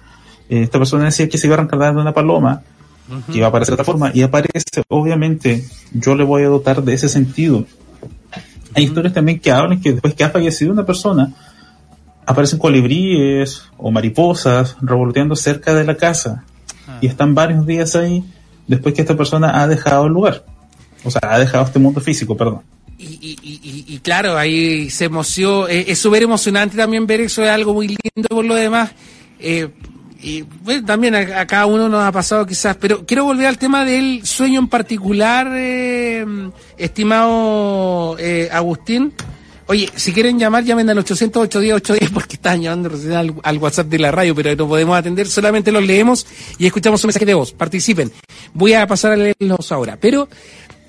eh, 0.50 0.64
esta 0.64 0.78
persona 0.78 1.06
decía 1.06 1.30
que 1.30 1.38
se 1.38 1.48
iba 1.48 1.56
a 1.56 1.60
arrancar 1.60 1.96
de 1.96 2.02
una 2.02 2.14
paloma, 2.14 2.64
que 3.32 3.38
iba 3.38 3.46
a 3.46 3.50
aparecer 3.50 3.72
de 3.72 3.82
otra 3.82 3.86
forma, 3.86 4.12
y 4.14 4.24
aparece, 4.24 4.84
obviamente, 4.90 5.64
yo 5.94 6.16
le 6.16 6.24
voy 6.24 6.44
a 6.44 6.48
dotar 6.48 6.84
de 6.84 6.94
ese 6.94 7.08
sentido. 7.08 7.66
Hay 8.74 8.84
historias 8.84 9.14
también 9.14 9.40
que 9.40 9.52
hablan 9.52 9.80
que 9.80 9.94
después 9.94 10.16
que 10.16 10.24
ha 10.24 10.30
fallecido 10.30 10.74
una 10.74 10.86
persona, 10.86 11.34
aparecen 12.26 12.60
colibríes 12.60 13.64
o 13.78 13.92
mariposas 13.92 14.76
revoloteando 14.82 15.36
cerca 15.36 15.74
de 15.76 15.86
la 15.86 15.96
casa 15.96 16.44
Ah. 16.88 17.00
y 17.02 17.08
están 17.08 17.34
varios 17.34 17.66
días 17.66 17.96
ahí 17.96 18.24
después 18.68 18.94
que 18.94 19.02
esta 19.02 19.16
persona 19.16 19.62
ha 19.62 19.68
dejado 19.68 20.06
el 20.06 20.14
lugar. 20.14 20.46
O 21.04 21.12
sea, 21.12 21.22
ha 21.24 21.40
dejado 21.40 21.66
este 21.66 21.80
mundo 21.80 22.02
físico, 22.02 22.36
perdón. 22.36 22.62
Y, 22.98 23.38
y, 23.42 24.00
claro, 24.00 24.38
ahí 24.38 24.90
se 24.90 25.06
emocionó, 25.06 25.68
eh, 25.68 25.86
es 25.90 26.00
súper 26.00 26.24
emocionante 26.24 26.78
también 26.78 27.06
ver 27.06 27.22
eso, 27.22 27.44
es 27.44 27.50
algo 27.50 27.74
muy 27.74 27.88
lindo 27.88 28.30
por 28.30 28.46
lo 28.46 28.56
demás. 28.56 28.92
Eh, 29.38 29.70
y 30.22 30.44
también 30.86 31.14
a, 31.14 31.42
a 31.42 31.46
cada 31.46 31.66
uno 31.66 31.88
nos 31.88 32.04
ha 32.04 32.12
pasado 32.12 32.46
quizás, 32.46 32.78
pero 32.78 33.06
quiero 33.06 33.26
volver 33.26 33.46
al 33.46 33.58
tema 33.58 33.86
del 33.86 34.26
sueño 34.26 34.60
en 34.60 34.68
particular, 34.68 35.48
eh, 35.54 36.26
estimado 36.78 38.16
eh, 38.18 38.50
Agustín. 38.52 39.14
Oye, 39.68 39.90
si 39.96 40.12
quieren 40.14 40.38
llamar, 40.38 40.64
llamen 40.64 40.90
al 40.90 41.00
800 41.00 41.44
810 41.44 41.76
810 41.78 42.12
porque 42.12 42.36
están 42.36 42.62
llamando 42.62 42.90
recién 42.90 43.14
al, 43.14 43.34
al 43.42 43.58
WhatsApp 43.58 43.88
de 43.88 43.98
la 44.00 44.12
radio, 44.12 44.36
pero 44.36 44.56
no 44.56 44.68
podemos 44.68 44.96
atender, 44.98 45.28
solamente 45.28 45.72
los 45.72 45.84
leemos 45.84 46.28
y 46.60 46.68
escuchamos 46.68 47.04
un 47.04 47.08
mensaje 47.08 47.26
de 47.26 47.34
voz. 47.34 47.52
Participen. 47.52 48.12
Voy 48.54 48.74
a 48.74 48.86
pasar 48.86 49.14
a 49.14 49.16
leerlos 49.16 49.72
ahora. 49.72 49.98
Pero 50.00 50.30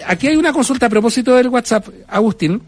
aquí 0.06 0.26
hay 0.26 0.36
una 0.36 0.52
consulta 0.52 0.86
a 0.86 0.88
propósito 0.90 1.34
del 1.34 1.48
WhatsApp, 1.48 1.86
Agustín. 2.08 2.60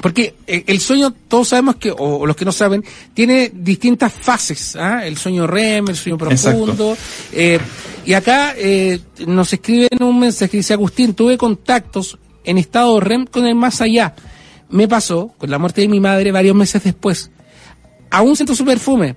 Porque 0.00 0.36
eh, 0.46 0.62
el 0.68 0.78
sueño, 0.78 1.12
todos 1.26 1.48
sabemos 1.48 1.76
que, 1.76 1.90
o, 1.90 1.96
o 1.96 2.26
los 2.26 2.36
que 2.36 2.44
no 2.44 2.52
saben, 2.52 2.84
tiene 3.12 3.50
distintas 3.52 4.12
fases. 4.12 4.76
¿ah? 4.76 5.04
El 5.04 5.16
sueño 5.16 5.48
REM, 5.48 5.88
el 5.88 5.96
sueño 5.96 6.16
profundo. 6.16 6.96
eh, 7.32 7.58
y 8.06 8.12
acá 8.12 8.54
eh, 8.56 9.00
nos 9.26 9.52
escriben 9.52 10.00
un 10.00 10.20
mensaje 10.20 10.52
que 10.52 10.56
dice, 10.58 10.74
Agustín, 10.74 11.14
tuve 11.14 11.36
contactos 11.36 12.18
en 12.44 12.56
estado 12.58 13.00
REM 13.00 13.26
con 13.26 13.46
el 13.46 13.56
más 13.56 13.80
allá. 13.80 14.14
Me 14.70 14.86
pasó, 14.88 15.32
con 15.38 15.50
la 15.50 15.58
muerte 15.58 15.80
de 15.82 15.88
mi 15.88 16.00
madre, 16.00 16.30
varios 16.32 16.54
meses 16.56 16.82
después. 16.84 17.30
Aún 18.10 18.36
siento 18.36 18.54
su 18.54 18.64
perfume. 18.64 19.16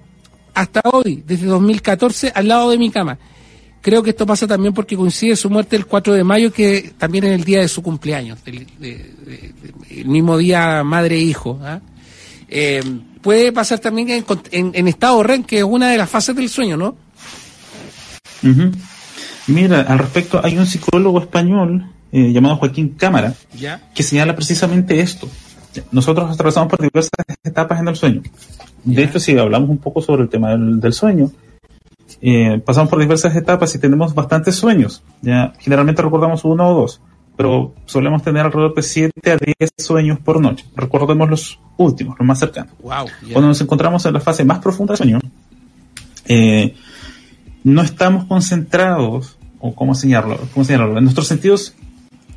Hasta 0.54 0.82
hoy, 0.91 1.24
desde 1.26 1.45
2014, 1.47 2.32
al 2.36 2.47
lado 2.47 2.70
de 2.72 2.78
mi 2.78 2.89
cama. 2.89 3.18
Creo 3.82 4.04
que 4.04 4.12
esto 4.12 4.26
pasa 4.28 4.45
también 4.45 4.74
porque 4.74 4.95
coincide 4.95 5.36
su 5.36 5.49
muerte 5.49 5.76
el 5.76 5.86
4 5.88 6.14
de 6.14 6.24
mayo, 6.24 6.54
que 6.54 6.93
también 6.97 7.24
es 7.24 7.32
el 7.32 7.43
día 7.43 7.62
de 7.62 7.68
su 7.68 7.82
cumpleaños, 7.82 8.38
el 8.45 10.06
mismo 10.06 10.38
día 10.38 10.84
madre 10.84 11.16
e 11.16 11.22
hijo. 11.22 11.60
¿ah? 11.64 11.80
Eh, 12.47 12.82
puede 13.22 13.52
pasar 13.52 13.80
también 13.80 14.10
en, 14.10 14.72
en- 14.74 14.88
estado 14.88 15.24
REM, 15.24 15.43
que 15.43 15.60
es 15.60 15.64
una 15.64 15.89
de 15.89 15.97
las 15.97 16.10
fases 16.10 16.36
del 16.36 16.49
sueño, 16.49 16.78
¿no? 16.78 16.95
Mira, 19.47 19.82
al 19.82 19.99
respecto, 19.99 20.39
hay 20.43 20.58
un 20.58 20.66
psicólogo 20.68 21.20
español 21.22 21.91
eh, 22.12 22.32
llamado 22.32 22.57
Joaquín 22.57 22.89
Cámara 22.89 23.34
Ya. 23.57 23.82
que 23.93 24.03
señala 24.03 24.36
precisamente 24.36 24.99
esto. 24.99 25.28
Nosotros 25.91 26.30
atravesamos 26.32 26.70
por 26.70 26.82
diversas 26.82 27.12
etapas 27.43 27.80
en 27.80 27.88
el 27.88 27.95
sueño. 27.95 28.22
De 28.84 28.95
Ya. 28.95 29.07
hecho, 29.09 29.20
si 29.20 29.38
hablamos 29.38 29.70
un 29.70 29.78
poco 29.78 30.01
sobre 30.01 30.24
el 30.24 30.30
tema 30.30 30.49
del, 30.51 30.80
del 30.80 30.93
sueño, 30.93 31.32
eh, 32.22 32.62
pasamos 32.66 32.89
por 32.89 32.99
diversas 32.99 33.36
etapas 33.36 33.74
y 33.76 33.80
tenemos 33.80 34.14
bastantes 34.14 34.55
sueños. 34.55 35.01
Ya, 35.22 35.53
generalmente 35.59 36.01
recordamos 36.01 36.43
uno 36.43 36.68
o 36.70 36.82
dos, 36.82 36.99
pero 37.38 37.74
solemos 37.86 38.22
tener 38.22 38.45
alrededor 38.45 38.76
de 38.76 38.84
7 38.84 39.32
a 39.32 39.38
10 39.38 39.72
sueños 39.78 40.20
por 40.20 40.41
noche. 40.41 40.66
Recordemos 40.76 41.30
los 41.30 41.59
últimos, 41.78 42.18
los 42.20 42.28
más 42.28 42.39
cercanos. 42.39 42.74
Wow. 42.84 43.05
Cuando 43.32 43.47
nos 43.47 43.62
encontramos 43.62 44.05
en 44.05 44.14
la 44.14 44.20
fase 44.20 44.43
más 44.43 44.59
profunda 44.59 44.91
del 44.93 44.97
sueño, 44.97 45.20
eh, 46.26 46.76
no 47.64 47.82
estamos 47.82 48.26
concentrados, 48.26 49.38
o 49.59 49.74
cómo 49.74 49.95
señalarlo, 49.95 50.39
cómo 50.53 50.64
señalarlo, 50.66 50.99
nuestros 51.01 51.28
sentidos 51.28 51.76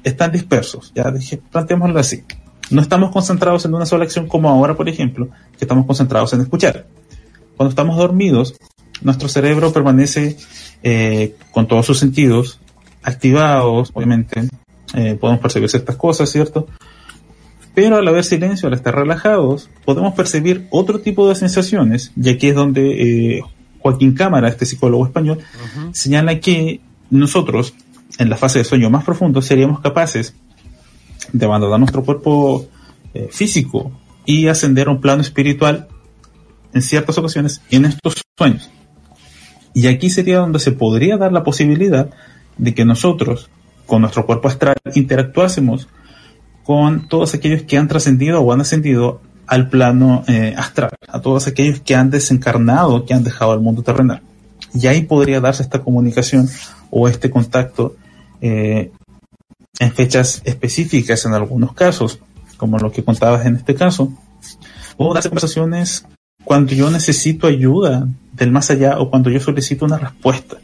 están 0.04 0.30
dispersos, 0.30 0.92
ya 0.94 1.10
dije, 1.10 1.40
planteémoslo 1.50 1.98
así. 1.98 2.24
No 2.70 2.80
estamos 2.80 3.10
concentrados 3.10 3.64
en 3.64 3.74
una 3.74 3.86
sola 3.86 4.04
acción 4.04 4.28
como 4.28 4.48
ahora, 4.48 4.74
por 4.74 4.88
ejemplo, 4.88 5.28
que 5.58 5.64
estamos 5.64 5.86
concentrados 5.86 6.32
en 6.32 6.42
escuchar. 6.42 6.86
Cuando 7.56 7.70
estamos 7.70 7.96
dormidos, 7.96 8.54
nuestro 9.02 9.28
cerebro 9.28 9.72
permanece 9.72 10.36
eh, 10.82 11.34
con 11.50 11.66
todos 11.66 11.86
sus 11.86 11.98
sentidos 11.98 12.60
activados, 13.02 13.90
obviamente, 13.92 14.48
eh, 14.94 15.16
podemos 15.20 15.40
percibir 15.40 15.68
ciertas 15.68 15.96
cosas, 15.96 16.30
¿cierto? 16.30 16.66
Pero 17.74 17.96
al 17.96 18.08
haber 18.08 18.24
silencio, 18.24 18.68
al 18.68 18.74
estar 18.74 18.94
relajados, 18.94 19.68
podemos 19.84 20.14
percibir 20.14 20.66
otro 20.70 21.00
tipo 21.00 21.28
de 21.28 21.34
sensaciones, 21.34 22.12
y 22.16 22.30
aquí 22.30 22.48
es 22.48 22.54
donde 22.54 23.36
eh, 23.36 23.42
Joaquín 23.80 24.14
Cámara, 24.14 24.48
este 24.48 24.64
psicólogo 24.64 25.04
español, 25.04 25.40
señala 25.92 26.40
que 26.40 26.80
nosotros, 27.10 27.74
en 28.18 28.30
la 28.30 28.36
fase 28.36 28.60
de 28.60 28.64
sueño 28.64 28.90
más 28.90 29.04
profundo, 29.04 29.42
seríamos 29.42 29.80
capaces 29.80 30.34
de 31.32 31.44
abandonar 31.44 31.78
nuestro 31.78 32.04
cuerpo 32.04 32.66
eh, 33.12 33.28
físico 33.30 33.92
y 34.26 34.48
ascender 34.48 34.88
a 34.88 34.92
un 34.92 35.00
plano 35.00 35.22
espiritual 35.22 35.88
en 36.72 36.82
ciertas 36.82 37.18
ocasiones 37.18 37.62
en 37.70 37.84
estos 37.84 38.22
sueños. 38.36 38.70
Y 39.74 39.88
aquí 39.88 40.10
sería 40.10 40.38
donde 40.38 40.60
se 40.60 40.72
podría 40.72 41.16
dar 41.16 41.32
la 41.32 41.42
posibilidad 41.42 42.10
de 42.56 42.74
que 42.74 42.84
nosotros, 42.84 43.50
con 43.86 44.02
nuestro 44.02 44.26
cuerpo 44.26 44.48
astral, 44.48 44.76
interactuásemos 44.94 45.88
con 46.62 47.08
todos 47.08 47.34
aquellos 47.34 47.62
que 47.62 47.76
han 47.76 47.88
trascendido 47.88 48.40
o 48.40 48.52
han 48.52 48.60
ascendido 48.60 49.20
al 49.46 49.68
plano 49.68 50.24
eh, 50.26 50.54
astral, 50.56 50.90
a 51.06 51.20
todos 51.20 51.46
aquellos 51.46 51.80
que 51.80 51.94
han 51.94 52.10
desencarnado, 52.10 53.04
que 53.04 53.14
han 53.14 53.24
dejado 53.24 53.52
el 53.52 53.60
mundo 53.60 53.82
terrenal. 53.82 54.22
Y 54.72 54.86
ahí 54.86 55.02
podría 55.02 55.40
darse 55.40 55.62
esta 55.62 55.82
comunicación 55.82 56.48
o 56.90 57.08
este 57.08 57.30
contacto 57.30 57.96
eh, 58.46 58.92
en 59.78 59.92
fechas 59.92 60.42
específicas 60.44 61.24
en 61.24 61.32
algunos 61.32 61.72
casos, 61.72 62.20
como 62.58 62.78
lo 62.78 62.92
que 62.92 63.02
contabas 63.02 63.46
en 63.46 63.56
este 63.56 63.74
caso, 63.74 64.12
o 64.98 65.14
darse 65.14 65.30
conversaciones 65.30 66.06
cuando 66.44 66.74
yo 66.74 66.90
necesito 66.90 67.46
ayuda 67.46 68.06
del 68.32 68.52
más 68.52 68.70
allá 68.70 68.98
o 68.98 69.08
cuando 69.08 69.30
yo 69.30 69.40
solicito 69.40 69.86
una 69.86 69.96
respuesta. 69.96 70.58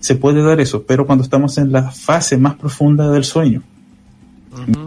Se 0.00 0.14
puede 0.14 0.42
dar 0.42 0.60
eso, 0.60 0.84
pero 0.84 1.04
cuando 1.04 1.24
estamos 1.24 1.58
en 1.58 1.72
la 1.72 1.90
fase 1.90 2.38
más 2.38 2.54
profunda 2.54 3.10
del 3.10 3.24
sueño, 3.24 3.62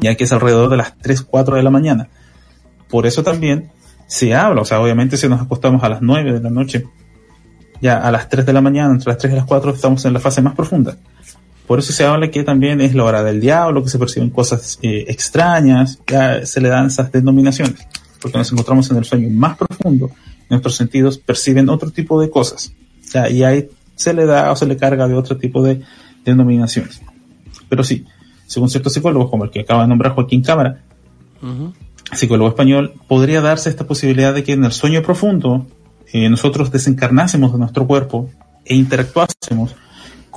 ya 0.02 0.16
que 0.16 0.24
es 0.24 0.32
alrededor 0.32 0.72
de 0.72 0.78
las 0.78 0.97
3, 0.97 1.22
4 1.22 1.56
de 1.56 1.62
la 1.62 1.70
mañana. 1.70 2.10
Por 2.89 3.06
eso 3.06 3.22
también 3.22 3.70
se 4.08 4.34
habla, 4.34 4.64
o 4.64 4.66
sea, 4.66 4.82
obviamente 4.82 5.18
si 5.18 5.30
nos 5.30 5.39
acostamos 5.39 5.84
a 5.84 5.89
las 5.89 6.02
9 6.02 6.34
de 6.34 6.39
la 6.39 6.50
noche, 6.50 6.88
ya 7.80 8.00
a 8.00 8.12
las 8.12 8.28
3 8.28 8.43
de 8.43 8.54
la 8.54 8.62
mañana, 8.62 8.91
entre 8.91 9.10
las 9.10 9.20
3 9.20 9.34
y 9.34 9.36
las 9.36 9.45
4 9.45 9.70
estamos 9.72 10.04
en 10.06 10.14
la 10.14 10.20
fase 10.20 10.41
más 10.41 10.56
profunda. 10.56 10.97
Por 11.70 11.78
eso 11.78 11.94
se 11.94 12.04
habla 12.04 12.32
que 12.32 12.44
también 12.44 12.82
es 12.82 12.96
la 12.96 13.04
hora 13.04 13.22
del 13.22 13.40
diablo, 13.40 13.84
que 13.84 13.92
se 13.92 14.00
perciben 14.00 14.32
cosas 14.32 14.80
eh, 14.82 15.06
extrañas, 15.08 16.00
ya 16.08 16.44
se 16.44 16.62
le 16.62 16.68
dan 16.68 16.88
esas 16.88 17.12
denominaciones, 17.12 17.88
porque 18.20 18.40
nos 18.40 18.52
encontramos 18.52 18.90
en 18.90 18.98
el 18.98 19.06
sueño 19.06 19.30
más 19.30 19.56
profundo, 19.56 20.10
nuestros 20.50 20.76
sentidos 20.76 21.20
perciben 21.20 21.70
otro 21.70 21.92
tipo 21.92 22.20
de 22.20 22.32
cosas, 22.32 22.74
ya, 23.14 23.30
y 23.30 23.44
ahí 23.44 23.70
se 23.94 24.16
le 24.16 24.26
da 24.26 24.52
o 24.52 24.56
se 24.56 24.66
le 24.66 24.78
carga 24.78 25.08
de 25.08 25.14
otro 25.14 25.38
tipo 25.38 25.62
de 25.62 25.84
denominaciones. 26.26 27.04
Pero 27.70 27.84
sí, 27.84 28.04
según 28.48 28.72
ciertos 28.72 28.94
psicólogos, 28.94 29.30
como 29.30 29.44
el 29.44 29.52
que 29.52 29.60
acaba 29.60 29.84
de 29.84 29.90
nombrar 29.90 30.16
Joaquín 30.16 30.42
Cámara, 30.42 30.82
psicólogo 32.12 32.50
español, 32.50 32.96
podría 33.08 33.42
darse 33.42 33.70
esta 33.70 33.86
posibilidad 33.86 34.34
de 34.34 34.44
que 34.44 34.54
en 34.54 34.66
el 34.66 34.72
sueño 34.72 35.04
profundo 35.04 35.68
eh, 36.14 36.30
nosotros 36.30 36.72
desencarnásemos 36.72 37.54
de 37.54 37.60
nuestro 37.60 37.86
cuerpo 37.86 38.28
e 38.66 38.74
interactuásemos 38.74 39.76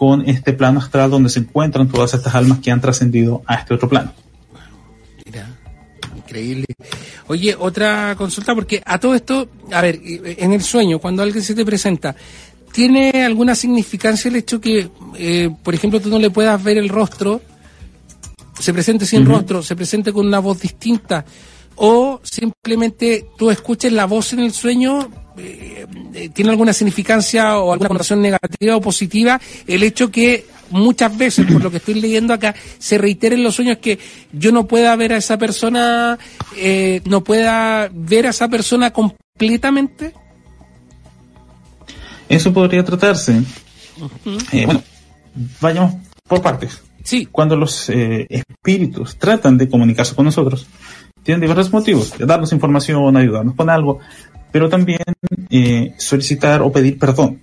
con 0.03 0.29
este 0.29 0.53
plano 0.53 0.81
astral 0.81 1.13
donde 1.13 1.29
se 1.29 1.39
encuentran 1.39 1.87
todas 1.87 2.13
estas 2.13 2.35
almas 2.35 2.59
que 2.59 2.73
han 2.73 2.81
trascendido 2.81 3.45
a 3.47 3.55
este 3.55 3.75
otro 3.75 3.89
plano. 3.89 4.13
Mira, 5.25 5.49
increíble. 6.17 6.67
Oye, 7.29 7.55
otra 7.57 8.17
consulta, 8.17 8.53
porque 8.53 8.83
a 8.85 8.99
todo 8.99 9.15
esto, 9.15 9.49
a 9.71 9.81
ver, 9.81 10.01
en 10.03 10.53
el 10.53 10.61
sueño, 10.61 10.99
cuando 10.99 11.23
alguien 11.23 11.45
se 11.45 11.55
te 11.55 11.65
presenta, 11.65 12.17
¿tiene 12.73 13.25
alguna 13.25 13.55
significancia 13.55 14.29
el 14.29 14.35
hecho 14.35 14.61
que, 14.61 14.91
eh, 15.17 15.51
por 15.63 15.73
ejemplo, 15.73 16.01
tú 16.01 16.09
no 16.09 16.19
le 16.19 16.31
puedas 16.31 16.61
ver 16.61 16.79
el 16.79 16.89
rostro, 16.89 17.41
se 18.59 18.73
presente 18.73 19.07
sin 19.07 19.25
rostro, 19.25 19.63
se 19.63 19.77
presente 19.77 20.13
con 20.13 20.27
una 20.27 20.41
voz 20.41 20.61
distinta, 20.61 21.25
o 21.77 22.21
simplemente 22.25 23.29
tú 23.39 23.53
escuches 23.53 23.93
la 23.93 24.07
voz 24.07 24.33
en 24.33 24.41
el 24.41 24.51
sueño, 24.51 25.22
eh, 25.37 25.87
eh, 26.15 26.29
¿tiene 26.31 26.51
alguna 26.51 26.73
significancia 26.73 27.59
o 27.59 27.73
alguna 27.73 27.89
connotación 27.89 28.21
negativa 28.21 28.77
o 28.77 28.81
positiva 28.81 29.41
el 29.67 29.83
hecho 29.83 30.11
que 30.11 30.47
muchas 30.73 31.17
veces, 31.17 31.47
por 31.47 31.63
lo 31.63 31.71
que 31.71 31.77
estoy 31.77 31.95
leyendo 31.95 32.35
acá, 32.35 32.55
se 32.79 32.99
reitera 32.99 33.35
en 33.35 33.43
los 33.43 33.55
sueños 33.55 33.79
que 33.79 33.99
yo 34.33 34.51
no 34.53 34.67
pueda 34.67 34.95
ver 34.97 35.13
a 35.13 35.19
esa 35.19 35.39
persona, 35.39 36.19
eh, 36.57 37.01
no 37.05 37.23
pueda 37.23 37.89
ver 37.93 38.27
a 38.27 38.31
esa 38.31 38.49
persona 38.49 38.93
completamente? 38.93 40.15
Eso 42.29 42.53
podría 42.53 42.85
tratarse. 42.85 43.43
Eh, 44.53 44.65
bueno, 44.67 44.83
vayamos 45.61 45.95
por 46.27 46.43
partes. 46.43 46.83
Sí. 47.05 47.27
Cuando 47.31 47.57
los 47.57 47.89
eh, 47.91 48.27
espíritus 48.31 49.19
tratan 49.19 49.59
de 49.59 49.69
comunicarse 49.69 50.15
con 50.15 50.25
nosotros, 50.25 50.67
tienen 51.23 51.41
diversos 51.41 51.73
motivos, 51.73 52.17
de 52.17 52.27
darnos 52.27 52.53
información, 52.53 53.17
ayudarnos 53.17 53.55
con 53.55 53.71
algo, 53.71 54.01
pero 54.53 54.69
también 54.69 55.01
eh, 55.51 55.95
solicitar 55.97 56.63
o 56.63 56.71
pedir 56.71 56.99
perdón. 56.99 57.41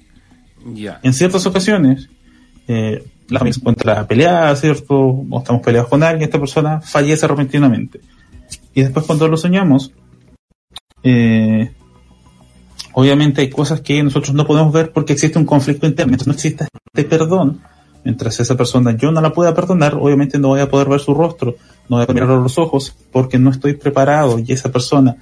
Ya. 0.74 1.00
En 1.04 1.14
ciertas 1.14 1.46
ocasiones, 1.46 2.10
eh, 2.68 3.04
la 3.30 3.40
familia 3.40 3.54
se 3.54 3.60
encuentra 3.60 4.08
peleada, 4.08 4.56
¿cierto? 4.56 4.96
O 4.98 5.40
estamos 5.40 5.62
peleados 5.62 5.90
con 5.90 6.04
alguien, 6.04 6.24
esta 6.24 6.40
persona 6.40 6.82
fallece 6.82 7.28
repentinamente. 7.28 8.00
Y 8.74 8.82
después 8.82 9.06
cuando 9.06 9.28
lo 9.28 9.38
soñamos, 9.38 9.92
eh, 11.04 11.72
obviamente 12.94 13.42
hay 13.42 13.50
cosas 13.50 13.82
que 13.82 14.02
nosotros 14.04 14.34
no 14.34 14.46
podemos 14.46 14.72
ver 14.72 14.92
porque 14.92 15.14
existe 15.14 15.40
un 15.40 15.46
conflicto 15.46 15.88
interno. 15.88 16.12
Mientras 16.12 16.28
no 16.28 16.34
exista 16.34 16.68
este 16.94 17.04
perdón, 17.04 17.62
mientras 18.04 18.40
esa 18.40 18.56
persona 18.56 18.96
yo 18.96 19.12
no 19.12 19.22
la 19.22 19.34
pueda 19.34 19.54
perdonar, 19.54 19.96
obviamente 19.96 20.38
no 20.40 20.50
voy 20.50 20.60
a 20.60 20.70
poder 20.70 20.90
ver 20.90 21.00
su 21.00 21.14
rostro, 21.14 21.56
no 21.88 21.98
voy 21.98 22.04
a 22.04 22.06
poder 22.08 22.24
mirar 22.24 22.38
los 22.40 22.58
ojos 22.58 22.96
porque 23.12 23.40
no 23.40 23.50
estoy 23.50 23.74
preparado 23.74 24.40
y 24.40 24.52
esa 24.52 24.72
persona 24.72 25.18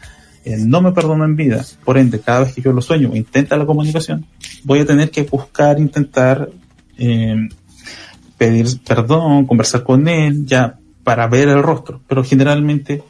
no 0.58 0.82
me 0.82 0.92
perdona 0.92 1.26
en 1.26 1.36
vida. 1.36 1.66
Por 1.84 1.98
ende, 1.98 2.20
cada 2.20 2.42
vez 2.42 2.54
que 2.54 2.62
yo 2.62 2.72
lo 2.72 2.82
sueño 2.82 3.16
intenta 3.16 3.58
la 3.58 3.66
comunicación, 3.66 4.26
voy 4.64 4.80
a 4.80 4.86
tener 4.86 5.12
que 5.12 5.24
buscar, 5.24 5.80
intentar 5.80 6.50
eh, 6.98 7.50
pedir 8.38 8.68
perdón, 8.86 9.46
conversar 9.46 9.84
con 9.84 10.08
él, 10.08 10.46
ya 10.46 10.78
para 11.04 11.28
ver 11.28 11.50
el 11.50 11.64
rostro. 11.64 12.02
Pero 12.08 12.24
generalmente 12.24 13.04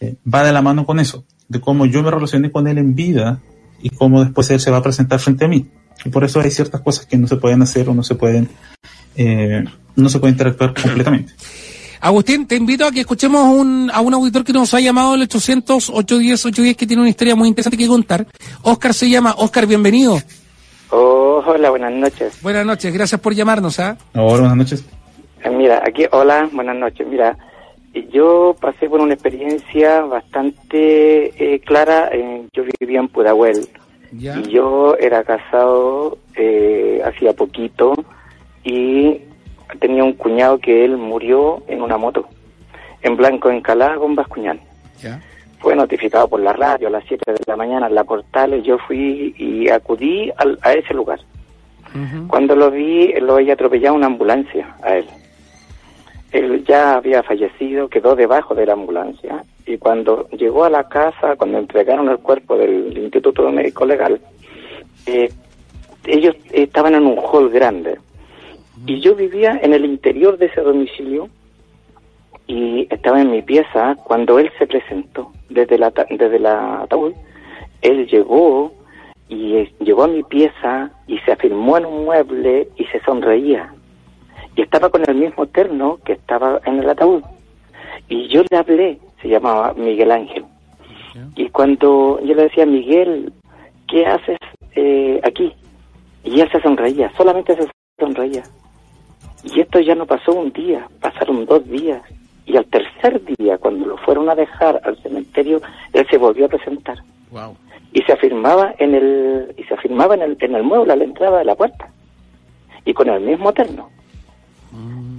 eh, 0.00 0.16
va 0.32 0.44
de 0.44 0.52
la 0.52 0.62
mano 0.62 0.86
con 0.86 0.98
eso, 0.98 1.24
de 1.48 1.60
cómo 1.60 1.86
yo 1.86 2.02
me 2.02 2.10
relacioné 2.10 2.50
con 2.50 2.66
él 2.66 2.78
en 2.78 2.94
vida 2.94 3.40
y 3.82 3.90
cómo 3.90 4.24
después 4.24 4.50
él 4.50 4.60
se 4.60 4.70
va 4.70 4.78
a 4.78 4.82
presentar 4.82 5.20
frente 5.20 5.44
a 5.44 5.48
mí. 5.48 5.68
Y 6.04 6.08
por 6.08 6.24
eso 6.24 6.40
hay 6.40 6.50
ciertas 6.50 6.80
cosas 6.80 7.06
que 7.06 7.18
no 7.18 7.26
se 7.26 7.36
pueden 7.36 7.62
hacer 7.62 7.88
o 7.88 7.94
no 7.94 8.02
se 8.02 8.14
pueden, 8.14 8.48
eh, 9.16 9.64
no 9.96 10.08
se 10.08 10.18
puede 10.18 10.32
interactuar 10.32 10.74
completamente. 10.74 11.34
Agustín, 12.00 12.46
te 12.46 12.56
invito 12.56 12.86
a 12.86 12.90
que 12.92 13.00
escuchemos 13.00 13.42
un, 13.44 13.90
a 13.92 14.00
un 14.00 14.14
auditor 14.14 14.42
que 14.42 14.52
nos 14.54 14.72
ha 14.72 14.80
llamado 14.80 15.14
el 15.14 15.28
800-810-810 15.28 16.74
que 16.76 16.86
tiene 16.86 17.02
una 17.02 17.10
historia 17.10 17.36
muy 17.36 17.48
interesante 17.48 17.76
que 17.76 17.86
contar. 17.86 18.26
Oscar 18.62 18.94
se 18.94 19.08
llama. 19.10 19.34
Oscar, 19.36 19.66
bienvenido. 19.66 20.18
Oh, 20.90 21.42
hola, 21.46 21.68
buenas 21.70 21.92
noches. 21.92 22.38
Buenas 22.42 22.64
noches, 22.64 22.92
gracias 22.94 23.20
por 23.20 23.34
llamarnos. 23.34 23.78
¿ah? 23.80 23.98
Hola, 24.14 24.40
buenas 24.40 24.56
noches. 24.56 24.84
Eh, 25.44 25.50
Mira, 25.50 25.82
aquí, 25.86 26.04
hola, 26.10 26.48
buenas 26.52 26.76
noches. 26.76 27.06
Mira, 27.06 27.36
yo 28.12 28.56
pasé 28.60 28.88
por 28.88 29.00
una 29.00 29.12
experiencia 29.14 30.00
bastante 30.02 31.54
eh, 31.54 31.60
clara. 31.60 32.08
eh, 32.12 32.46
yo 32.54 32.62
vivía 32.80 33.00
en 33.00 33.08
Pudahuel 33.08 33.68
Ya. 34.12 34.38
y 34.38 34.48
yo 34.50 34.96
era 34.98 35.22
casado 35.22 36.16
eh, 36.34 37.02
hacía 37.04 37.34
poquito 37.34 37.92
y 38.64 39.18
tenía 39.78 40.04
un 40.04 40.14
cuñado 40.14 40.58
que 40.58 40.84
él 40.84 40.96
murió 40.96 41.62
en 41.68 41.82
una 41.82 41.96
moto, 41.96 42.26
en 43.02 43.16
Blanco 43.16 43.50
Encalada 43.50 43.96
con 43.96 44.14
Bascuñán. 44.14 44.60
Ya. 45.00 45.20
Fue 45.58 45.76
notificado 45.76 46.26
por 46.28 46.40
la 46.40 46.52
radio 46.54 46.88
a 46.88 46.90
las 46.90 47.04
7 47.06 47.32
de 47.32 47.38
la 47.46 47.56
mañana 47.56 47.86
en 47.86 47.94
la 47.94 48.04
portal 48.04 48.54
y 48.54 48.62
yo 48.62 48.78
fui 48.78 49.34
y 49.36 49.68
acudí 49.68 50.30
al- 50.36 50.58
a 50.62 50.72
ese 50.72 50.94
lugar. 50.94 51.20
Cuando 52.28 52.54
lo 52.54 52.70
vi, 52.70 53.12
lo 53.20 53.34
había 53.34 53.54
atropellado 53.54 53.96
una 53.96 54.06
ambulancia 54.06 54.76
a 54.82 54.96
él. 54.96 55.06
Él 56.32 56.64
ya 56.64 56.94
había 56.94 57.22
fallecido, 57.24 57.88
quedó 57.88 58.14
debajo 58.14 58.54
de 58.54 58.64
la 58.66 58.74
ambulancia 58.74 59.42
y 59.66 59.76
cuando 59.78 60.28
llegó 60.30 60.64
a 60.64 60.70
la 60.70 60.84
casa, 60.88 61.34
cuando 61.36 61.58
entregaron 61.58 62.08
el 62.08 62.18
cuerpo 62.18 62.56
del 62.56 62.96
Instituto 62.96 63.50
Médico 63.50 63.84
Legal, 63.84 64.20
eh, 65.06 65.28
ellos 66.06 66.36
estaban 66.52 66.94
en 66.94 67.04
un 67.06 67.18
hall 67.18 67.50
grande 67.50 67.98
y 68.86 69.00
yo 69.00 69.14
vivía 69.14 69.58
en 69.62 69.74
el 69.74 69.84
interior 69.84 70.38
de 70.38 70.46
ese 70.46 70.60
domicilio 70.62 71.28
y 72.46 72.86
estaba 72.90 73.20
en 73.20 73.30
mi 73.30 73.42
pieza 73.42 73.96
cuando 74.04 74.38
él 74.38 74.50
se 74.58 74.66
presentó 74.66 75.32
desde 75.48 75.78
la 75.78 75.90
desde 75.90 76.38
la 76.38 76.82
ataúd. 76.82 77.12
Él 77.82 78.06
llegó 78.06 78.72
y 79.28 79.56
eh, 79.56 79.72
llegó 79.80 80.04
a 80.04 80.08
mi 80.08 80.22
pieza 80.22 80.90
y 81.06 81.18
se 81.18 81.32
afirmó 81.32 81.76
en 81.78 81.86
un 81.86 82.04
mueble 82.04 82.68
y 82.76 82.84
se 82.86 83.00
sonreía. 83.00 83.72
Y 84.56 84.62
estaba 84.62 84.90
con 84.90 85.08
el 85.08 85.14
mismo 85.14 85.46
terno 85.46 85.98
que 86.04 86.14
estaba 86.14 86.60
en 86.64 86.80
el 86.80 86.90
ataúd. 86.90 87.22
Y 88.08 88.28
yo 88.28 88.42
le 88.50 88.56
hablé, 88.56 88.98
se 89.22 89.28
llamaba 89.28 89.74
Miguel 89.74 90.10
Ángel. 90.10 90.44
Y 91.36 91.48
cuando 91.50 92.20
yo 92.24 92.34
le 92.34 92.44
decía, 92.44 92.66
Miguel, 92.66 93.32
¿qué 93.88 94.06
haces 94.06 94.38
eh, 94.74 95.20
aquí? 95.22 95.52
Y 96.24 96.40
él 96.40 96.50
se 96.50 96.60
sonreía, 96.60 97.12
solamente 97.16 97.56
se 97.56 97.68
sonreía. 97.98 98.42
Y 99.44 99.60
esto 99.60 99.80
ya 99.80 99.94
no 99.94 100.06
pasó 100.06 100.32
un 100.32 100.52
día, 100.52 100.88
pasaron 101.00 101.46
dos 101.46 101.68
días. 101.68 102.02
Y 102.46 102.56
al 102.56 102.66
tercer 102.66 103.22
día, 103.38 103.58
cuando 103.58 103.86
lo 103.86 103.96
fueron 103.98 104.28
a 104.28 104.34
dejar 104.34 104.80
al 104.84 104.96
cementerio, 105.02 105.60
él 105.92 106.06
se 106.10 106.18
volvió 106.18 106.46
a 106.46 106.48
presentar. 106.48 106.98
Wow. 107.30 107.56
y 107.92 108.02
se 108.02 108.12
afirmaba 108.12 108.74
en 108.78 108.94
el 108.94 109.54
y 109.56 109.62
se 109.64 109.74
afirmaba 109.74 110.14
en 110.14 110.22
el, 110.22 110.36
en 110.40 110.54
el 110.54 110.62
mueble 110.62 110.92
a 110.92 110.96
la 110.96 111.04
entrada 111.04 111.38
de 111.38 111.44
la 111.44 111.54
puerta. 111.54 111.90
Y 112.84 112.94
con 112.94 113.08
el 113.08 113.20
mismo 113.20 113.52
terno. 113.52 113.90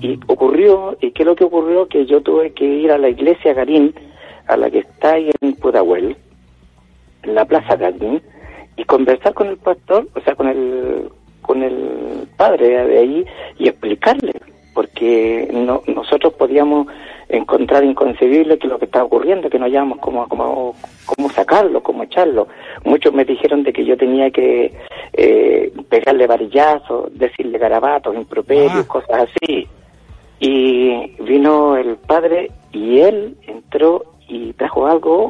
Y 0.01 0.19
ocurrió 0.27 0.97
y 0.99 1.11
qué 1.11 1.23
es 1.23 1.27
lo 1.27 1.35
que 1.35 1.43
ocurrió 1.43 1.87
que 1.87 2.05
yo 2.05 2.21
tuve 2.21 2.53
que 2.53 2.65
ir 2.65 2.91
a 2.91 2.97
la 2.97 3.09
iglesia 3.09 3.53
Garín 3.53 3.93
a 4.47 4.57
la 4.57 4.69
que 4.71 4.79
está 4.79 5.13
ahí 5.13 5.29
en 5.41 5.53
Pudahuel 5.53 6.15
en 7.23 7.35
la 7.35 7.45
plaza 7.45 7.75
Garín 7.75 8.21
y 8.77 8.83
conversar 8.85 9.33
con 9.33 9.47
el 9.47 9.57
pastor 9.57 10.07
o 10.15 10.21
sea 10.21 10.35
con 10.35 10.47
el 10.47 11.09
con 11.41 11.63
el 11.63 12.27
padre 12.37 12.85
de 12.85 12.97
ahí 12.99 13.25
y 13.57 13.67
explicarle 13.67 14.33
porque 14.73 15.49
no, 15.51 15.81
nosotros 15.87 16.33
podíamos 16.33 16.87
encontrar 17.29 17.83
inconcebible 17.83 18.57
que 18.57 18.67
lo 18.67 18.77
que 18.79 18.85
estaba 18.85 19.05
ocurriendo, 19.05 19.49
que 19.49 19.59
no 19.59 19.65
hallábamos 19.65 19.99
cómo, 19.99 20.27
cómo, 20.27 20.75
cómo 21.05 21.29
sacarlo, 21.29 21.81
cómo 21.81 22.03
echarlo. 22.03 22.47
Muchos 22.83 23.13
me 23.13 23.25
dijeron 23.25 23.63
de 23.63 23.73
que 23.73 23.85
yo 23.85 23.97
tenía 23.97 24.31
que 24.31 24.73
eh, 25.13 25.71
pegarle 25.89 26.27
varillazos, 26.27 27.17
decirle 27.17 27.57
garabatos, 27.57 28.15
improperios, 28.15 28.85
Ah. 28.85 28.87
cosas 28.87 29.29
así. 29.29 29.67
Y 30.39 31.15
vino 31.21 31.77
el 31.77 31.97
padre 31.97 32.51
y 32.71 32.99
él 32.99 33.37
entró 33.47 34.05
y 34.27 34.53
trajo 34.53 34.87
algo 34.87 35.29